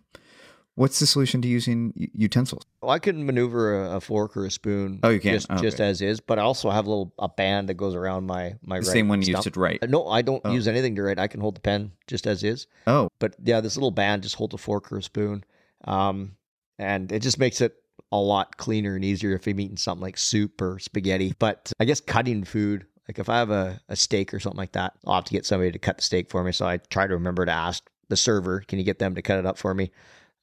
What's 0.75 0.99
the 0.99 1.07
solution 1.07 1.41
to 1.41 1.47
using 1.49 1.91
utensils? 2.13 2.63
Well, 2.81 2.91
I 2.91 2.99
can 2.99 3.25
maneuver 3.25 3.83
a, 3.83 3.97
a 3.97 3.99
fork 3.99 4.37
or 4.37 4.45
a 4.45 4.51
spoon. 4.51 5.01
Oh, 5.03 5.09
you 5.09 5.19
can 5.19 5.33
just, 5.33 5.47
oh, 5.49 5.55
okay. 5.55 5.63
just 5.63 5.81
as 5.81 6.01
is, 6.01 6.21
but 6.21 6.39
I 6.39 6.43
also 6.43 6.69
have 6.69 6.85
a 6.87 6.89
little 6.89 7.13
a 7.19 7.27
band 7.27 7.67
that 7.67 7.73
goes 7.73 7.95
around 7.95 8.25
my 8.27 8.55
my 8.63 8.79
the 8.79 8.85
right 8.85 8.93
same 8.93 9.09
one 9.09 9.21
you 9.21 9.35
used 9.35 9.51
to 9.53 9.59
write. 9.59 9.83
Uh, 9.83 9.87
No, 9.87 10.07
I 10.07 10.21
don't 10.21 10.41
Oh. 10.45 10.53
use 10.53 10.69
anything 10.69 10.95
to 10.95 11.03
write. 11.03 11.19
I 11.19 11.27
can 11.27 11.41
hold 11.41 11.57
the 11.57 11.61
pen 11.61 11.91
just 12.07 12.25
as 12.25 12.43
is. 12.43 12.67
Oh, 12.87 13.09
But 13.19 13.35
yeah, 13.43 13.59
this 13.59 13.75
little 13.75 13.91
band 13.91 14.23
just 14.23 14.35
holds 14.35 14.53
a 14.53 14.57
fork 14.57 14.89
or 14.93 14.99
a 14.99 15.03
spoon, 15.03 15.43
um, 15.83 16.37
and 16.77 17.11
it 17.11 17.19
just 17.23 17.39
makes 17.39 17.59
it 17.59 17.75
a 18.13 18.17
lot 18.17 18.55
cleaner 18.55 18.95
and 18.95 19.03
easier 19.03 19.33
if 19.33 19.45
I'm 19.47 19.59
eating 19.59 19.75
something 19.75 20.01
like 20.01 20.17
soup 20.17 20.61
or 20.61 20.79
spaghetti. 20.79 21.33
But 21.37 21.73
I 21.81 21.83
guess 21.85 21.99
cutting 21.99 22.45
food, 22.45 22.85
like 23.09 23.17
if 23.17 23.27
I 23.27 23.39
have 23.39 23.49
a, 23.49 23.81
a 23.89 23.95
steak 23.95 24.35
or 24.35 24.39
something 24.39 24.59
like 24.59 24.73
that, 24.73 24.93
I'll 25.07 25.15
have 25.15 25.23
to 25.25 25.31
get 25.33 25.43
somebody 25.43 25.71
to 25.71 25.79
cut 25.79 25.97
the 25.97 26.03
steak 26.03 26.29
for 26.29 26.43
me. 26.43 26.51
So 26.51 26.67
I 26.67 26.77
try 26.77 27.07
to 27.07 27.15
remember 27.15 27.43
to 27.43 27.51
ask 27.51 27.89
the 28.07 28.15
server, 28.15 28.59
can 28.59 28.77
you 28.77 28.85
get 28.85 28.99
them 28.99 29.15
to 29.15 29.23
cut 29.23 29.39
it 29.39 29.47
up 29.47 29.57
for 29.57 29.73
me? 29.73 29.89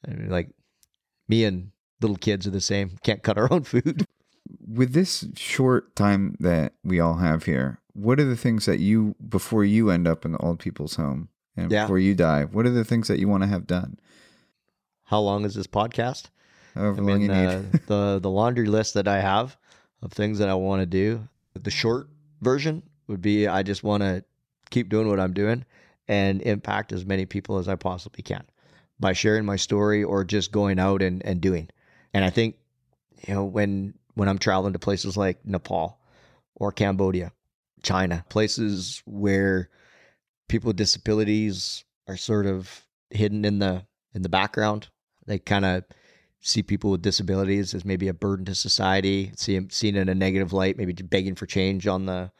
And 0.02 0.28
like 0.32 0.50
me 1.28 1.44
and 1.44 1.70
little 2.00 2.16
kids 2.16 2.44
are 2.44 2.50
the 2.50 2.60
same. 2.60 2.98
Can't 3.04 3.22
cut 3.22 3.38
our 3.38 3.46
own 3.52 3.62
food. 3.62 4.04
with 4.68 4.94
this 4.94 5.26
short 5.36 5.94
time 5.94 6.34
that 6.40 6.72
we 6.82 6.98
all 6.98 7.18
have 7.18 7.44
here, 7.44 7.78
what 7.92 8.18
are 8.18 8.24
the 8.24 8.36
things 8.36 8.66
that 8.66 8.80
you 8.80 9.14
before 9.28 9.62
you 9.64 9.90
end 9.90 10.08
up 10.08 10.24
in 10.24 10.32
the 10.32 10.38
old 10.38 10.58
people's 10.58 10.96
home 10.96 11.28
and 11.56 11.70
Yeah. 11.70 11.84
before 11.84 12.00
you 12.00 12.16
die? 12.16 12.46
What 12.46 12.66
are 12.66 12.70
the 12.70 12.84
things 12.84 13.06
that 13.06 13.20
you 13.20 13.28
want 13.28 13.44
to 13.44 13.48
have 13.48 13.68
done? 13.68 13.96
How 15.04 15.20
long 15.20 15.44
is 15.44 15.54
this 15.54 15.68
podcast? 15.68 16.30
However 16.74 17.00
I 17.00 17.04
long 17.04 17.06
mean, 17.06 17.20
you 17.22 17.28
need. 17.28 17.46
uh, 17.46 17.62
the 17.86 18.18
the 18.20 18.30
laundry 18.30 18.66
list 18.66 18.94
that 18.94 19.06
I 19.06 19.20
have 19.20 19.56
of 20.02 20.12
things 20.12 20.40
that 20.40 20.48
I 20.48 20.54
want 20.54 20.80
to 20.82 20.86
do. 20.86 21.28
The 21.54 21.70
short 21.70 22.08
version 22.40 22.82
would 23.08 23.22
be 23.22 23.46
I 23.46 23.62
just 23.62 23.82
want 23.82 24.02
to 24.02 24.24
keep 24.70 24.88
doing 24.88 25.08
what 25.08 25.20
I'm 25.20 25.32
doing 25.32 25.64
and 26.08 26.42
impact 26.42 26.92
as 26.92 27.04
many 27.04 27.26
people 27.26 27.58
as 27.58 27.68
I 27.68 27.76
possibly 27.76 28.22
can 28.22 28.44
by 28.98 29.12
sharing 29.12 29.44
my 29.44 29.56
story 29.56 30.02
or 30.02 30.24
just 30.24 30.52
going 30.52 30.78
out 30.78 31.02
and, 31.02 31.24
and 31.24 31.40
doing. 31.40 31.68
And 32.14 32.24
I 32.24 32.30
think, 32.30 32.56
you 33.26 33.34
know, 33.34 33.44
when 33.44 33.94
when 34.14 34.28
I'm 34.28 34.38
traveling 34.38 34.72
to 34.72 34.78
places 34.78 35.16
like 35.16 35.44
Nepal 35.44 35.98
or 36.54 36.72
Cambodia, 36.72 37.32
China, 37.82 38.24
places 38.28 39.02
where 39.04 39.68
people 40.48 40.68
with 40.68 40.76
disabilities 40.76 41.84
are 42.08 42.16
sort 42.16 42.46
of 42.46 42.86
hidden 43.10 43.44
in 43.44 43.58
the 43.58 43.84
in 44.14 44.22
the 44.22 44.28
background. 44.28 44.88
They 45.26 45.38
kind 45.38 45.64
of 45.64 45.84
see 46.40 46.62
people 46.62 46.90
with 46.90 47.02
disabilities 47.02 47.74
as 47.74 47.84
maybe 47.84 48.08
a 48.08 48.14
burden 48.14 48.44
to 48.46 48.54
society, 48.54 49.32
see 49.36 49.54
them 49.54 49.70
seen 49.70 49.96
in 49.96 50.08
a 50.08 50.14
negative 50.14 50.52
light, 50.52 50.76
maybe 50.76 50.92
begging 50.92 51.34
for 51.34 51.46
change 51.46 51.86
on 51.86 52.06
the 52.06 52.30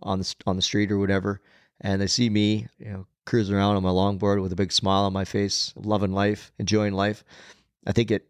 on 0.00 0.18
the 0.18 0.34
on 0.46 0.56
the 0.56 0.62
street 0.62 0.92
or 0.92 0.98
whatever, 0.98 1.40
and 1.80 2.00
they 2.00 2.06
see 2.06 2.28
me, 2.28 2.66
you 2.78 2.90
know, 2.90 3.06
cruising 3.24 3.54
around 3.54 3.76
on 3.76 3.82
my 3.82 3.90
longboard 3.90 4.42
with 4.42 4.52
a 4.52 4.56
big 4.56 4.72
smile 4.72 5.04
on 5.04 5.12
my 5.12 5.24
face, 5.24 5.72
loving 5.76 6.12
life, 6.12 6.52
enjoying 6.58 6.92
life. 6.92 7.24
I 7.86 7.92
think 7.92 8.10
it 8.10 8.28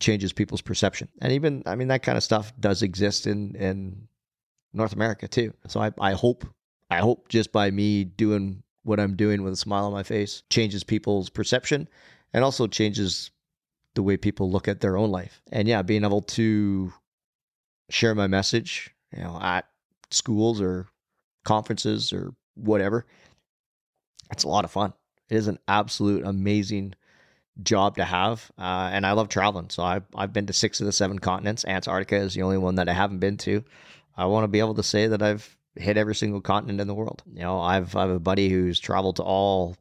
changes 0.00 0.32
people's 0.32 0.62
perception, 0.62 1.08
and 1.20 1.32
even 1.32 1.62
I 1.66 1.74
mean 1.74 1.88
that 1.88 2.02
kind 2.02 2.16
of 2.16 2.24
stuff 2.24 2.52
does 2.58 2.82
exist 2.82 3.26
in 3.26 3.54
in 3.56 4.08
North 4.72 4.92
America 4.92 5.28
too. 5.28 5.52
So 5.66 5.80
I 5.80 5.92
I 6.00 6.12
hope 6.12 6.46
I 6.90 6.98
hope 6.98 7.28
just 7.28 7.52
by 7.52 7.70
me 7.70 8.04
doing 8.04 8.62
what 8.84 9.00
I'm 9.00 9.16
doing 9.16 9.42
with 9.42 9.52
a 9.52 9.56
smile 9.56 9.84
on 9.84 9.92
my 9.92 10.02
face 10.02 10.42
changes 10.48 10.84
people's 10.84 11.28
perception, 11.28 11.88
and 12.32 12.44
also 12.44 12.66
changes 12.66 13.30
the 13.94 14.02
way 14.02 14.16
people 14.16 14.50
look 14.50 14.68
at 14.68 14.80
their 14.80 14.96
own 14.96 15.10
life. 15.10 15.42
And 15.50 15.66
yeah, 15.66 15.82
being 15.82 16.04
able 16.04 16.22
to 16.22 16.92
share 17.90 18.14
my 18.14 18.26
message, 18.26 18.94
you 19.16 19.22
know, 19.22 19.38
at 19.40 19.66
schools 20.10 20.60
or 20.60 20.86
conferences 21.44 22.12
or 22.12 22.34
whatever, 22.54 23.06
it's 24.30 24.44
a 24.44 24.48
lot 24.48 24.64
of 24.64 24.70
fun. 24.70 24.92
It 25.28 25.36
is 25.36 25.48
an 25.48 25.58
absolute 25.68 26.24
amazing 26.24 26.94
job 27.62 27.96
to 27.96 28.04
have, 28.04 28.50
uh, 28.58 28.90
and 28.92 29.04
I 29.04 29.12
love 29.12 29.28
traveling. 29.28 29.70
So 29.70 29.82
I've 29.82 30.04
I've 30.14 30.32
been 30.32 30.46
to 30.46 30.52
six 30.52 30.80
of 30.80 30.86
the 30.86 30.92
seven 30.92 31.18
continents. 31.18 31.64
Antarctica 31.64 32.16
is 32.16 32.34
the 32.34 32.42
only 32.42 32.58
one 32.58 32.76
that 32.76 32.88
I 32.88 32.92
haven't 32.92 33.18
been 33.18 33.36
to. 33.38 33.64
I 34.16 34.26
want 34.26 34.44
to 34.44 34.48
be 34.48 34.60
able 34.60 34.74
to 34.74 34.82
say 34.82 35.08
that 35.08 35.22
I've 35.22 35.56
hit 35.74 35.96
every 35.96 36.14
single 36.14 36.40
continent 36.40 36.80
in 36.80 36.88
the 36.88 36.94
world. 36.94 37.22
You 37.32 37.40
know, 37.40 37.60
I've 37.60 37.94
I 37.96 38.02
have 38.02 38.10
a 38.10 38.20
buddy 38.20 38.48
who's 38.48 38.80
traveled 38.80 39.16
to 39.16 39.22
all 39.22 39.76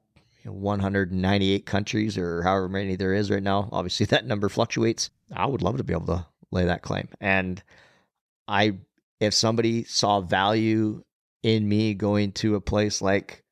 198 0.49 1.65
countries 1.65 2.17
or 2.17 2.43
however 2.43 2.69
many 2.69 2.95
there 2.95 3.13
is 3.13 3.29
right 3.29 3.43
now. 3.43 3.69
Obviously, 3.71 4.05
that 4.07 4.25
number 4.25 4.49
fluctuates. 4.49 5.09
I 5.33 5.45
would 5.45 5.61
love 5.61 5.77
to 5.77 5.83
be 5.83 5.93
able 5.93 6.07
to 6.07 6.25
lay 6.51 6.65
that 6.65 6.81
claim. 6.81 7.09
And 7.19 7.61
I, 8.47 8.77
if 9.19 9.33
somebody 9.33 9.83
saw 9.83 10.21
value 10.21 11.03
in 11.43 11.67
me 11.67 11.93
going 11.93 12.31
to 12.33 12.55
a 12.55 12.61
place 12.61 13.01
like 13.01 13.43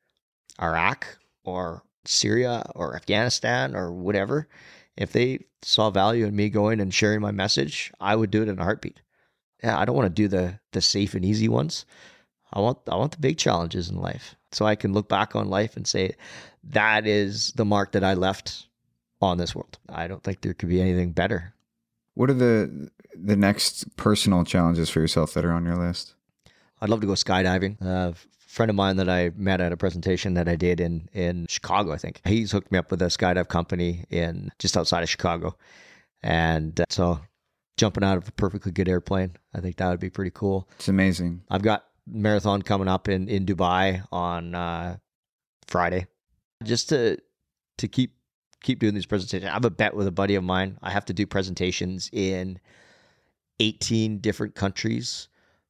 Iraq 0.61 1.17
or 1.43 1.83
Syria 2.05 2.69
or 2.75 2.95
Afghanistan 2.95 3.75
or 3.75 3.91
whatever, 3.91 4.47
if 4.97 5.11
they 5.11 5.45
saw 5.61 5.89
value 5.89 6.25
in 6.25 6.35
me 6.35 6.49
going 6.49 6.79
and 6.79 6.93
sharing 6.93 7.21
my 7.21 7.31
message, 7.31 7.91
I 7.99 8.15
would 8.15 8.31
do 8.31 8.41
it 8.41 8.49
in 8.49 8.59
a 8.59 8.63
heartbeat. 8.63 9.01
Yeah, 9.63 9.77
I 9.77 9.85
don't 9.85 9.95
want 9.95 10.07
to 10.07 10.21
do 10.21 10.27
the 10.27 10.59
the 10.71 10.81
safe 10.81 11.13
and 11.13 11.25
easy 11.25 11.47
ones. 11.47 11.85
I 12.53 12.59
want 12.59 12.79
I 12.89 12.95
want 12.95 13.11
the 13.13 13.19
big 13.19 13.37
challenges 13.37 13.89
in 13.89 13.97
life. 13.97 14.35
So 14.55 14.65
I 14.65 14.75
can 14.75 14.93
look 14.93 15.09
back 15.09 15.35
on 15.35 15.49
life 15.49 15.75
and 15.75 15.85
say 15.85 16.15
that 16.63 17.05
is 17.05 17.51
the 17.55 17.65
mark 17.65 17.91
that 17.91 18.03
I 18.03 18.13
left 18.13 18.67
on 19.21 19.37
this 19.37 19.55
world. 19.55 19.77
I 19.89 20.07
don't 20.07 20.23
think 20.23 20.41
there 20.41 20.53
could 20.53 20.69
be 20.69 20.81
anything 20.81 21.11
better. 21.11 21.53
What 22.13 22.29
are 22.29 22.33
the 22.33 22.89
the 23.13 23.35
next 23.35 23.95
personal 23.97 24.43
challenges 24.43 24.89
for 24.89 24.99
yourself 24.99 25.33
that 25.33 25.45
are 25.45 25.51
on 25.51 25.65
your 25.65 25.77
list? 25.77 26.15
I'd 26.81 26.89
love 26.89 27.01
to 27.01 27.07
go 27.07 27.13
skydiving. 27.13 27.81
Uh, 27.81 28.11
a 28.11 28.15
friend 28.47 28.69
of 28.69 28.75
mine 28.75 28.97
that 28.97 29.09
I 29.09 29.31
met 29.35 29.61
at 29.61 29.71
a 29.71 29.77
presentation 29.77 30.33
that 30.35 30.47
I 30.47 30.55
did 30.55 30.79
in 30.79 31.09
in 31.13 31.45
Chicago, 31.49 31.91
I 31.91 31.97
think 31.97 32.21
he's 32.25 32.51
hooked 32.51 32.71
me 32.71 32.77
up 32.77 32.91
with 32.91 33.01
a 33.01 33.07
skydive 33.07 33.49
company 33.49 34.05
in 34.09 34.51
just 34.59 34.77
outside 34.77 35.03
of 35.03 35.09
Chicago, 35.09 35.57
and 36.23 36.79
uh, 36.79 36.85
so 36.89 37.19
jumping 37.77 38.03
out 38.03 38.17
of 38.17 38.27
a 38.29 38.31
perfectly 38.31 38.71
good 38.71 38.87
airplane, 38.87 39.35
I 39.53 39.59
think 39.59 39.75
that 39.77 39.89
would 39.89 39.99
be 39.99 40.09
pretty 40.09 40.31
cool. 40.31 40.69
It's 40.77 40.87
amazing. 40.87 41.41
I've 41.49 41.61
got 41.61 41.85
marathon 42.07 42.61
coming 42.61 42.87
up 42.87 43.07
in 43.07 43.27
in 43.27 43.45
Dubai 43.45 44.03
on 44.11 44.55
uh, 44.55 44.97
Friday, 45.67 46.07
just 46.63 46.89
to 46.89 47.17
to 47.77 47.87
keep 47.87 48.15
keep 48.61 48.79
doing 48.79 48.93
these 48.93 49.05
presentations. 49.05 49.49
I 49.49 49.53
have 49.53 49.65
a 49.65 49.69
bet 49.69 49.95
with 49.95 50.07
a 50.07 50.11
buddy 50.11 50.35
of 50.35 50.43
mine. 50.43 50.77
I 50.81 50.91
have 50.91 51.05
to 51.05 51.13
do 51.13 51.27
presentations 51.27 52.09
in 52.11 52.59
18 53.59 54.19
different 54.19 54.55
countries 54.55 55.27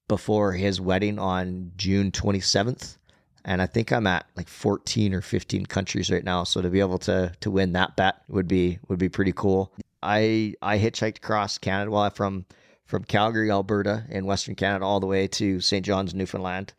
before 0.07 0.53
his 0.53 0.79
wedding 0.79 1.19
on 1.19 1.71
June 1.75 2.11
27th. 2.11 2.97
And 3.43 3.61
I 3.61 3.67
think 3.67 3.91
I'm 3.91 4.07
at 4.07 4.25
like 4.35 4.47
14 4.47 5.13
or 5.13 5.21
15 5.21 5.65
countries 5.67 6.09
right 6.09 6.23
now. 6.23 6.43
So 6.43 6.61
to 6.61 6.69
be 6.69 6.79
able 6.79 6.97
to 6.99 7.31
to 7.41 7.51
win 7.51 7.73
that 7.73 7.95
bet 7.95 8.21
would 8.27 8.47
be 8.47 8.79
would 8.87 8.97
be 8.97 9.09
pretty 9.09 9.33
cool. 9.33 9.73
I 10.01 10.55
I 10.61 10.79
hitchhiked 10.79 11.17
across 11.17 11.57
Canada 11.57 11.91
well, 11.91 12.09
from 12.09 12.45
from 12.85 13.03
Calgary, 13.03 13.49
Alberta, 13.51 14.05
in 14.09 14.25
Western 14.25 14.55
Canada, 14.55 14.85
all 14.85 14.99
the 14.99 15.07
way 15.07 15.27
to 15.27 15.59
St. 15.59 15.85
John's, 15.85 16.13
Newfoundland, 16.13 16.73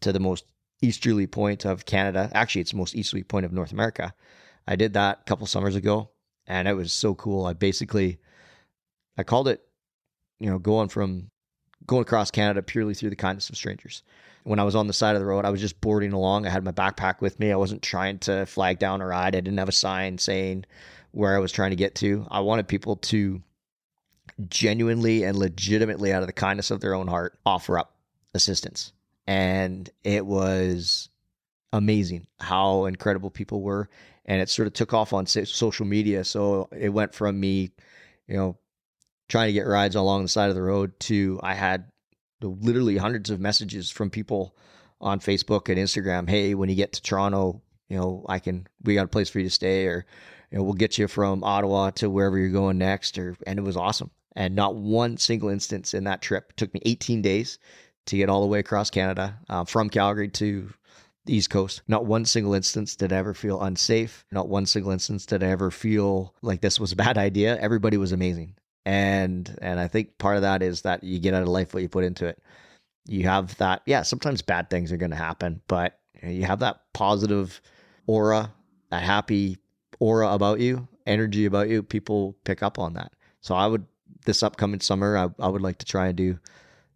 to 0.00 0.12
the 0.12 0.20
most 0.20 0.44
easterly 0.80 1.26
point 1.26 1.64
of 1.64 1.86
Canada. 1.86 2.30
Actually, 2.34 2.62
it's 2.62 2.72
the 2.72 2.76
most 2.76 2.94
easterly 2.94 3.22
point 3.22 3.46
of 3.46 3.52
North 3.52 3.72
America. 3.72 4.12
I 4.66 4.76
did 4.76 4.94
that 4.94 5.20
a 5.20 5.24
couple 5.24 5.46
summers 5.46 5.76
ago, 5.76 6.10
and 6.46 6.68
it 6.68 6.74
was 6.74 6.92
so 6.92 7.14
cool. 7.14 7.46
I 7.46 7.52
basically, 7.52 8.18
I 9.16 9.22
called 9.22 9.48
it, 9.48 9.62
you 10.40 10.50
know, 10.50 10.58
going 10.58 10.88
from 10.88 11.28
going 11.86 12.02
across 12.02 12.30
Canada 12.30 12.62
purely 12.62 12.94
through 12.94 13.10
the 13.10 13.16
kindness 13.16 13.48
of 13.48 13.56
strangers. 13.56 14.02
When 14.44 14.58
I 14.58 14.64
was 14.64 14.74
on 14.74 14.88
the 14.88 14.92
side 14.92 15.14
of 15.14 15.20
the 15.20 15.26
road, 15.26 15.44
I 15.44 15.50
was 15.50 15.60
just 15.60 15.80
boarding 15.80 16.12
along. 16.12 16.46
I 16.46 16.50
had 16.50 16.64
my 16.64 16.72
backpack 16.72 17.20
with 17.20 17.38
me. 17.38 17.52
I 17.52 17.56
wasn't 17.56 17.82
trying 17.82 18.18
to 18.20 18.44
flag 18.46 18.80
down 18.80 19.00
a 19.00 19.06
ride. 19.06 19.36
I 19.36 19.40
didn't 19.40 19.58
have 19.58 19.68
a 19.68 19.72
sign 19.72 20.18
saying 20.18 20.64
where 21.12 21.36
I 21.36 21.38
was 21.38 21.52
trying 21.52 21.70
to 21.70 21.76
get 21.76 21.94
to. 21.96 22.26
I 22.30 22.40
wanted 22.40 22.66
people 22.66 22.96
to 22.96 23.40
genuinely 24.48 25.24
and 25.24 25.36
legitimately 25.36 26.12
out 26.12 26.22
of 26.22 26.26
the 26.26 26.32
kindness 26.32 26.70
of 26.70 26.80
their 26.80 26.94
own 26.94 27.08
heart 27.08 27.38
offer 27.44 27.78
up 27.78 27.96
assistance. 28.34 28.92
And 29.26 29.88
it 30.02 30.26
was 30.26 31.08
amazing 31.72 32.26
how 32.40 32.86
incredible 32.86 33.30
people 33.30 33.62
were. 33.62 33.88
And 34.24 34.40
it 34.40 34.48
sort 34.48 34.66
of 34.68 34.74
took 34.74 34.94
off 34.94 35.12
on 35.12 35.26
social 35.26 35.86
media. 35.86 36.24
So 36.24 36.68
it 36.76 36.90
went 36.90 37.14
from 37.14 37.38
me, 37.40 37.72
you 38.28 38.36
know, 38.36 38.58
trying 39.28 39.48
to 39.48 39.52
get 39.52 39.66
rides 39.66 39.96
along 39.96 40.22
the 40.22 40.28
side 40.28 40.48
of 40.48 40.54
the 40.54 40.62
road 40.62 40.98
to 41.00 41.40
I 41.42 41.54
had 41.54 41.90
literally 42.40 42.96
hundreds 42.96 43.30
of 43.30 43.40
messages 43.40 43.90
from 43.90 44.10
people 44.10 44.56
on 45.00 45.20
Facebook 45.20 45.68
and 45.68 45.78
Instagram. 45.78 46.28
Hey, 46.28 46.54
when 46.54 46.68
you 46.68 46.74
get 46.74 46.92
to 46.94 47.02
Toronto, 47.02 47.62
you 47.88 47.96
know, 47.96 48.24
I 48.28 48.38
can, 48.38 48.66
we 48.84 48.94
got 48.94 49.04
a 49.04 49.08
place 49.08 49.28
for 49.28 49.38
you 49.38 49.44
to 49.44 49.50
stay 49.50 49.86
or, 49.86 50.06
you 50.50 50.58
know, 50.58 50.64
we'll 50.64 50.74
get 50.74 50.98
you 50.98 51.08
from 51.08 51.42
Ottawa 51.42 51.90
to 51.90 52.08
wherever 52.08 52.38
you're 52.38 52.50
going 52.50 52.78
next. 52.78 53.18
Or, 53.18 53.36
and 53.46 53.58
it 53.58 53.62
was 53.62 53.76
awesome 53.76 54.10
and 54.36 54.54
not 54.54 54.76
one 54.76 55.16
single 55.16 55.48
instance 55.48 55.94
in 55.94 56.04
that 56.04 56.22
trip. 56.22 56.50
It 56.50 56.56
took 56.56 56.74
me 56.74 56.80
18 56.84 57.22
days 57.22 57.58
to 58.06 58.16
get 58.16 58.28
all 58.28 58.40
the 58.40 58.46
way 58.46 58.58
across 58.58 58.90
Canada 58.90 59.38
uh, 59.48 59.64
from 59.64 59.88
Calgary 59.88 60.28
to 60.28 60.72
the 61.24 61.34
East 61.36 61.50
Coast. 61.50 61.82
Not 61.86 62.06
one 62.06 62.24
single 62.24 62.54
instance 62.54 62.96
did 62.96 63.12
I 63.12 63.16
ever 63.16 63.34
feel 63.34 63.60
unsafe. 63.62 64.24
Not 64.32 64.48
one 64.48 64.66
single 64.66 64.90
instance 64.90 65.26
did 65.26 65.42
I 65.42 65.48
ever 65.48 65.70
feel 65.70 66.34
like 66.42 66.60
this 66.60 66.80
was 66.80 66.92
a 66.92 66.96
bad 67.04 67.18
idea. 67.18 67.58
Everybody 67.58 67.96
was 67.96 68.12
amazing. 68.12 68.54
And 68.84 69.56
and 69.62 69.78
I 69.78 69.86
think 69.86 70.18
part 70.18 70.36
of 70.36 70.42
that 70.42 70.62
is 70.62 70.82
that 70.82 71.04
you 71.04 71.20
get 71.20 71.34
out 71.34 71.42
of 71.42 71.48
life 71.48 71.72
what 71.72 71.82
you 71.82 71.88
put 71.88 72.04
into 72.04 72.26
it. 72.26 72.42
You 73.06 73.28
have 73.28 73.56
that, 73.58 73.82
yeah, 73.86 74.02
sometimes 74.02 74.42
bad 74.42 74.70
things 74.70 74.92
are 74.92 74.96
going 74.96 75.10
to 75.10 75.16
happen, 75.16 75.60
but 75.66 75.98
you 76.22 76.44
have 76.44 76.60
that 76.60 76.80
positive 76.92 77.60
aura, 78.06 78.52
that 78.90 79.02
happy 79.02 79.58
aura 79.98 80.32
about 80.32 80.60
you, 80.60 80.86
energy 81.06 81.44
about 81.46 81.68
you. 81.68 81.82
People 81.82 82.36
pick 82.44 82.62
up 82.62 82.78
on 82.78 82.94
that. 82.94 83.12
So 83.40 83.54
I 83.54 83.66
would 83.66 83.86
this 84.24 84.42
upcoming 84.42 84.80
summer, 84.80 85.16
I, 85.16 85.28
I 85.42 85.48
would 85.48 85.62
like 85.62 85.78
to 85.78 85.86
try 85.86 86.08
and 86.08 86.16
do 86.16 86.38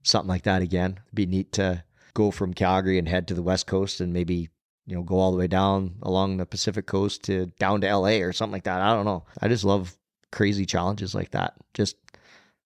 something 0.02 0.28
like 0.28 0.44
that 0.44 0.62
again. 0.62 1.00
It'd 1.06 1.14
be 1.14 1.26
neat 1.26 1.52
to 1.52 1.84
go 2.14 2.30
from 2.30 2.54
Calgary 2.54 2.98
and 2.98 3.08
head 3.08 3.28
to 3.28 3.34
the 3.34 3.42
West 3.42 3.66
Coast 3.66 4.00
and 4.00 4.12
maybe, 4.12 4.48
you 4.86 4.96
know, 4.96 5.02
go 5.02 5.18
all 5.18 5.32
the 5.32 5.38
way 5.38 5.46
down 5.46 5.96
along 6.02 6.36
the 6.36 6.46
Pacific 6.46 6.86
Coast 6.86 7.24
to 7.24 7.46
down 7.58 7.80
to 7.80 7.94
LA 7.94 8.22
or 8.22 8.32
something 8.32 8.52
like 8.52 8.64
that. 8.64 8.80
I 8.80 8.94
don't 8.94 9.04
know. 9.04 9.24
I 9.40 9.48
just 9.48 9.64
love 9.64 9.96
crazy 10.32 10.66
challenges 10.66 11.14
like 11.14 11.32
that. 11.32 11.54
Just 11.74 11.96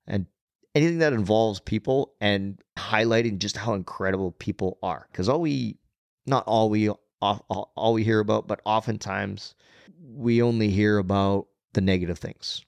and 0.06 0.26
anything 0.74 0.98
that 0.98 1.12
involves 1.12 1.60
people 1.60 2.14
and 2.20 2.60
highlighting 2.78 3.38
just 3.38 3.56
how 3.56 3.74
incredible 3.74 4.32
people 4.32 4.78
are. 4.82 5.06
Because 5.10 5.28
all 5.28 5.40
we, 5.40 5.78
not 6.26 6.44
all 6.46 6.70
we, 6.70 6.90
all, 7.20 7.72
all 7.76 7.92
we 7.92 8.04
hear 8.04 8.20
about, 8.20 8.46
but 8.46 8.60
oftentimes 8.64 9.54
we 10.02 10.42
only 10.42 10.70
hear 10.70 10.98
about 10.98 11.46
the 11.72 11.80
negative 11.80 12.18
things 12.18 12.64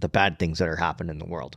the 0.00 0.08
bad 0.08 0.38
things 0.38 0.58
that 0.58 0.68
are 0.68 0.76
happening 0.76 1.10
in 1.10 1.18
the 1.18 1.26
world. 1.26 1.56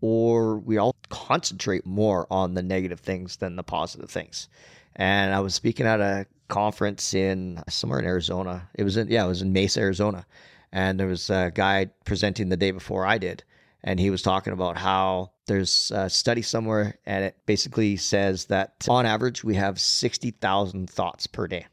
Or 0.00 0.58
we 0.58 0.76
all 0.76 0.94
concentrate 1.08 1.86
more 1.86 2.26
on 2.30 2.54
the 2.54 2.62
negative 2.62 3.00
things 3.00 3.36
than 3.36 3.56
the 3.56 3.62
positive 3.62 4.10
things. 4.10 4.48
And 4.96 5.34
I 5.34 5.40
was 5.40 5.54
speaking 5.54 5.86
at 5.86 6.00
a 6.00 6.26
conference 6.48 7.14
in 7.14 7.62
somewhere 7.68 8.00
in 8.00 8.04
Arizona. 8.04 8.68
It 8.74 8.84
was 8.84 8.96
in, 8.96 9.08
yeah, 9.08 9.24
it 9.24 9.28
was 9.28 9.42
in 9.42 9.52
Mesa, 9.52 9.80
Arizona. 9.80 10.26
And 10.72 10.98
there 10.98 11.06
was 11.06 11.30
a 11.30 11.52
guy 11.54 11.86
presenting 12.04 12.48
the 12.48 12.56
day 12.56 12.70
before 12.70 13.06
I 13.06 13.18
did. 13.18 13.44
And 13.82 14.00
he 14.00 14.10
was 14.10 14.22
talking 14.22 14.52
about 14.52 14.76
how 14.76 15.32
there's 15.46 15.92
a 15.94 16.08
study 16.08 16.42
somewhere 16.42 16.98
and 17.04 17.24
it 17.24 17.36
basically 17.44 17.96
says 17.96 18.46
that 18.46 18.86
on 18.88 19.04
average 19.04 19.44
we 19.44 19.56
have 19.56 19.78
60,000 19.78 20.88
thoughts 20.88 21.26
per 21.26 21.46
day. 21.46 21.66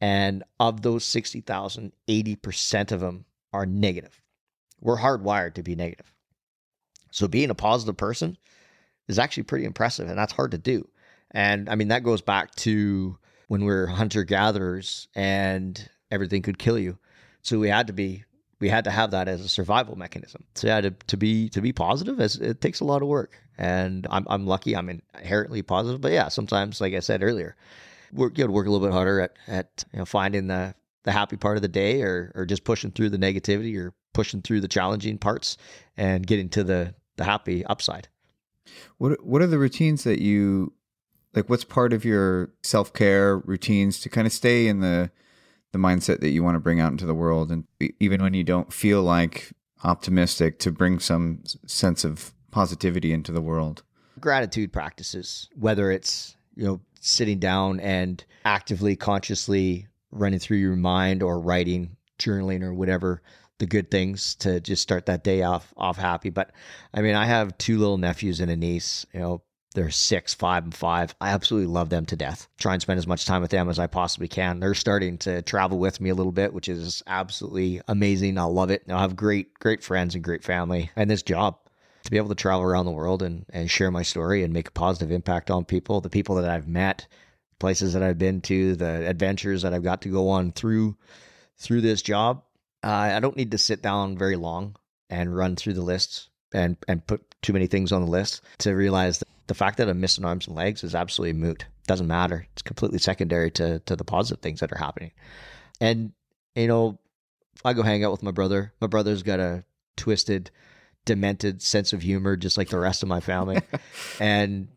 And 0.00 0.42
of 0.58 0.82
those 0.82 1.04
60,000, 1.04 1.92
80% 2.08 2.92
of 2.92 3.00
them 3.00 3.24
are 3.52 3.64
negative 3.64 4.21
we're 4.82 4.98
hardwired 4.98 5.54
to 5.54 5.62
be 5.62 5.74
negative. 5.74 6.12
So 7.12 7.28
being 7.28 7.50
a 7.50 7.54
positive 7.54 7.96
person 7.96 8.36
is 9.08 9.18
actually 9.18 9.44
pretty 9.44 9.64
impressive, 9.64 10.08
and 10.08 10.18
that's 10.18 10.32
hard 10.32 10.50
to 10.50 10.58
do. 10.58 10.88
And 11.30 11.68
I 11.70 11.76
mean, 11.76 11.88
that 11.88 12.02
goes 12.02 12.20
back 12.20 12.54
to 12.56 13.16
when 13.48 13.64
we 13.64 13.72
are 13.72 13.86
hunter 13.86 14.24
gatherers 14.24 15.08
and 15.14 15.88
everything 16.10 16.42
could 16.42 16.58
kill 16.58 16.78
you. 16.78 16.98
So 17.42 17.58
we 17.58 17.68
had 17.68 17.86
to 17.86 17.92
be 17.92 18.24
we 18.60 18.68
had 18.68 18.84
to 18.84 18.90
have 18.90 19.10
that 19.10 19.26
as 19.26 19.40
a 19.40 19.48
survival 19.48 19.96
mechanism. 19.96 20.44
So 20.54 20.68
yeah, 20.68 20.80
to, 20.80 20.90
to 21.08 21.16
be 21.16 21.48
to 21.48 21.60
be 21.60 21.72
positive, 21.72 22.20
as 22.20 22.36
it 22.36 22.60
takes 22.60 22.80
a 22.80 22.84
lot 22.84 23.02
of 23.02 23.08
work, 23.08 23.36
and 23.58 24.06
I'm 24.10 24.26
I'm 24.28 24.46
lucky. 24.46 24.76
I'm 24.76 24.88
inherently 25.14 25.62
positive, 25.62 26.00
but 26.00 26.12
yeah, 26.12 26.28
sometimes, 26.28 26.80
like 26.80 26.94
I 26.94 27.00
said 27.00 27.22
earlier, 27.22 27.56
work 28.12 28.38
you 28.38 28.44
got 28.44 28.48
to 28.48 28.52
work 28.52 28.66
a 28.66 28.70
little 28.70 28.86
bit 28.86 28.92
harder 28.92 29.20
at 29.20 29.32
at 29.48 29.84
you 29.92 29.98
know 29.98 30.04
finding 30.04 30.46
the 30.46 30.74
the 31.02 31.12
happy 31.12 31.36
part 31.36 31.56
of 31.56 31.62
the 31.62 31.68
day, 31.68 32.02
or 32.02 32.30
or 32.34 32.46
just 32.46 32.64
pushing 32.64 32.92
through 32.92 33.10
the 33.10 33.18
negativity, 33.18 33.76
or 33.76 33.94
pushing 34.12 34.42
through 34.42 34.60
the 34.60 34.68
challenging 34.68 35.18
parts, 35.18 35.56
and 35.96 36.26
getting 36.26 36.48
to 36.50 36.64
the 36.64 36.94
the 37.16 37.24
happy 37.24 37.64
upside. 37.66 38.08
What 38.98 39.24
what 39.24 39.42
are 39.42 39.46
the 39.46 39.58
routines 39.58 40.04
that 40.04 40.20
you 40.20 40.72
like? 41.34 41.48
What's 41.48 41.64
part 41.64 41.92
of 41.92 42.04
your 42.04 42.50
self 42.62 42.92
care 42.92 43.38
routines 43.38 44.00
to 44.00 44.08
kind 44.08 44.26
of 44.26 44.32
stay 44.32 44.66
in 44.66 44.80
the 44.80 45.10
the 45.72 45.78
mindset 45.78 46.20
that 46.20 46.30
you 46.30 46.42
want 46.42 46.54
to 46.54 46.60
bring 46.60 46.80
out 46.80 46.92
into 46.92 47.06
the 47.06 47.14
world, 47.14 47.50
and 47.50 47.64
even 47.98 48.22
when 48.22 48.34
you 48.34 48.44
don't 48.44 48.72
feel 48.72 49.02
like 49.02 49.52
optimistic, 49.84 50.58
to 50.60 50.70
bring 50.70 50.98
some 50.98 51.42
sense 51.66 52.04
of 52.04 52.32
positivity 52.50 53.12
into 53.12 53.32
the 53.32 53.40
world. 53.40 53.82
Gratitude 54.20 54.72
practices, 54.72 55.48
whether 55.56 55.90
it's 55.90 56.36
you 56.54 56.64
know 56.64 56.80
sitting 57.00 57.38
down 57.38 57.80
and 57.80 58.24
actively, 58.44 58.94
consciously 58.96 59.88
running 60.12 60.38
through 60.38 60.58
your 60.58 60.76
mind 60.76 61.22
or 61.22 61.40
writing, 61.40 61.96
journaling, 62.18 62.62
or 62.62 62.74
whatever 62.74 63.22
the 63.62 63.66
good 63.66 63.92
things 63.92 64.34
to 64.34 64.58
just 64.58 64.82
start 64.82 65.06
that 65.06 65.22
day 65.22 65.42
off 65.42 65.72
off 65.76 65.96
happy. 65.96 66.30
But 66.30 66.50
I 66.92 67.00
mean, 67.00 67.14
I 67.14 67.26
have 67.26 67.56
two 67.58 67.78
little 67.78 67.96
nephews 67.96 68.40
and 68.40 68.50
a 68.50 68.56
niece. 68.56 69.06
You 69.14 69.20
know, 69.20 69.42
they're 69.76 69.88
six, 69.88 70.34
five, 70.34 70.64
and 70.64 70.74
five. 70.74 71.14
I 71.20 71.30
absolutely 71.30 71.72
love 71.72 71.88
them 71.88 72.04
to 72.06 72.16
death. 72.16 72.48
Try 72.58 72.72
and 72.72 72.82
spend 72.82 72.98
as 72.98 73.06
much 73.06 73.24
time 73.24 73.40
with 73.40 73.52
them 73.52 73.68
as 73.68 73.78
I 73.78 73.86
possibly 73.86 74.26
can. 74.26 74.58
They're 74.58 74.74
starting 74.74 75.16
to 75.18 75.42
travel 75.42 75.78
with 75.78 76.00
me 76.00 76.10
a 76.10 76.14
little 76.16 76.32
bit, 76.32 76.52
which 76.52 76.68
is 76.68 77.04
absolutely 77.06 77.80
amazing. 77.86 78.36
I 78.36 78.42
love 78.42 78.72
it. 78.72 78.82
I 78.88 79.00
have 79.00 79.14
great, 79.14 79.54
great 79.54 79.84
friends 79.84 80.16
and 80.16 80.24
great 80.24 80.42
family, 80.42 80.90
and 80.96 81.08
this 81.08 81.22
job 81.22 81.56
to 82.02 82.10
be 82.10 82.16
able 82.16 82.30
to 82.30 82.34
travel 82.34 82.64
around 82.64 82.86
the 82.86 82.90
world 82.90 83.22
and, 83.22 83.46
and 83.50 83.70
share 83.70 83.92
my 83.92 84.02
story 84.02 84.42
and 84.42 84.52
make 84.52 84.66
a 84.66 84.72
positive 84.72 85.12
impact 85.12 85.52
on 85.52 85.64
people, 85.64 86.00
the 86.00 86.10
people 86.10 86.34
that 86.34 86.50
I've 86.50 86.66
met, 86.66 87.06
places 87.60 87.92
that 87.92 88.02
I've 88.02 88.18
been 88.18 88.40
to, 88.40 88.74
the 88.74 89.08
adventures 89.08 89.62
that 89.62 89.72
I've 89.72 89.84
got 89.84 90.02
to 90.02 90.08
go 90.08 90.30
on 90.30 90.50
through 90.50 90.96
through 91.56 91.82
this 91.82 92.02
job 92.02 92.42
uh, 92.84 92.88
I 92.88 93.20
don't 93.20 93.36
need 93.36 93.50
to 93.52 93.58
sit 93.58 93.82
down 93.82 94.16
very 94.18 94.36
long 94.36 94.76
and 95.10 95.36
run 95.36 95.56
through 95.56 95.74
the 95.74 95.82
lists 95.82 96.28
and 96.52 96.76
and 96.88 97.06
put 97.06 97.22
too 97.42 97.52
many 97.52 97.66
things 97.66 97.92
on 97.92 98.04
the 98.04 98.10
list 98.10 98.42
to 98.58 98.72
realize 98.72 99.18
that 99.18 99.28
the 99.46 99.54
fact 99.54 99.78
that 99.78 99.88
I'm 99.88 100.00
missing 100.00 100.24
arms 100.24 100.46
and 100.46 100.56
legs 100.56 100.84
is 100.84 100.94
absolutely 100.94 101.38
moot. 101.38 101.66
Doesn't 101.86 102.06
matter. 102.06 102.46
It's 102.52 102.62
completely 102.62 102.98
secondary 102.98 103.50
to 103.52 103.80
to 103.80 103.96
the 103.96 104.04
positive 104.04 104.42
things 104.42 104.60
that 104.60 104.72
are 104.72 104.78
happening. 104.78 105.12
And 105.80 106.12
you 106.54 106.68
know, 106.68 106.98
I 107.64 107.72
go 107.72 107.82
hang 107.82 108.04
out 108.04 108.12
with 108.12 108.22
my 108.22 108.30
brother. 108.30 108.72
My 108.80 108.86
brother's 108.86 109.22
got 109.22 109.40
a 109.40 109.64
twisted, 109.96 110.50
demented 111.04 111.62
sense 111.62 111.92
of 111.92 112.02
humor, 112.02 112.36
just 112.36 112.56
like 112.56 112.68
the 112.68 112.78
rest 112.78 113.02
of 113.02 113.08
my 113.08 113.20
family. 113.20 113.60
and 114.20 114.68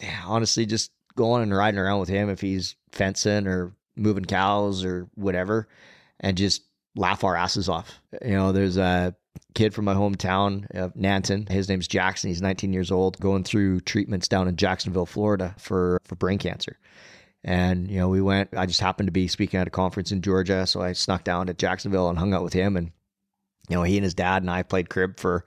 yeah, 0.00 0.22
honestly, 0.26 0.66
just 0.66 0.90
going 1.16 1.42
and 1.42 1.54
riding 1.54 1.78
around 1.78 2.00
with 2.00 2.08
him 2.08 2.30
if 2.30 2.40
he's 2.40 2.76
fencing 2.92 3.46
or 3.46 3.72
moving 3.96 4.24
cows 4.24 4.84
or 4.84 5.08
whatever, 5.14 5.68
and 6.20 6.36
just 6.36 6.62
laugh 6.96 7.24
our 7.24 7.36
asses 7.36 7.68
off. 7.68 8.00
You 8.22 8.32
know, 8.32 8.52
there's 8.52 8.76
a 8.76 9.14
kid 9.54 9.74
from 9.74 9.84
my 9.84 9.94
hometown 9.94 10.66
of 10.74 10.94
Nanton. 10.94 11.48
His 11.48 11.68
name's 11.68 11.88
Jackson. 11.88 12.28
He's 12.28 12.42
19 12.42 12.72
years 12.72 12.90
old, 12.90 13.18
going 13.20 13.44
through 13.44 13.80
treatments 13.80 14.28
down 14.28 14.48
in 14.48 14.56
Jacksonville, 14.56 15.06
Florida 15.06 15.54
for 15.58 16.00
for 16.04 16.16
brain 16.16 16.38
cancer. 16.38 16.78
And 17.42 17.90
you 17.90 17.98
know, 17.98 18.08
we 18.08 18.20
went. 18.20 18.50
I 18.56 18.66
just 18.66 18.80
happened 18.80 19.06
to 19.08 19.12
be 19.12 19.28
speaking 19.28 19.60
at 19.60 19.66
a 19.66 19.70
conference 19.70 20.12
in 20.12 20.22
Georgia, 20.22 20.66
so 20.66 20.82
I 20.82 20.92
snuck 20.92 21.24
down 21.24 21.46
to 21.46 21.54
Jacksonville 21.54 22.08
and 22.08 22.18
hung 22.18 22.34
out 22.34 22.44
with 22.44 22.52
him. 22.52 22.76
And 22.76 22.92
you 23.68 23.76
know, 23.76 23.82
he 23.82 23.96
and 23.96 24.04
his 24.04 24.14
dad 24.14 24.42
and 24.42 24.50
I 24.50 24.62
played 24.62 24.90
crib 24.90 25.18
for 25.18 25.44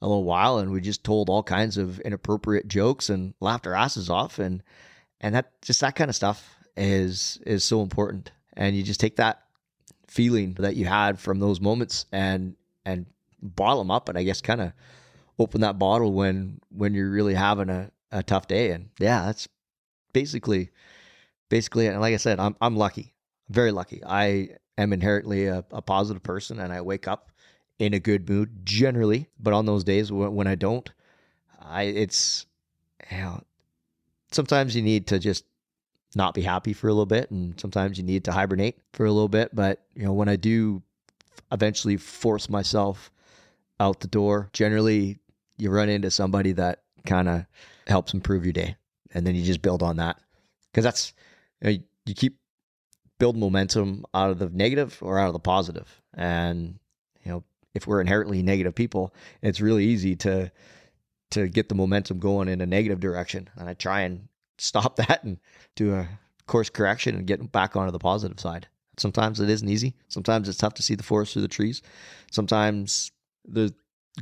a 0.00 0.06
little 0.06 0.24
while, 0.24 0.58
and 0.58 0.70
we 0.70 0.80
just 0.80 1.04
told 1.04 1.28
all 1.28 1.42
kinds 1.42 1.76
of 1.76 2.00
inappropriate 2.00 2.68
jokes 2.68 3.10
and 3.10 3.34
laughed 3.40 3.66
our 3.66 3.74
asses 3.74 4.08
off. 4.08 4.38
And 4.38 4.62
and 5.20 5.34
that 5.34 5.60
just 5.62 5.80
that 5.80 5.94
kind 5.94 6.08
of 6.08 6.16
stuff 6.16 6.56
is 6.76 7.38
is 7.44 7.64
so 7.64 7.82
important. 7.82 8.32
And 8.56 8.74
you 8.74 8.82
just 8.82 9.00
take 9.00 9.16
that 9.16 9.42
feeling 10.08 10.54
that 10.54 10.76
you 10.76 10.84
had 10.84 11.18
from 11.18 11.40
those 11.40 11.60
moments 11.60 12.06
and 12.12 12.54
and 12.84 13.06
bottle 13.42 13.78
them 13.78 13.90
up 13.90 14.08
and 14.08 14.16
I 14.16 14.22
guess 14.22 14.40
kind 14.40 14.60
of 14.60 14.72
open 15.38 15.60
that 15.60 15.78
bottle 15.78 16.12
when 16.12 16.60
when 16.70 16.94
you're 16.94 17.10
really 17.10 17.34
having 17.34 17.68
a, 17.68 17.90
a 18.12 18.22
tough 18.22 18.46
day. 18.46 18.70
And 18.70 18.88
yeah 18.98 19.26
that's 19.26 19.48
basically 20.12 20.70
basically 21.48 21.86
and 21.86 22.00
like 22.00 22.14
I 22.14 22.18
said 22.18 22.40
I'm 22.40 22.56
I'm 22.60 22.76
lucky 22.76 23.14
very 23.48 23.70
lucky. 23.70 24.02
I 24.04 24.50
am 24.76 24.92
inherently 24.92 25.46
a, 25.46 25.64
a 25.70 25.82
positive 25.82 26.22
person 26.22 26.58
and 26.58 26.72
I 26.72 26.80
wake 26.80 27.06
up 27.06 27.30
in 27.78 27.94
a 27.94 28.00
good 28.00 28.28
mood 28.28 28.64
generally 28.64 29.28
but 29.38 29.52
on 29.52 29.66
those 29.66 29.84
days 29.84 30.10
when, 30.10 30.34
when 30.34 30.46
I 30.46 30.54
don't 30.54 30.90
I 31.60 31.82
it's 31.84 32.46
you 33.10 33.18
know, 33.18 33.42
sometimes 34.32 34.74
you 34.74 34.82
need 34.82 35.06
to 35.08 35.18
just 35.18 35.44
not 36.14 36.34
be 36.34 36.42
happy 36.42 36.72
for 36.72 36.88
a 36.88 36.92
little 36.92 37.06
bit 37.06 37.30
and 37.30 37.58
sometimes 37.60 37.98
you 37.98 38.04
need 38.04 38.24
to 38.24 38.32
hibernate 38.32 38.78
for 38.92 39.06
a 39.06 39.12
little 39.12 39.28
bit 39.28 39.54
but 39.54 39.82
you 39.94 40.04
know 40.04 40.12
when 40.12 40.28
i 40.28 40.36
do 40.36 40.82
eventually 41.52 41.96
force 41.96 42.48
myself 42.48 43.10
out 43.80 44.00
the 44.00 44.08
door 44.08 44.48
generally 44.52 45.18
you 45.58 45.70
run 45.70 45.88
into 45.88 46.10
somebody 46.10 46.52
that 46.52 46.82
kind 47.04 47.28
of 47.28 47.44
helps 47.86 48.14
improve 48.14 48.44
your 48.44 48.52
day 48.52 48.76
and 49.14 49.26
then 49.26 49.34
you 49.34 49.42
just 49.42 49.62
build 49.62 49.82
on 49.82 49.96
that 49.96 50.18
because 50.70 50.84
that's 50.84 51.12
you, 51.60 51.70
know, 51.70 51.78
you 52.06 52.14
keep 52.14 52.38
build 53.18 53.36
momentum 53.36 54.04
out 54.14 54.30
of 54.30 54.38
the 54.38 54.48
negative 54.50 54.98
or 55.00 55.18
out 55.18 55.26
of 55.26 55.32
the 55.32 55.38
positive 55.38 56.02
and 56.14 56.78
you 57.24 57.30
know 57.30 57.44
if 57.74 57.86
we're 57.86 58.00
inherently 58.00 58.42
negative 58.42 58.74
people 58.74 59.14
it's 59.42 59.60
really 59.60 59.84
easy 59.84 60.16
to 60.16 60.50
to 61.30 61.48
get 61.48 61.68
the 61.68 61.74
momentum 61.74 62.18
going 62.18 62.48
in 62.48 62.60
a 62.60 62.66
negative 62.66 63.00
direction 63.00 63.48
and 63.56 63.68
i 63.68 63.74
try 63.74 64.02
and 64.02 64.28
stop 64.58 64.96
that 65.08 65.24
and 65.24 65.38
do 65.74 65.94
a 65.94 66.08
course 66.46 66.70
correction 66.70 67.14
and 67.14 67.26
get 67.26 67.52
back 67.52 67.76
onto 67.76 67.92
the 67.92 67.98
positive 67.98 68.40
side. 68.40 68.68
Sometimes 68.98 69.40
it 69.40 69.50
isn't 69.50 69.68
easy. 69.68 69.94
Sometimes 70.08 70.48
it's 70.48 70.58
tough 70.58 70.74
to 70.74 70.82
see 70.82 70.94
the 70.94 71.02
forest 71.02 71.32
through 71.32 71.42
the 71.42 71.48
trees. 71.48 71.82
Sometimes 72.30 73.12
there's 73.44 73.72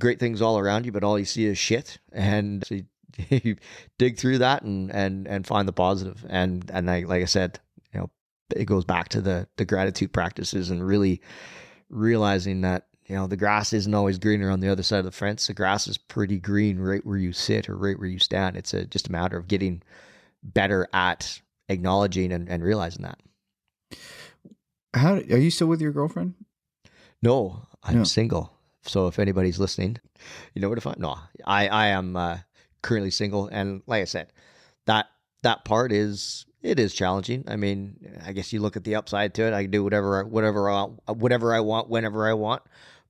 great 0.00 0.18
things 0.18 0.42
all 0.42 0.58
around 0.58 0.84
you, 0.84 0.92
but 0.92 1.04
all 1.04 1.18
you 1.18 1.24
see 1.24 1.46
is 1.46 1.58
shit. 1.58 1.98
And 2.12 2.64
so 2.66 2.74
you, 2.74 2.84
you 3.30 3.56
dig 3.98 4.18
through 4.18 4.38
that 4.38 4.62
and 4.62 4.90
and 4.90 5.28
and 5.28 5.46
find 5.46 5.68
the 5.68 5.72
positive. 5.72 6.24
And 6.28 6.68
and 6.72 6.90
I, 6.90 7.00
like 7.00 7.22
I 7.22 7.26
said, 7.26 7.60
you 7.92 8.00
know, 8.00 8.10
it 8.54 8.64
goes 8.64 8.84
back 8.84 9.08
to 9.10 9.20
the 9.20 9.46
the 9.56 9.64
gratitude 9.64 10.12
practices 10.12 10.70
and 10.70 10.84
really 10.84 11.20
realizing 11.88 12.62
that 12.62 12.86
you 13.06 13.14
know 13.14 13.26
the 13.26 13.36
grass 13.36 13.72
isn't 13.72 13.94
always 13.94 14.18
greener 14.18 14.50
on 14.50 14.60
the 14.60 14.68
other 14.68 14.82
side 14.82 14.98
of 14.98 15.04
the 15.04 15.12
fence. 15.12 15.46
The 15.46 15.54
grass 15.54 15.86
is 15.86 15.98
pretty 15.98 16.38
green 16.38 16.78
right 16.78 17.04
where 17.06 17.18
you 17.18 17.32
sit 17.32 17.68
or 17.68 17.76
right 17.76 17.98
where 17.98 18.08
you 18.08 18.18
stand. 18.18 18.56
It's 18.56 18.74
a, 18.74 18.86
just 18.86 19.08
a 19.08 19.12
matter 19.12 19.36
of 19.36 19.46
getting 19.46 19.82
better 20.44 20.86
at 20.92 21.40
acknowledging 21.68 22.32
and, 22.32 22.48
and 22.48 22.62
realizing 22.62 23.02
that. 23.02 23.18
How 24.94 25.14
are 25.14 25.38
you 25.38 25.50
still 25.50 25.66
with 25.66 25.80
your 25.80 25.92
girlfriend? 25.92 26.34
No, 27.22 27.62
I'm 27.82 27.98
no. 27.98 28.04
single. 28.04 28.52
So 28.82 29.06
if 29.08 29.18
anybody's 29.18 29.58
listening, 29.58 29.96
you 30.52 30.60
know 30.60 30.68
where 30.68 30.76
to 30.76 30.80
find. 30.80 30.98
No, 30.98 31.18
I 31.44 31.68
I 31.68 31.86
am 31.88 32.16
uh, 32.16 32.38
currently 32.82 33.10
single, 33.10 33.48
and 33.48 33.82
like 33.86 34.02
I 34.02 34.04
said, 34.04 34.32
that 34.86 35.06
that 35.42 35.64
part 35.64 35.90
is 35.90 36.44
it 36.62 36.78
is 36.78 36.94
challenging. 36.94 37.44
I 37.48 37.56
mean, 37.56 37.96
I 38.24 38.32
guess 38.32 38.52
you 38.52 38.60
look 38.60 38.76
at 38.76 38.84
the 38.84 38.94
upside 38.96 39.34
to 39.34 39.42
it. 39.44 39.54
I 39.54 39.62
can 39.62 39.70
do 39.70 39.82
whatever 39.82 40.24
whatever 40.24 40.70
I, 40.70 40.84
whatever 41.12 41.54
I 41.54 41.60
want 41.60 41.88
whenever 41.88 42.28
I 42.28 42.34
want, 42.34 42.62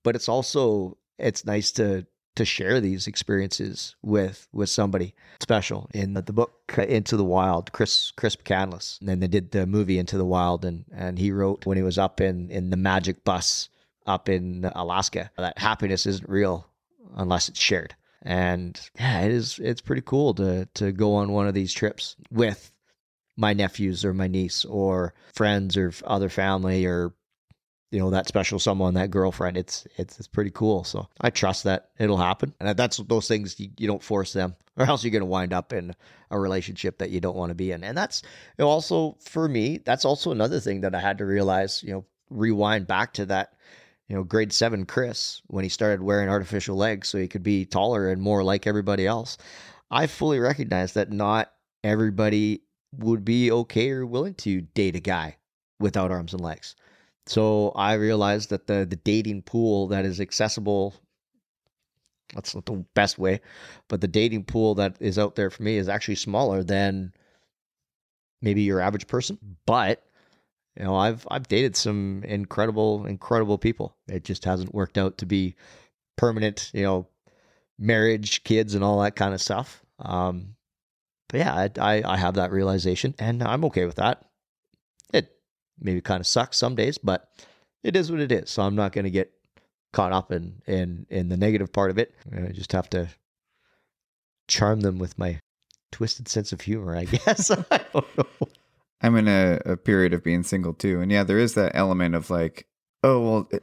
but 0.02 0.14
it's 0.14 0.28
also 0.28 0.96
it's 1.18 1.44
nice 1.44 1.72
to 1.72 2.06
to 2.36 2.44
share 2.44 2.80
these 2.80 3.06
experiences 3.06 3.94
with 4.02 4.48
with 4.52 4.68
somebody 4.68 5.14
special. 5.40 5.88
In 5.94 6.14
the, 6.14 6.22
the 6.22 6.32
book 6.32 6.74
Into 6.76 7.16
the 7.16 7.24
Wild, 7.24 7.72
Chris 7.72 8.12
Chris 8.16 8.36
McCandless, 8.36 9.00
and 9.00 9.08
then 9.08 9.20
they 9.20 9.28
did 9.28 9.50
the 9.50 9.66
movie 9.66 9.98
Into 9.98 10.18
the 10.18 10.24
Wild, 10.24 10.64
and 10.64 10.84
and 10.92 11.18
he 11.18 11.30
wrote 11.30 11.66
when 11.66 11.76
he 11.76 11.82
was 11.82 11.98
up 11.98 12.20
in 12.20 12.50
in 12.50 12.70
the 12.70 12.76
magic 12.76 13.24
bus 13.24 13.68
up 14.06 14.28
in 14.28 14.70
Alaska 14.74 15.30
that 15.36 15.58
happiness 15.58 16.06
isn't 16.06 16.28
real 16.28 16.68
unless 17.16 17.48
it's 17.48 17.60
shared. 17.60 17.94
And 18.22 18.80
yeah, 18.98 19.20
it 19.20 19.30
is 19.30 19.58
it's 19.62 19.80
pretty 19.80 20.02
cool 20.02 20.34
to 20.34 20.68
to 20.74 20.92
go 20.92 21.14
on 21.14 21.32
one 21.32 21.46
of 21.46 21.54
these 21.54 21.72
trips 21.72 22.16
with 22.30 22.70
my 23.36 23.52
nephews 23.52 24.04
or 24.04 24.14
my 24.14 24.28
niece 24.28 24.64
or 24.64 25.14
friends 25.32 25.76
or 25.76 25.92
other 26.04 26.28
family 26.28 26.86
or 26.86 27.12
you 27.94 28.00
know 28.00 28.10
that 28.10 28.26
special 28.26 28.58
someone 28.58 28.94
that 28.94 29.12
girlfriend 29.12 29.56
it's 29.56 29.86
it's 29.96 30.18
it's 30.18 30.26
pretty 30.26 30.50
cool. 30.50 30.82
So 30.82 31.08
i 31.20 31.30
trust 31.30 31.62
that 31.62 31.90
it'll 31.96 32.16
happen. 32.16 32.52
And 32.58 32.76
that's 32.76 32.96
those 32.96 33.28
things 33.28 33.58
you, 33.60 33.70
you 33.78 33.86
don't 33.86 34.02
force 34.02 34.32
them 34.32 34.56
or 34.76 34.84
else 34.84 35.04
you're 35.04 35.12
going 35.12 35.20
to 35.20 35.26
wind 35.26 35.52
up 35.52 35.72
in 35.72 35.94
a 36.32 36.38
relationship 36.38 36.98
that 36.98 37.10
you 37.10 37.20
don't 37.20 37.36
want 37.36 37.50
to 37.50 37.54
be 37.54 37.70
in. 37.70 37.84
And 37.84 37.96
that's 37.96 38.22
you 38.58 38.64
know, 38.64 38.68
also 38.68 39.16
for 39.20 39.48
me 39.48 39.78
that's 39.78 40.04
also 40.04 40.32
another 40.32 40.58
thing 40.58 40.80
that 40.80 40.94
i 40.94 41.00
had 41.00 41.18
to 41.18 41.24
realize 41.24 41.84
you 41.84 41.92
know 41.92 42.04
rewind 42.30 42.88
back 42.88 43.12
to 43.12 43.26
that 43.26 43.52
you 44.08 44.16
know 44.16 44.24
grade 44.24 44.52
7 44.52 44.86
chris 44.86 45.40
when 45.46 45.62
he 45.62 45.70
started 45.70 46.02
wearing 46.02 46.28
artificial 46.28 46.76
legs 46.76 47.08
so 47.08 47.18
he 47.18 47.28
could 47.28 47.44
be 47.44 47.64
taller 47.64 48.10
and 48.10 48.20
more 48.20 48.42
like 48.42 48.66
everybody 48.66 49.06
else. 49.06 49.38
I 49.88 50.08
fully 50.08 50.40
recognize 50.40 50.94
that 50.94 51.12
not 51.12 51.52
everybody 51.84 52.62
would 52.90 53.24
be 53.24 53.52
okay 53.52 53.90
or 53.92 54.04
willing 54.04 54.34
to 54.34 54.62
date 54.62 54.96
a 54.96 55.00
guy 55.00 55.36
without 55.78 56.10
arms 56.10 56.32
and 56.32 56.42
legs 56.42 56.74
So 57.26 57.70
I 57.70 57.94
realized 57.94 58.50
that 58.50 58.66
the 58.66 58.86
the 58.88 58.96
dating 58.96 59.42
pool 59.42 59.88
that 59.88 60.04
is 60.04 60.20
accessible 60.20 60.94
that's 62.34 62.54
not 62.54 62.66
the 62.66 62.84
best 62.94 63.18
way, 63.18 63.40
but 63.88 64.00
the 64.00 64.08
dating 64.08 64.44
pool 64.44 64.74
that 64.76 64.96
is 65.00 65.18
out 65.18 65.34
there 65.34 65.50
for 65.50 65.62
me 65.62 65.76
is 65.76 65.88
actually 65.88 66.16
smaller 66.16 66.62
than 66.62 67.12
maybe 68.42 68.62
your 68.62 68.80
average 68.80 69.06
person. 69.06 69.38
But 69.66 70.02
you 70.76 70.84
know, 70.84 70.96
I've 70.96 71.26
I've 71.30 71.48
dated 71.48 71.76
some 71.76 72.22
incredible, 72.24 73.06
incredible 73.06 73.58
people. 73.58 73.96
It 74.08 74.24
just 74.24 74.44
hasn't 74.44 74.74
worked 74.74 74.98
out 74.98 75.18
to 75.18 75.26
be 75.26 75.54
permanent, 76.16 76.70
you 76.74 76.82
know, 76.82 77.08
marriage, 77.78 78.42
kids, 78.44 78.74
and 78.74 78.82
all 78.82 79.00
that 79.00 79.16
kind 79.16 79.34
of 79.34 79.42
stuff. 79.42 79.84
Um, 80.00 80.56
but 81.28 81.38
yeah, 81.38 81.54
I, 81.54 81.70
I 81.80 82.14
I 82.14 82.16
have 82.16 82.34
that 82.34 82.52
realization, 82.52 83.14
and 83.18 83.42
I'm 83.42 83.64
okay 83.66 83.86
with 83.86 83.96
that. 83.96 84.24
Maybe 85.80 86.00
kind 86.00 86.20
of 86.20 86.26
sucks 86.26 86.56
some 86.56 86.74
days, 86.74 86.98
but 86.98 87.28
it 87.82 87.96
is 87.96 88.10
what 88.10 88.20
it 88.20 88.32
is. 88.32 88.50
So 88.50 88.62
I'm 88.62 88.76
not 88.76 88.92
going 88.92 89.04
to 89.04 89.10
get 89.10 89.32
caught 89.92 90.12
up 90.12 90.32
in 90.32 90.62
in 90.66 91.06
in 91.10 91.28
the 91.28 91.36
negative 91.36 91.72
part 91.72 91.90
of 91.90 91.98
it. 91.98 92.14
I 92.34 92.52
just 92.52 92.72
have 92.72 92.90
to 92.90 93.08
charm 94.48 94.80
them 94.80 94.98
with 94.98 95.18
my 95.18 95.40
twisted 95.92 96.28
sense 96.28 96.52
of 96.52 96.60
humor, 96.60 96.96
I 96.96 97.04
guess. 97.04 97.50
I 97.50 97.80
don't 97.92 98.18
know. 98.18 98.48
I'm 99.00 99.16
in 99.16 99.28
a, 99.28 99.60
a 99.64 99.76
period 99.76 100.14
of 100.14 100.24
being 100.24 100.42
single 100.42 100.72
too, 100.72 101.00
and 101.00 101.12
yeah, 101.12 101.24
there 101.24 101.38
is 101.38 101.54
that 101.54 101.72
element 101.74 102.14
of 102.14 102.30
like, 102.30 102.66
oh 103.02 103.20
well, 103.20 103.48
it, 103.50 103.62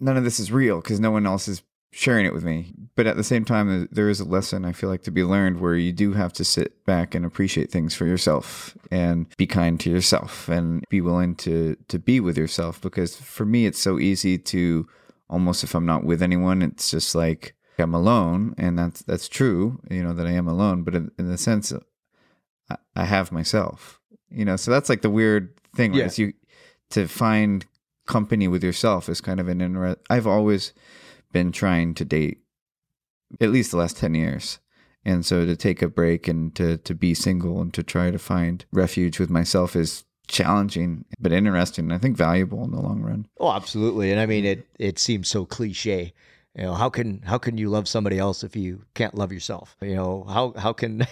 none 0.00 0.16
of 0.16 0.24
this 0.24 0.40
is 0.40 0.50
real 0.50 0.80
because 0.80 1.00
no 1.00 1.10
one 1.10 1.26
else 1.26 1.48
is 1.48 1.62
sharing 1.92 2.26
it 2.26 2.32
with 2.32 2.44
me. 2.44 2.72
But 2.94 3.06
at 3.06 3.16
the 3.16 3.24
same 3.24 3.44
time, 3.44 3.88
there 3.90 4.08
is 4.08 4.20
a 4.20 4.24
lesson 4.24 4.64
I 4.64 4.72
feel 4.72 4.90
like 4.90 5.02
to 5.02 5.10
be 5.10 5.24
learned 5.24 5.60
where 5.60 5.74
you 5.74 5.92
do 5.92 6.12
have 6.12 6.32
to 6.34 6.44
sit 6.44 6.84
back 6.84 7.14
and 7.14 7.24
appreciate 7.24 7.70
things 7.70 7.94
for 7.94 8.06
yourself 8.06 8.76
and 8.90 9.26
be 9.36 9.46
kind 9.46 9.80
to 9.80 9.90
yourself 9.90 10.48
and 10.48 10.84
be 10.88 11.00
willing 11.00 11.34
to 11.36 11.76
to 11.88 11.98
be 11.98 12.20
with 12.20 12.38
yourself. 12.38 12.80
Because 12.80 13.16
for 13.16 13.44
me, 13.44 13.66
it's 13.66 13.80
so 13.80 13.98
easy 13.98 14.38
to 14.38 14.86
almost 15.28 15.64
if 15.64 15.74
I'm 15.74 15.86
not 15.86 16.04
with 16.04 16.22
anyone, 16.22 16.62
it's 16.62 16.90
just 16.90 17.14
like 17.14 17.54
I'm 17.78 17.94
alone, 17.94 18.54
and 18.58 18.78
that's 18.78 19.02
that's 19.02 19.28
true, 19.28 19.80
you 19.90 20.02
know, 20.02 20.12
that 20.12 20.26
I 20.26 20.32
am 20.32 20.48
alone. 20.48 20.82
But 20.82 20.94
in, 20.94 21.10
in 21.18 21.28
the 21.28 21.38
sense, 21.38 21.72
I, 22.70 22.76
I, 22.94 23.04
have 23.04 23.32
myself, 23.32 23.98
you 24.30 24.44
know. 24.44 24.56
So 24.56 24.70
that's 24.70 24.88
like 24.88 25.02
the 25.02 25.10
weird 25.10 25.54
thing, 25.74 25.92
right? 25.92 26.18
Yeah. 26.18 26.26
you 26.26 26.32
to 26.90 27.08
find 27.08 27.64
company 28.06 28.48
with 28.48 28.62
yourself 28.62 29.08
is 29.08 29.20
kind 29.20 29.40
of 29.40 29.48
an 29.48 29.60
interest. 29.60 30.00
I've 30.10 30.26
always 30.26 30.72
been 31.32 31.52
trying 31.52 31.94
to 31.94 32.04
date, 32.04 32.40
at 33.40 33.50
least 33.50 33.70
the 33.70 33.76
last 33.76 33.96
ten 33.96 34.14
years. 34.14 34.58
And 35.04 35.24
so 35.24 35.46
to 35.46 35.56
take 35.56 35.80
a 35.80 35.88
break 35.88 36.28
and 36.28 36.54
to, 36.56 36.76
to 36.78 36.94
be 36.94 37.14
single 37.14 37.60
and 37.60 37.72
to 37.74 37.82
try 37.82 38.10
to 38.10 38.18
find 38.18 38.64
refuge 38.70 39.18
with 39.18 39.30
myself 39.30 39.74
is 39.74 40.04
challenging 40.28 41.04
but 41.18 41.32
interesting 41.32 41.86
and 41.86 41.92
I 41.92 41.98
think 41.98 42.16
valuable 42.16 42.62
in 42.64 42.70
the 42.70 42.80
long 42.80 43.00
run. 43.00 43.26
Oh, 43.38 43.50
absolutely. 43.50 44.12
And 44.12 44.20
I 44.20 44.26
mean 44.26 44.44
it 44.44 44.66
it 44.78 44.98
seems 44.98 45.28
so 45.28 45.44
cliche. 45.44 46.12
You 46.56 46.64
know, 46.64 46.74
how 46.74 46.88
can 46.88 47.22
how 47.22 47.38
can 47.38 47.58
you 47.58 47.68
love 47.68 47.88
somebody 47.88 48.18
else 48.18 48.44
if 48.44 48.54
you 48.56 48.84
can't 48.94 49.14
love 49.14 49.32
yourself? 49.32 49.76
You 49.80 49.96
know, 49.96 50.24
how 50.28 50.52
how 50.56 50.72
can 50.72 51.06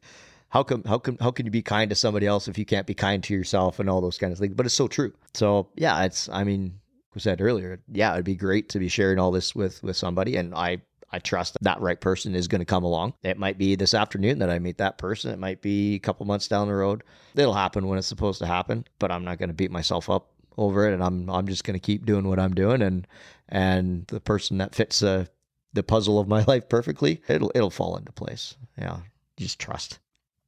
how 0.48 0.62
can 0.62 0.82
how 0.84 0.98
can 0.98 1.16
how 1.20 1.30
can 1.30 1.46
you 1.46 1.52
be 1.52 1.62
kind 1.62 1.90
to 1.90 1.96
somebody 1.96 2.26
else 2.26 2.48
if 2.48 2.58
you 2.58 2.64
can't 2.64 2.86
be 2.86 2.94
kind 2.94 3.22
to 3.24 3.34
yourself 3.34 3.78
and 3.78 3.88
all 3.88 4.00
those 4.00 4.18
kind 4.18 4.32
of 4.32 4.38
things? 4.38 4.54
But 4.54 4.66
it's 4.66 4.74
so 4.74 4.88
true. 4.88 5.12
So 5.34 5.68
yeah, 5.76 6.04
it's 6.04 6.28
I 6.28 6.44
mean, 6.44 6.80
we 7.14 7.20
said 7.20 7.40
earlier, 7.40 7.80
yeah, 7.92 8.12
it'd 8.12 8.24
be 8.24 8.34
great 8.34 8.68
to 8.70 8.78
be 8.78 8.88
sharing 8.88 9.18
all 9.18 9.30
this 9.30 9.54
with 9.54 9.82
with 9.82 9.96
somebody 9.96 10.36
and 10.36 10.54
I 10.54 10.82
I 11.10 11.20
trust 11.20 11.52
that 11.52 11.62
that 11.62 11.80
right 11.80 12.00
person 12.00 12.34
is 12.34 12.48
going 12.48 12.60
to 12.60 12.64
come 12.64 12.82
along. 12.82 13.14
It 13.22 13.38
might 13.38 13.56
be 13.56 13.76
this 13.76 13.94
afternoon 13.94 14.40
that 14.40 14.50
I 14.50 14.58
meet 14.58 14.78
that 14.78 14.98
person. 14.98 15.30
It 15.30 15.38
might 15.38 15.62
be 15.62 15.94
a 15.94 16.00
couple 16.00 16.26
months 16.26 16.48
down 16.48 16.66
the 16.66 16.74
road. 16.74 17.04
It'll 17.36 17.54
happen 17.54 17.86
when 17.86 17.98
it's 17.98 18.08
supposed 18.08 18.40
to 18.40 18.46
happen, 18.46 18.84
but 18.98 19.12
I'm 19.12 19.24
not 19.24 19.38
going 19.38 19.48
to 19.48 19.54
beat 19.54 19.70
myself 19.70 20.10
up 20.10 20.30
over 20.56 20.88
it 20.88 20.94
and 20.94 21.02
I'm 21.02 21.28
I'm 21.30 21.46
just 21.46 21.64
going 21.64 21.78
to 21.78 21.84
keep 21.84 22.06
doing 22.06 22.28
what 22.28 22.38
I'm 22.38 22.54
doing 22.54 22.82
and 22.82 23.06
and 23.48 24.06
the 24.08 24.20
person 24.20 24.58
that 24.58 24.74
fits 24.74 25.02
uh, 25.02 25.26
the 25.72 25.82
puzzle 25.82 26.18
of 26.18 26.28
my 26.28 26.42
life 26.48 26.68
perfectly, 26.68 27.20
it'll 27.28 27.52
it'll 27.54 27.70
fall 27.70 27.96
into 27.96 28.12
place. 28.12 28.56
Yeah, 28.78 28.98
just 29.36 29.58
trust. 29.58 29.98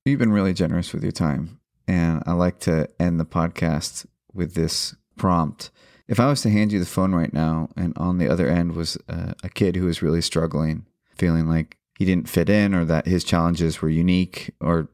You've 0.05 0.21
been 0.21 0.33
really 0.33 0.55
generous 0.55 0.93
with 0.93 1.03
your 1.03 1.13
time, 1.13 1.61
and 1.87 2.23
I 2.27 2.33
like 2.33 2.61
to 2.61 2.89
end 2.99 3.21
the 3.21 3.27
podcast 3.27 4.07
with 4.33 4.55
this 4.55 4.95
prompt. 5.17 5.71
If 6.09 6.21
I 6.21 6.27
was 6.27 6.43
to 6.43 6.51
hand 6.51 6.73
you 6.73 6.79
the 6.79 6.87
phone 6.87 7.15
right 7.15 7.33
now, 7.33 7.69
and 7.77 7.93
on 7.97 8.19
the 8.19 8.29
other 8.29 8.49
end 8.49 8.73
was 8.73 8.97
uh, 9.09 9.33
a 9.43 9.49
kid 9.49 9.77
who 9.77 9.87
was 9.87 10.03
really 10.03 10.23
struggling, 10.23 10.87
feeling 11.17 11.49
like 11.49 11.79
he 11.99 12.05
didn't 12.05 12.29
fit 12.29 12.49
in 12.49 12.75
or 12.75 12.85
that 12.85 13.07
his 13.07 13.25
challenges 13.25 13.83
were 13.83 13.89
unique 13.89 14.55
or 14.61 14.89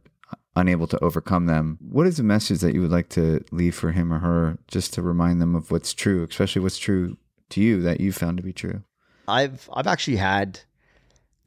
unable 0.56 0.86
to 0.86 1.02
overcome 1.02 1.46
them, 1.46 1.78
what 1.80 2.06
is 2.06 2.16
the 2.16 2.22
message 2.22 2.60
that 2.60 2.74
you 2.74 2.80
would 2.80 2.90
like 2.90 3.08
to 3.10 3.44
leave 3.50 3.74
for 3.74 3.92
him 3.92 4.12
or 4.12 4.18
her 4.18 4.58
just 4.68 4.92
to 4.94 5.02
remind 5.02 5.40
them 5.40 5.54
of 5.54 5.70
what's 5.70 5.94
true, 5.94 6.26
especially 6.28 6.62
what's 6.62 6.78
true 6.78 7.16
to 7.50 7.60
you 7.60 7.82
that 7.82 8.00
you 8.00 8.12
found 8.12 8.36
to 8.36 8.42
be 8.42 8.52
true? 8.52 8.82
I've 9.28 9.68
I've 9.72 9.86
actually 9.86 10.16
had 10.16 10.60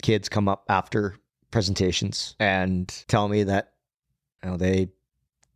kids 0.01 0.29
come 0.29 0.47
up 0.47 0.65
after 0.69 1.15
presentations 1.51 2.35
and 2.39 2.87
tell 3.07 3.27
me 3.27 3.43
that 3.43 3.73
you 4.43 4.49
know 4.49 4.57
they 4.57 4.89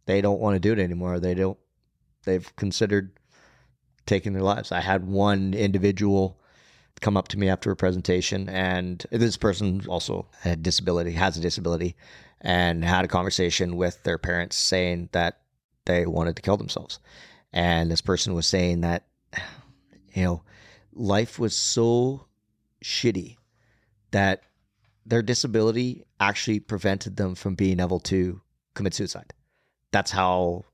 they 0.06 0.22
don't 0.22 0.40
want 0.40 0.56
to 0.56 0.60
do 0.60 0.74
it 0.74 0.80
anymore. 0.80 1.20
They 1.20 1.34
don't 1.34 1.58
they've 2.26 2.56
considered 2.56 3.19
taking 4.10 4.34
their 4.34 4.42
lives. 4.42 4.72
I 4.72 4.82
had 4.82 5.06
one 5.06 5.54
individual 5.54 6.40
come 7.00 7.16
up 7.16 7.30
to 7.30 7.38
me 7.38 7.48
after 7.48 7.72
a 7.72 7.76
presentation, 7.76 8.50
and 8.50 9.06
this 9.12 9.38
person 9.38 9.86
also 9.88 10.28
had 10.42 10.64
disability, 10.64 11.12
has 11.14 11.38
a 11.38 11.42
disability, 11.42 11.96
and 12.42 12.84
had 12.84 13.06
a 13.06 13.08
conversation 13.08 13.78
with 13.78 14.04
their 14.04 14.18
parents 14.18 14.58
saying 14.58 15.10
that 15.14 15.40
they 15.86 16.06
wanted 16.06 16.36
to 16.36 16.42
kill 16.42 16.58
themselves. 16.58 17.00
And 17.54 17.90
this 17.90 18.02
person 18.02 18.34
was 18.34 18.48
saying 18.48 18.82
that, 18.82 19.06
you 20.14 20.24
know, 20.24 20.44
life 20.92 21.40
was 21.40 21.56
so 21.56 22.26
shitty 22.84 23.38
that 24.12 24.42
their 25.06 25.22
disability 25.22 26.04
actually 26.20 26.60
prevented 26.60 27.16
them 27.16 27.36
from 27.36 27.56
being 27.56 27.80
able 27.80 28.00
to 28.00 28.42
commit 28.74 28.94
suicide. 28.94 29.34
That's 29.92 30.12
how 30.12 30.66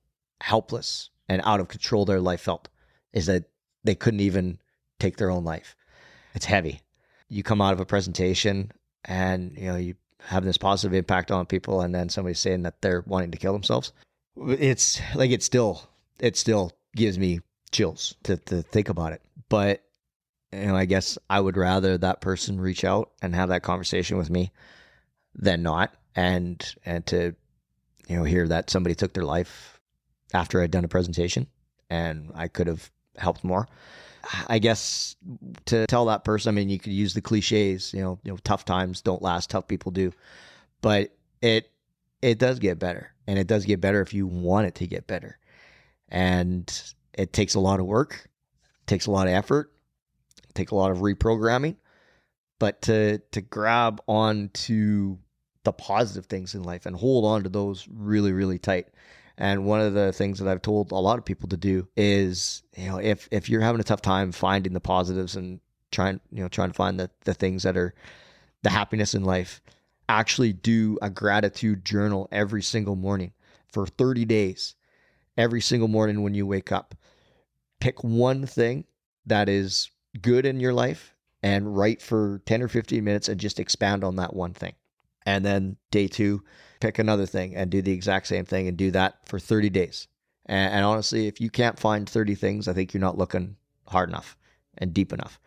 helpless 0.41 1.09
and 1.29 1.41
out 1.45 1.59
of 1.59 1.67
control 1.67 2.05
their 2.05 2.19
life 2.19 2.41
felt 2.41 2.67
is 3.16 3.26
that 3.26 3.45
they 3.84 3.95
couldn't 3.95 4.20
even 4.20 4.59
take 4.99 5.18
their 5.18 5.32
own 5.32 5.43
life. 5.43 5.76
It's 6.36 6.45
heavy. 6.45 6.82
You 7.30 7.41
come 7.41 7.61
out 7.61 7.74
of 7.74 7.80
a 7.80 7.86
presentation 7.86 8.72
and 9.05 9.57
you 9.57 9.68
know 9.68 9.78
you 9.78 9.95
have 10.20 10.43
this 10.43 10.57
positive 10.57 10.93
impact 10.93 11.32
on 11.32 11.45
people 11.45 11.82
and 11.82 11.93
then 11.93 12.09
somebody's 12.09 12.39
saying 12.39 12.63
that 12.63 12.82
they're 12.82 13.03
wanting 13.07 13.32
to 13.32 13.38
kill 13.38 13.53
themselves. 13.53 13.93
It's 14.38 15.01
like 15.16 15.32
it 15.32 15.41
still 15.41 15.89
it 16.20 16.38
still 16.38 16.72
gives 16.95 17.18
me 17.18 17.39
chills 17.72 18.16
to 18.24 18.38
to 18.38 18.61
think 18.61 18.89
about 18.89 19.13
it. 19.13 19.22
But 19.49 19.82
you 20.51 20.68
know, 20.68 20.76
I 20.76 20.86
guess 20.86 21.18
I 21.30 21.39
would 21.39 21.57
rather 21.57 21.97
that 21.97 22.22
person 22.22 22.59
reach 22.59 22.84
out 22.84 23.11
and 23.22 23.34
have 23.34 23.49
that 23.49 23.63
conversation 23.63 24.18
with 24.18 24.30
me 24.30 24.51
than 25.34 25.63
not 25.63 25.93
and 26.16 26.63
and 26.86 27.05
to 27.07 27.36
you 28.07 28.18
know 28.18 28.24
hear 28.24 28.47
that 28.47 28.70
somebody 28.70 28.95
took 28.95 29.13
their 29.13 29.26
life 29.26 29.80
after 30.34 30.61
I'd 30.61 30.72
done 30.72 30.86
a 30.86 30.89
presentation 30.89 31.47
and 31.89 32.32
I 32.34 32.47
could 32.47 32.68
have 32.68 32.91
helped 33.18 33.43
more. 33.43 33.68
I 34.47 34.59
guess 34.59 35.16
to 35.66 35.86
tell 35.88 36.05
that 36.05 36.24
person, 36.24 36.49
I 36.49 36.55
mean, 36.55 36.70
you 36.70 36.80
could 36.80 36.93
use 36.93 37.13
the 37.13 37.22
cliches, 37.22 37.93
you 37.93 38.01
know, 38.01 38.20
you 38.24 38.32
know, 38.32 38.38
tough 38.43 38.66
times 38.66 39.01
don't 39.01 39.22
last, 39.22 39.49
tough 39.49 39.68
people 39.68 39.91
do, 39.91 40.11
but 40.82 41.16
it 41.41 41.70
it 42.22 42.39
does 42.39 42.57
get 42.59 42.80
better, 42.80 43.11
and 43.28 43.38
it 43.38 43.47
does 43.47 43.66
get 43.66 43.82
better 43.82 44.01
if 44.01 44.13
you 44.13 44.26
want 44.26 44.68
it 44.68 44.76
to 44.76 44.88
get 44.88 45.05
better, 45.05 45.38
and 46.09 46.93
it 47.13 47.34
takes 47.34 47.53
a 47.53 47.59
lot 47.59 47.80
of 47.80 47.86
work, 47.86 48.30
takes 48.88 49.05
a 49.05 49.11
lot 49.11 49.28
of 49.28 49.34
effort, 49.34 49.72
takes 50.55 50.72
a 50.72 50.76
lot 50.76 50.91
of 50.91 50.99
reprogramming, 50.99 51.76
but 52.57 52.82
to 52.84 53.20
to 53.32 53.41
grab 53.41 54.01
onto 54.07 55.18
the 55.63 55.74
positive 55.74 56.26
things 56.28 56.55
in 56.55 56.63
life 56.63 56.86
and 56.86 56.95
hold 56.95 57.26
on 57.26 57.43
to 57.43 57.49
those 57.49 57.88
really 57.91 58.32
really 58.32 58.59
tight 58.59 58.88
and 59.38 59.65
one 59.65 59.81
of 59.81 59.93
the 59.93 60.13
things 60.13 60.39
that 60.39 60.47
I've 60.47 60.61
told 60.61 60.91
a 60.91 60.95
lot 60.95 61.17
of 61.17 61.25
people 61.25 61.49
to 61.49 61.57
do 61.57 61.88
is, 61.97 62.63
you 62.77 62.88
know, 62.88 62.97
if 62.97 63.27
if 63.31 63.49
you're 63.49 63.61
having 63.61 63.81
a 63.81 63.86
tough 63.86 64.01
time 64.01 64.31
finding 64.31 64.73
the 64.73 64.79
positives 64.79 65.36
and 65.36 65.59
trying, 65.91 66.21
you 66.31 66.41
know, 66.41 66.47
trying 66.47 66.69
to 66.69 66.75
find 66.75 66.99
the 66.99 67.09
the 67.25 67.33
things 67.33 67.63
that 67.63 67.77
are 67.77 67.93
the 68.63 68.69
happiness 68.69 69.13
in 69.13 69.23
life, 69.23 69.61
actually 70.07 70.53
do 70.53 70.97
a 71.01 71.09
gratitude 71.09 71.83
journal 71.83 72.27
every 72.31 72.61
single 72.61 72.95
morning 72.95 73.33
for 73.71 73.86
30 73.86 74.25
days. 74.25 74.75
Every 75.38 75.61
single 75.61 75.89
morning 75.89 76.23
when 76.23 76.33
you 76.33 76.47
wake 76.47 76.71
up, 76.71 76.95
pick 77.81 78.03
one 78.03 78.45
thing 78.45 78.86
that 79.25 79.49
is 79.49 79.91
good 80.21 80.45
in 80.45 80.61
your 80.61 80.73
life 80.73 81.13
and 81.43 81.75
write 81.75 82.01
for 82.01 82.41
10 82.45 82.61
or 82.61 82.69
15 82.69 83.03
minutes 83.03 83.27
and 83.27 83.39
just 83.39 83.59
expand 83.59 84.03
on 84.03 84.15
that 84.15 84.33
one 84.33 84.53
thing. 84.53 84.73
And 85.26 85.45
then 85.45 85.78
day 85.91 86.07
two, 86.07 86.43
pick 86.80 86.99
another 86.99 87.26
thing 87.26 87.55
and 87.55 87.69
do 87.69 87.82
the 87.82 87.91
exact 87.91 88.28
same 88.28 88.45
thing 88.45 88.67
and 88.67 88.78
do 88.78 88.91
that 88.91 89.28
for 89.28 89.39
30 89.39 89.69
days. 89.69 90.07
And, 90.45 90.73
and, 90.73 90.86
honestly, 90.86 91.28
if 91.28 91.41
you 91.41 91.49
can't 91.49 91.80
find 91.80 92.07
30 92.07 92.36
things, 92.36 92.67
I 92.67 92.73
think 92.73 92.93
you're 92.93 93.01
not 93.01 93.17
looking 93.17 93.55
hard 93.88 94.09
enough 94.09 94.38
and 94.78 94.93
deep 94.93 95.11
enough. 95.11 95.39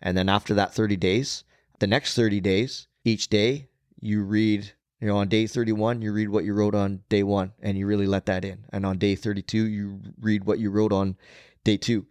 And 0.00 0.16
then 0.16 0.28
after 0.28 0.54
that 0.54 0.74
30 0.74 0.96
days, 0.96 1.44
the 1.80 1.86
next 1.86 2.14
30 2.14 2.40
days, 2.40 2.86
each 3.04 3.28
day 3.28 3.68
you 4.00 4.22
read, 4.22 4.72
you 5.00 5.08
know, 5.08 5.16
on 5.16 5.28
day 5.28 5.46
31, 5.46 6.02
you 6.02 6.12
read 6.12 6.28
what 6.28 6.44
you 6.44 6.54
wrote 6.54 6.74
on 6.74 7.02
day 7.08 7.22
one 7.22 7.52
and 7.62 7.76
you 7.76 7.86
really 7.86 8.06
let 8.06 8.26
that 8.26 8.44
in. 8.44 8.64
And 8.72 8.86
on 8.86 8.98
day 8.98 9.16
32, 9.16 9.66
you 9.66 10.00
read 10.20 10.44
what 10.44 10.58
you 10.58 10.70
wrote 10.70 10.92
on 10.92 11.16
day 11.64 11.76
two. 11.76 12.06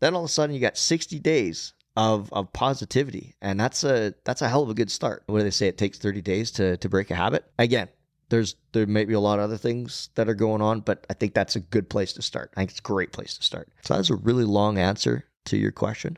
Then 0.00 0.14
all 0.14 0.24
of 0.24 0.30
a 0.30 0.32
sudden 0.32 0.54
you 0.54 0.60
got 0.60 0.76
60 0.76 1.20
days 1.20 1.74
of 1.96 2.32
of 2.32 2.52
positivity. 2.52 3.34
And 3.40 3.58
that's 3.58 3.84
a 3.84 4.14
that's 4.24 4.42
a 4.42 4.48
hell 4.48 4.62
of 4.62 4.70
a 4.70 4.74
good 4.74 4.90
start. 4.90 5.22
What 5.26 5.38
do 5.38 5.44
they 5.44 5.50
say? 5.50 5.68
It 5.68 5.78
takes 5.78 5.98
30 5.98 6.22
days 6.22 6.50
to 6.52 6.76
to 6.78 6.88
break 6.88 7.10
a 7.10 7.14
habit. 7.14 7.44
Again, 7.58 7.88
there's 8.28 8.56
there 8.72 8.86
may 8.86 9.04
be 9.04 9.14
a 9.14 9.20
lot 9.20 9.38
of 9.38 9.44
other 9.44 9.58
things 9.58 10.08
that 10.14 10.28
are 10.28 10.34
going 10.34 10.62
on, 10.62 10.80
but 10.80 11.06
I 11.10 11.14
think 11.14 11.34
that's 11.34 11.56
a 11.56 11.60
good 11.60 11.90
place 11.90 12.12
to 12.14 12.22
start. 12.22 12.52
I 12.56 12.60
think 12.60 12.70
it's 12.70 12.80
a 12.80 12.82
great 12.82 13.12
place 13.12 13.36
to 13.36 13.44
start. 13.44 13.68
So 13.82 13.94
that's 13.94 14.10
a 14.10 14.16
really 14.16 14.44
long 14.44 14.78
answer 14.78 15.24
to 15.46 15.56
your 15.56 15.72
question. 15.72 16.16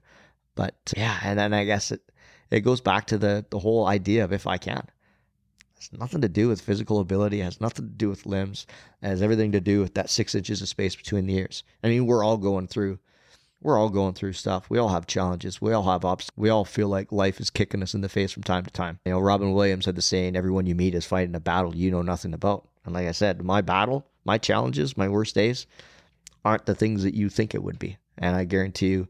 But 0.55 0.77
yeah, 0.97 1.19
and 1.25 1.39
then 1.39 1.53
I 1.53 1.65
guess 1.65 1.91
it 1.91 2.03
it 2.51 2.61
goes 2.61 2.81
back 2.81 3.07
to 3.09 3.19
the 3.19 3.45
the 3.51 3.59
whole 3.59 3.87
idea 3.87 4.25
of 4.25 4.33
if 4.33 4.47
I 4.47 4.59
can. 4.59 4.87
It's 5.77 5.93
nothing 5.93 6.21
to 6.21 6.29
do 6.29 6.49
with 6.49 6.61
physical 6.61 7.01
ability, 7.01 7.41
it 7.41 7.45
has 7.45 7.61
nothing 7.61 7.87
to 7.87 7.93
do 7.93 8.09
with 8.09 8.27
limbs, 8.27 8.67
it 9.03 9.09
has 9.09 9.21
everything 9.21 9.53
to 9.53 9.61
do 9.61 9.81
with 9.81 9.95
that 9.95 10.09
six 10.09 10.35
inches 10.35 10.63
of 10.63 10.69
space 10.69 10.95
between 10.95 11.27
the 11.27 11.37
ears. 11.37 11.65
I 11.83 11.89
mean, 11.89 12.07
we're 12.07 12.25
all 12.25 12.39
going 12.39 12.69
through 12.69 13.01
we're 13.65 13.79
all 13.79 13.89
going 13.89 14.13
through 14.13 14.35
stuff. 14.35 14.69
We 14.69 14.79
all 14.79 14.91
have 14.91 15.07
challenges. 15.07 15.59
We 15.59 15.73
all 15.73 15.85
have 15.85 16.05
ups. 16.05 16.31
We 16.37 16.51
all 16.51 16.67
feel 16.67 16.89
like 16.89 17.11
life 17.11 17.41
is 17.41 17.49
kicking 17.49 17.83
us 17.83 17.95
in 17.95 18.03
the 18.03 18.11
face 18.11 18.31
from 18.31 18.43
time 18.43 18.63
to 18.65 18.71
time. 18.71 19.01
You 19.07 19.13
know, 19.13 19.21
Robin 19.21 19.55
Williams 19.55 19.87
had 19.87 19.97
the 19.97 20.03
saying, 20.03 20.37
everyone 20.37 20.67
you 20.67 20.75
meet 20.75 20.95
is 20.95 21.07
fighting 21.07 21.35
a 21.35 21.41
battle 21.41 21.75
you 21.75 21.91
know 21.91 22.03
nothing 22.03 22.35
about. 22.35 22.69
And 22.85 22.93
like 22.93 23.09
I 23.09 23.13
said, 23.13 23.43
my 23.43 23.63
battle, 23.63 24.07
my 24.27 24.37
challenges, 24.37 24.99
my 24.99 25.09
worst 25.09 25.35
days 25.35 25.67
aren't 26.45 26.67
the 26.67 26.75
things 26.75 27.05
that 27.05 27.15
you 27.15 27.31
think 27.31 27.55
it 27.55 27.63
would 27.63 27.79
be. 27.79 27.97
And 28.19 28.37
I 28.37 28.45
guarantee 28.45 28.89
you, 28.89 29.09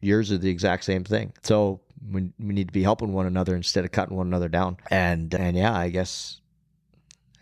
yours 0.00 0.30
are 0.30 0.38
the 0.38 0.48
exact 0.48 0.84
same 0.84 1.02
thing. 1.02 1.32
So 1.42 1.80
we, 2.08 2.30
we 2.38 2.54
need 2.54 2.68
to 2.68 2.72
be 2.72 2.84
helping 2.84 3.12
one 3.12 3.26
another 3.26 3.56
instead 3.56 3.84
of 3.84 3.90
cutting 3.90 4.16
one 4.16 4.28
another 4.28 4.48
down. 4.48 4.76
And 4.92 5.34
and 5.34 5.56
yeah, 5.56 5.76
I 5.76 5.88
guess 5.88 6.40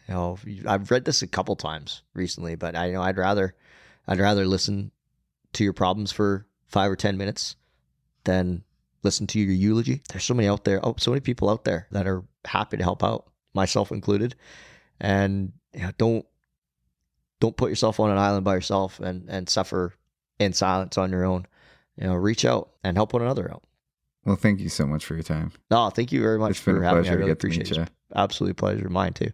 you 0.09 0.15
know 0.15 0.39
I've 0.67 0.91
read 0.91 1.05
this 1.05 1.21
a 1.21 1.27
couple 1.27 1.55
times 1.55 2.03
recently, 2.15 2.55
but 2.55 2.75
I 2.75 2.87
you 2.87 2.93
know 2.95 3.03
I'd 3.03 3.19
rather 3.19 3.55
I'd 4.09 4.21
rather 4.21 4.47
listen 4.47 4.91
to 5.55 5.65
your 5.65 5.73
problems 5.73 6.13
for 6.13 6.47
five 6.67 6.91
or 6.91 6.97
10 6.97 7.17
minutes 7.17 7.57
than 8.25 8.65
listen 9.03 9.27
to 9.29 9.39
your 9.39 9.53
eulogy. 9.53 10.03
There's 10.11 10.25
so 10.25 10.35
many 10.35 10.49
out 10.49 10.65
there, 10.65 10.85
oh, 10.85 10.95
so 10.99 11.11
many 11.11 11.21
people 11.21 11.49
out 11.49 11.65
there 11.65 11.87
that 11.93 12.07
are 12.07 12.25
happy 12.45 12.77
to 12.77 12.83
help 12.83 13.05
out, 13.05 13.31
myself 13.55 13.93
included. 13.93 14.35
And 15.01 15.53
you 15.73 15.83
know, 15.83 15.91
don't 15.99 16.27
don't 17.41 17.57
put 17.57 17.71
yourself 17.71 18.01
on 18.01 18.11
an 18.11 18.19
island 18.19 18.45
by 18.45 18.55
yourself 18.55 19.01
and 19.01 19.29
and 19.29 19.49
suffer 19.49 19.93
in 20.39 20.53
silence 20.53 20.97
on 20.97 21.11
your 21.11 21.25
own. 21.25 21.47
You 21.97 22.07
know, 22.07 22.15
reach 22.15 22.45
out 22.45 22.71
and 22.83 22.97
help 22.97 23.13
one 23.13 23.23
another 23.23 23.51
out. 23.51 23.65
Well, 24.25 24.37
thank 24.37 24.61
you 24.61 24.69
so 24.69 24.87
much 24.87 25.05
for 25.05 25.15
your 25.15 25.23
time. 25.23 25.53
No, 25.71 25.91
thank 25.91 26.11
you 26.11 26.21
very 26.21 26.39
much 26.39 26.53
it's 26.53 26.61
for 26.61 26.83
having 26.83 27.03
me. 27.03 27.09
I 27.09 27.13
really 27.13 27.31
appreciate 27.31 27.71
it. 27.71 27.91
Absolutely 28.15 28.55
pleasure. 28.55 28.89
Mine 28.89 29.13
too. 29.13 29.31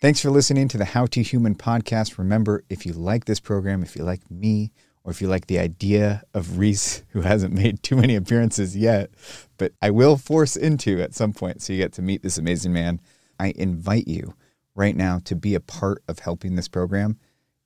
Thanks 0.00 0.22
for 0.22 0.30
listening 0.30 0.66
to 0.68 0.78
the 0.78 0.86
How 0.86 1.04
to 1.04 1.22
Human 1.22 1.54
podcast. 1.54 2.16
Remember, 2.16 2.64
if 2.70 2.86
you 2.86 2.94
like 2.94 3.26
this 3.26 3.38
program, 3.38 3.82
if 3.82 3.94
you 3.94 4.02
like 4.02 4.30
me, 4.30 4.72
or 5.04 5.12
if 5.12 5.20
you 5.20 5.28
like 5.28 5.46
the 5.46 5.58
idea 5.58 6.22
of 6.32 6.56
Reese, 6.56 7.02
who 7.10 7.20
hasn't 7.20 7.52
made 7.52 7.82
too 7.82 7.96
many 7.96 8.16
appearances 8.16 8.74
yet, 8.74 9.10
but 9.58 9.72
I 9.82 9.90
will 9.90 10.16
force 10.16 10.56
into 10.56 11.02
at 11.02 11.14
some 11.14 11.34
point 11.34 11.60
so 11.60 11.74
you 11.74 11.80
get 11.80 11.92
to 11.92 12.02
meet 12.02 12.22
this 12.22 12.38
amazing 12.38 12.72
man, 12.72 12.98
I 13.38 13.52
invite 13.56 14.08
you 14.08 14.32
right 14.74 14.96
now 14.96 15.20
to 15.24 15.36
be 15.36 15.54
a 15.54 15.60
part 15.60 16.02
of 16.08 16.20
helping 16.20 16.54
this 16.54 16.68
program. 16.68 17.18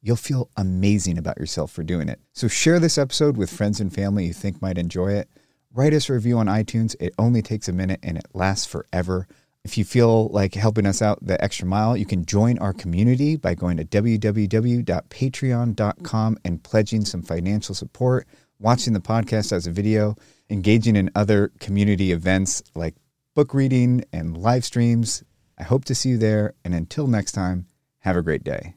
You'll 0.03 0.17
feel 0.17 0.51
amazing 0.57 1.19
about 1.19 1.39
yourself 1.39 1.71
for 1.71 1.85
doing 1.85 2.09
it. 2.09 2.19
So 2.33 2.49
share 2.49 2.81
this 2.81 2.99
episode 2.99 3.37
with 3.37 3.53
friends 3.53 3.79
and 3.79 3.95
family 3.95 4.27
you 4.27 4.33
think 4.33 4.61
might 4.61 4.77
enjoy 4.77 5.13
it. 5.13 5.29
Write 5.73 5.95
us 5.95 6.11
a 6.11 6.15
review 6.15 6.39
on 6.39 6.47
iTunes. 6.47 6.97
It 6.99 7.15
only 7.17 7.43
takes 7.43 7.69
a 7.69 7.73
minute 7.73 8.01
and 8.03 8.19
it 8.19 8.27
lasts 8.35 8.67
forever. 8.67 9.29
If 9.65 9.79
you 9.79 9.85
feel 9.85 10.29
like 10.29 10.55
helping 10.55 10.85
us 10.85 11.01
out 11.01 11.25
the 11.25 11.43
extra 11.43 11.67
mile, 11.67 11.97
you 11.97 12.05
can 12.05 12.27
join 12.27 12.59
our 12.59 12.75
community 12.75 13.37
by 13.37 13.55
going 13.55 13.79
to 13.79 13.85
www.patreon.com 13.85 16.37
and 16.45 16.63
pledging 16.63 17.07
some 17.07 17.23
financial 17.23 17.75
support, 17.75 18.29
watching 18.61 18.93
the 18.93 19.01
podcast 19.01 19.53
as 19.53 19.67
a 19.67 19.73
video, 19.73 20.17
engaging 20.51 20.97
in 20.97 21.11
other 21.15 21.51
community 21.61 22.13
events 22.13 22.63
like 22.75 22.95
book 23.35 23.55
reading 23.55 24.05
and 24.13 24.37
live 24.37 24.67
streams. 24.67 25.25
I 25.59 25.63
hope 25.63 25.87
to 25.87 25.95
see 25.95 26.11
you 26.11 26.19
there. 26.19 26.53
And 26.65 26.75
until 26.75 27.07
next 27.07 27.33
time, 27.33 27.65
have 28.01 28.19
a 28.19 28.23
great 28.23 28.45
day. 28.45 28.75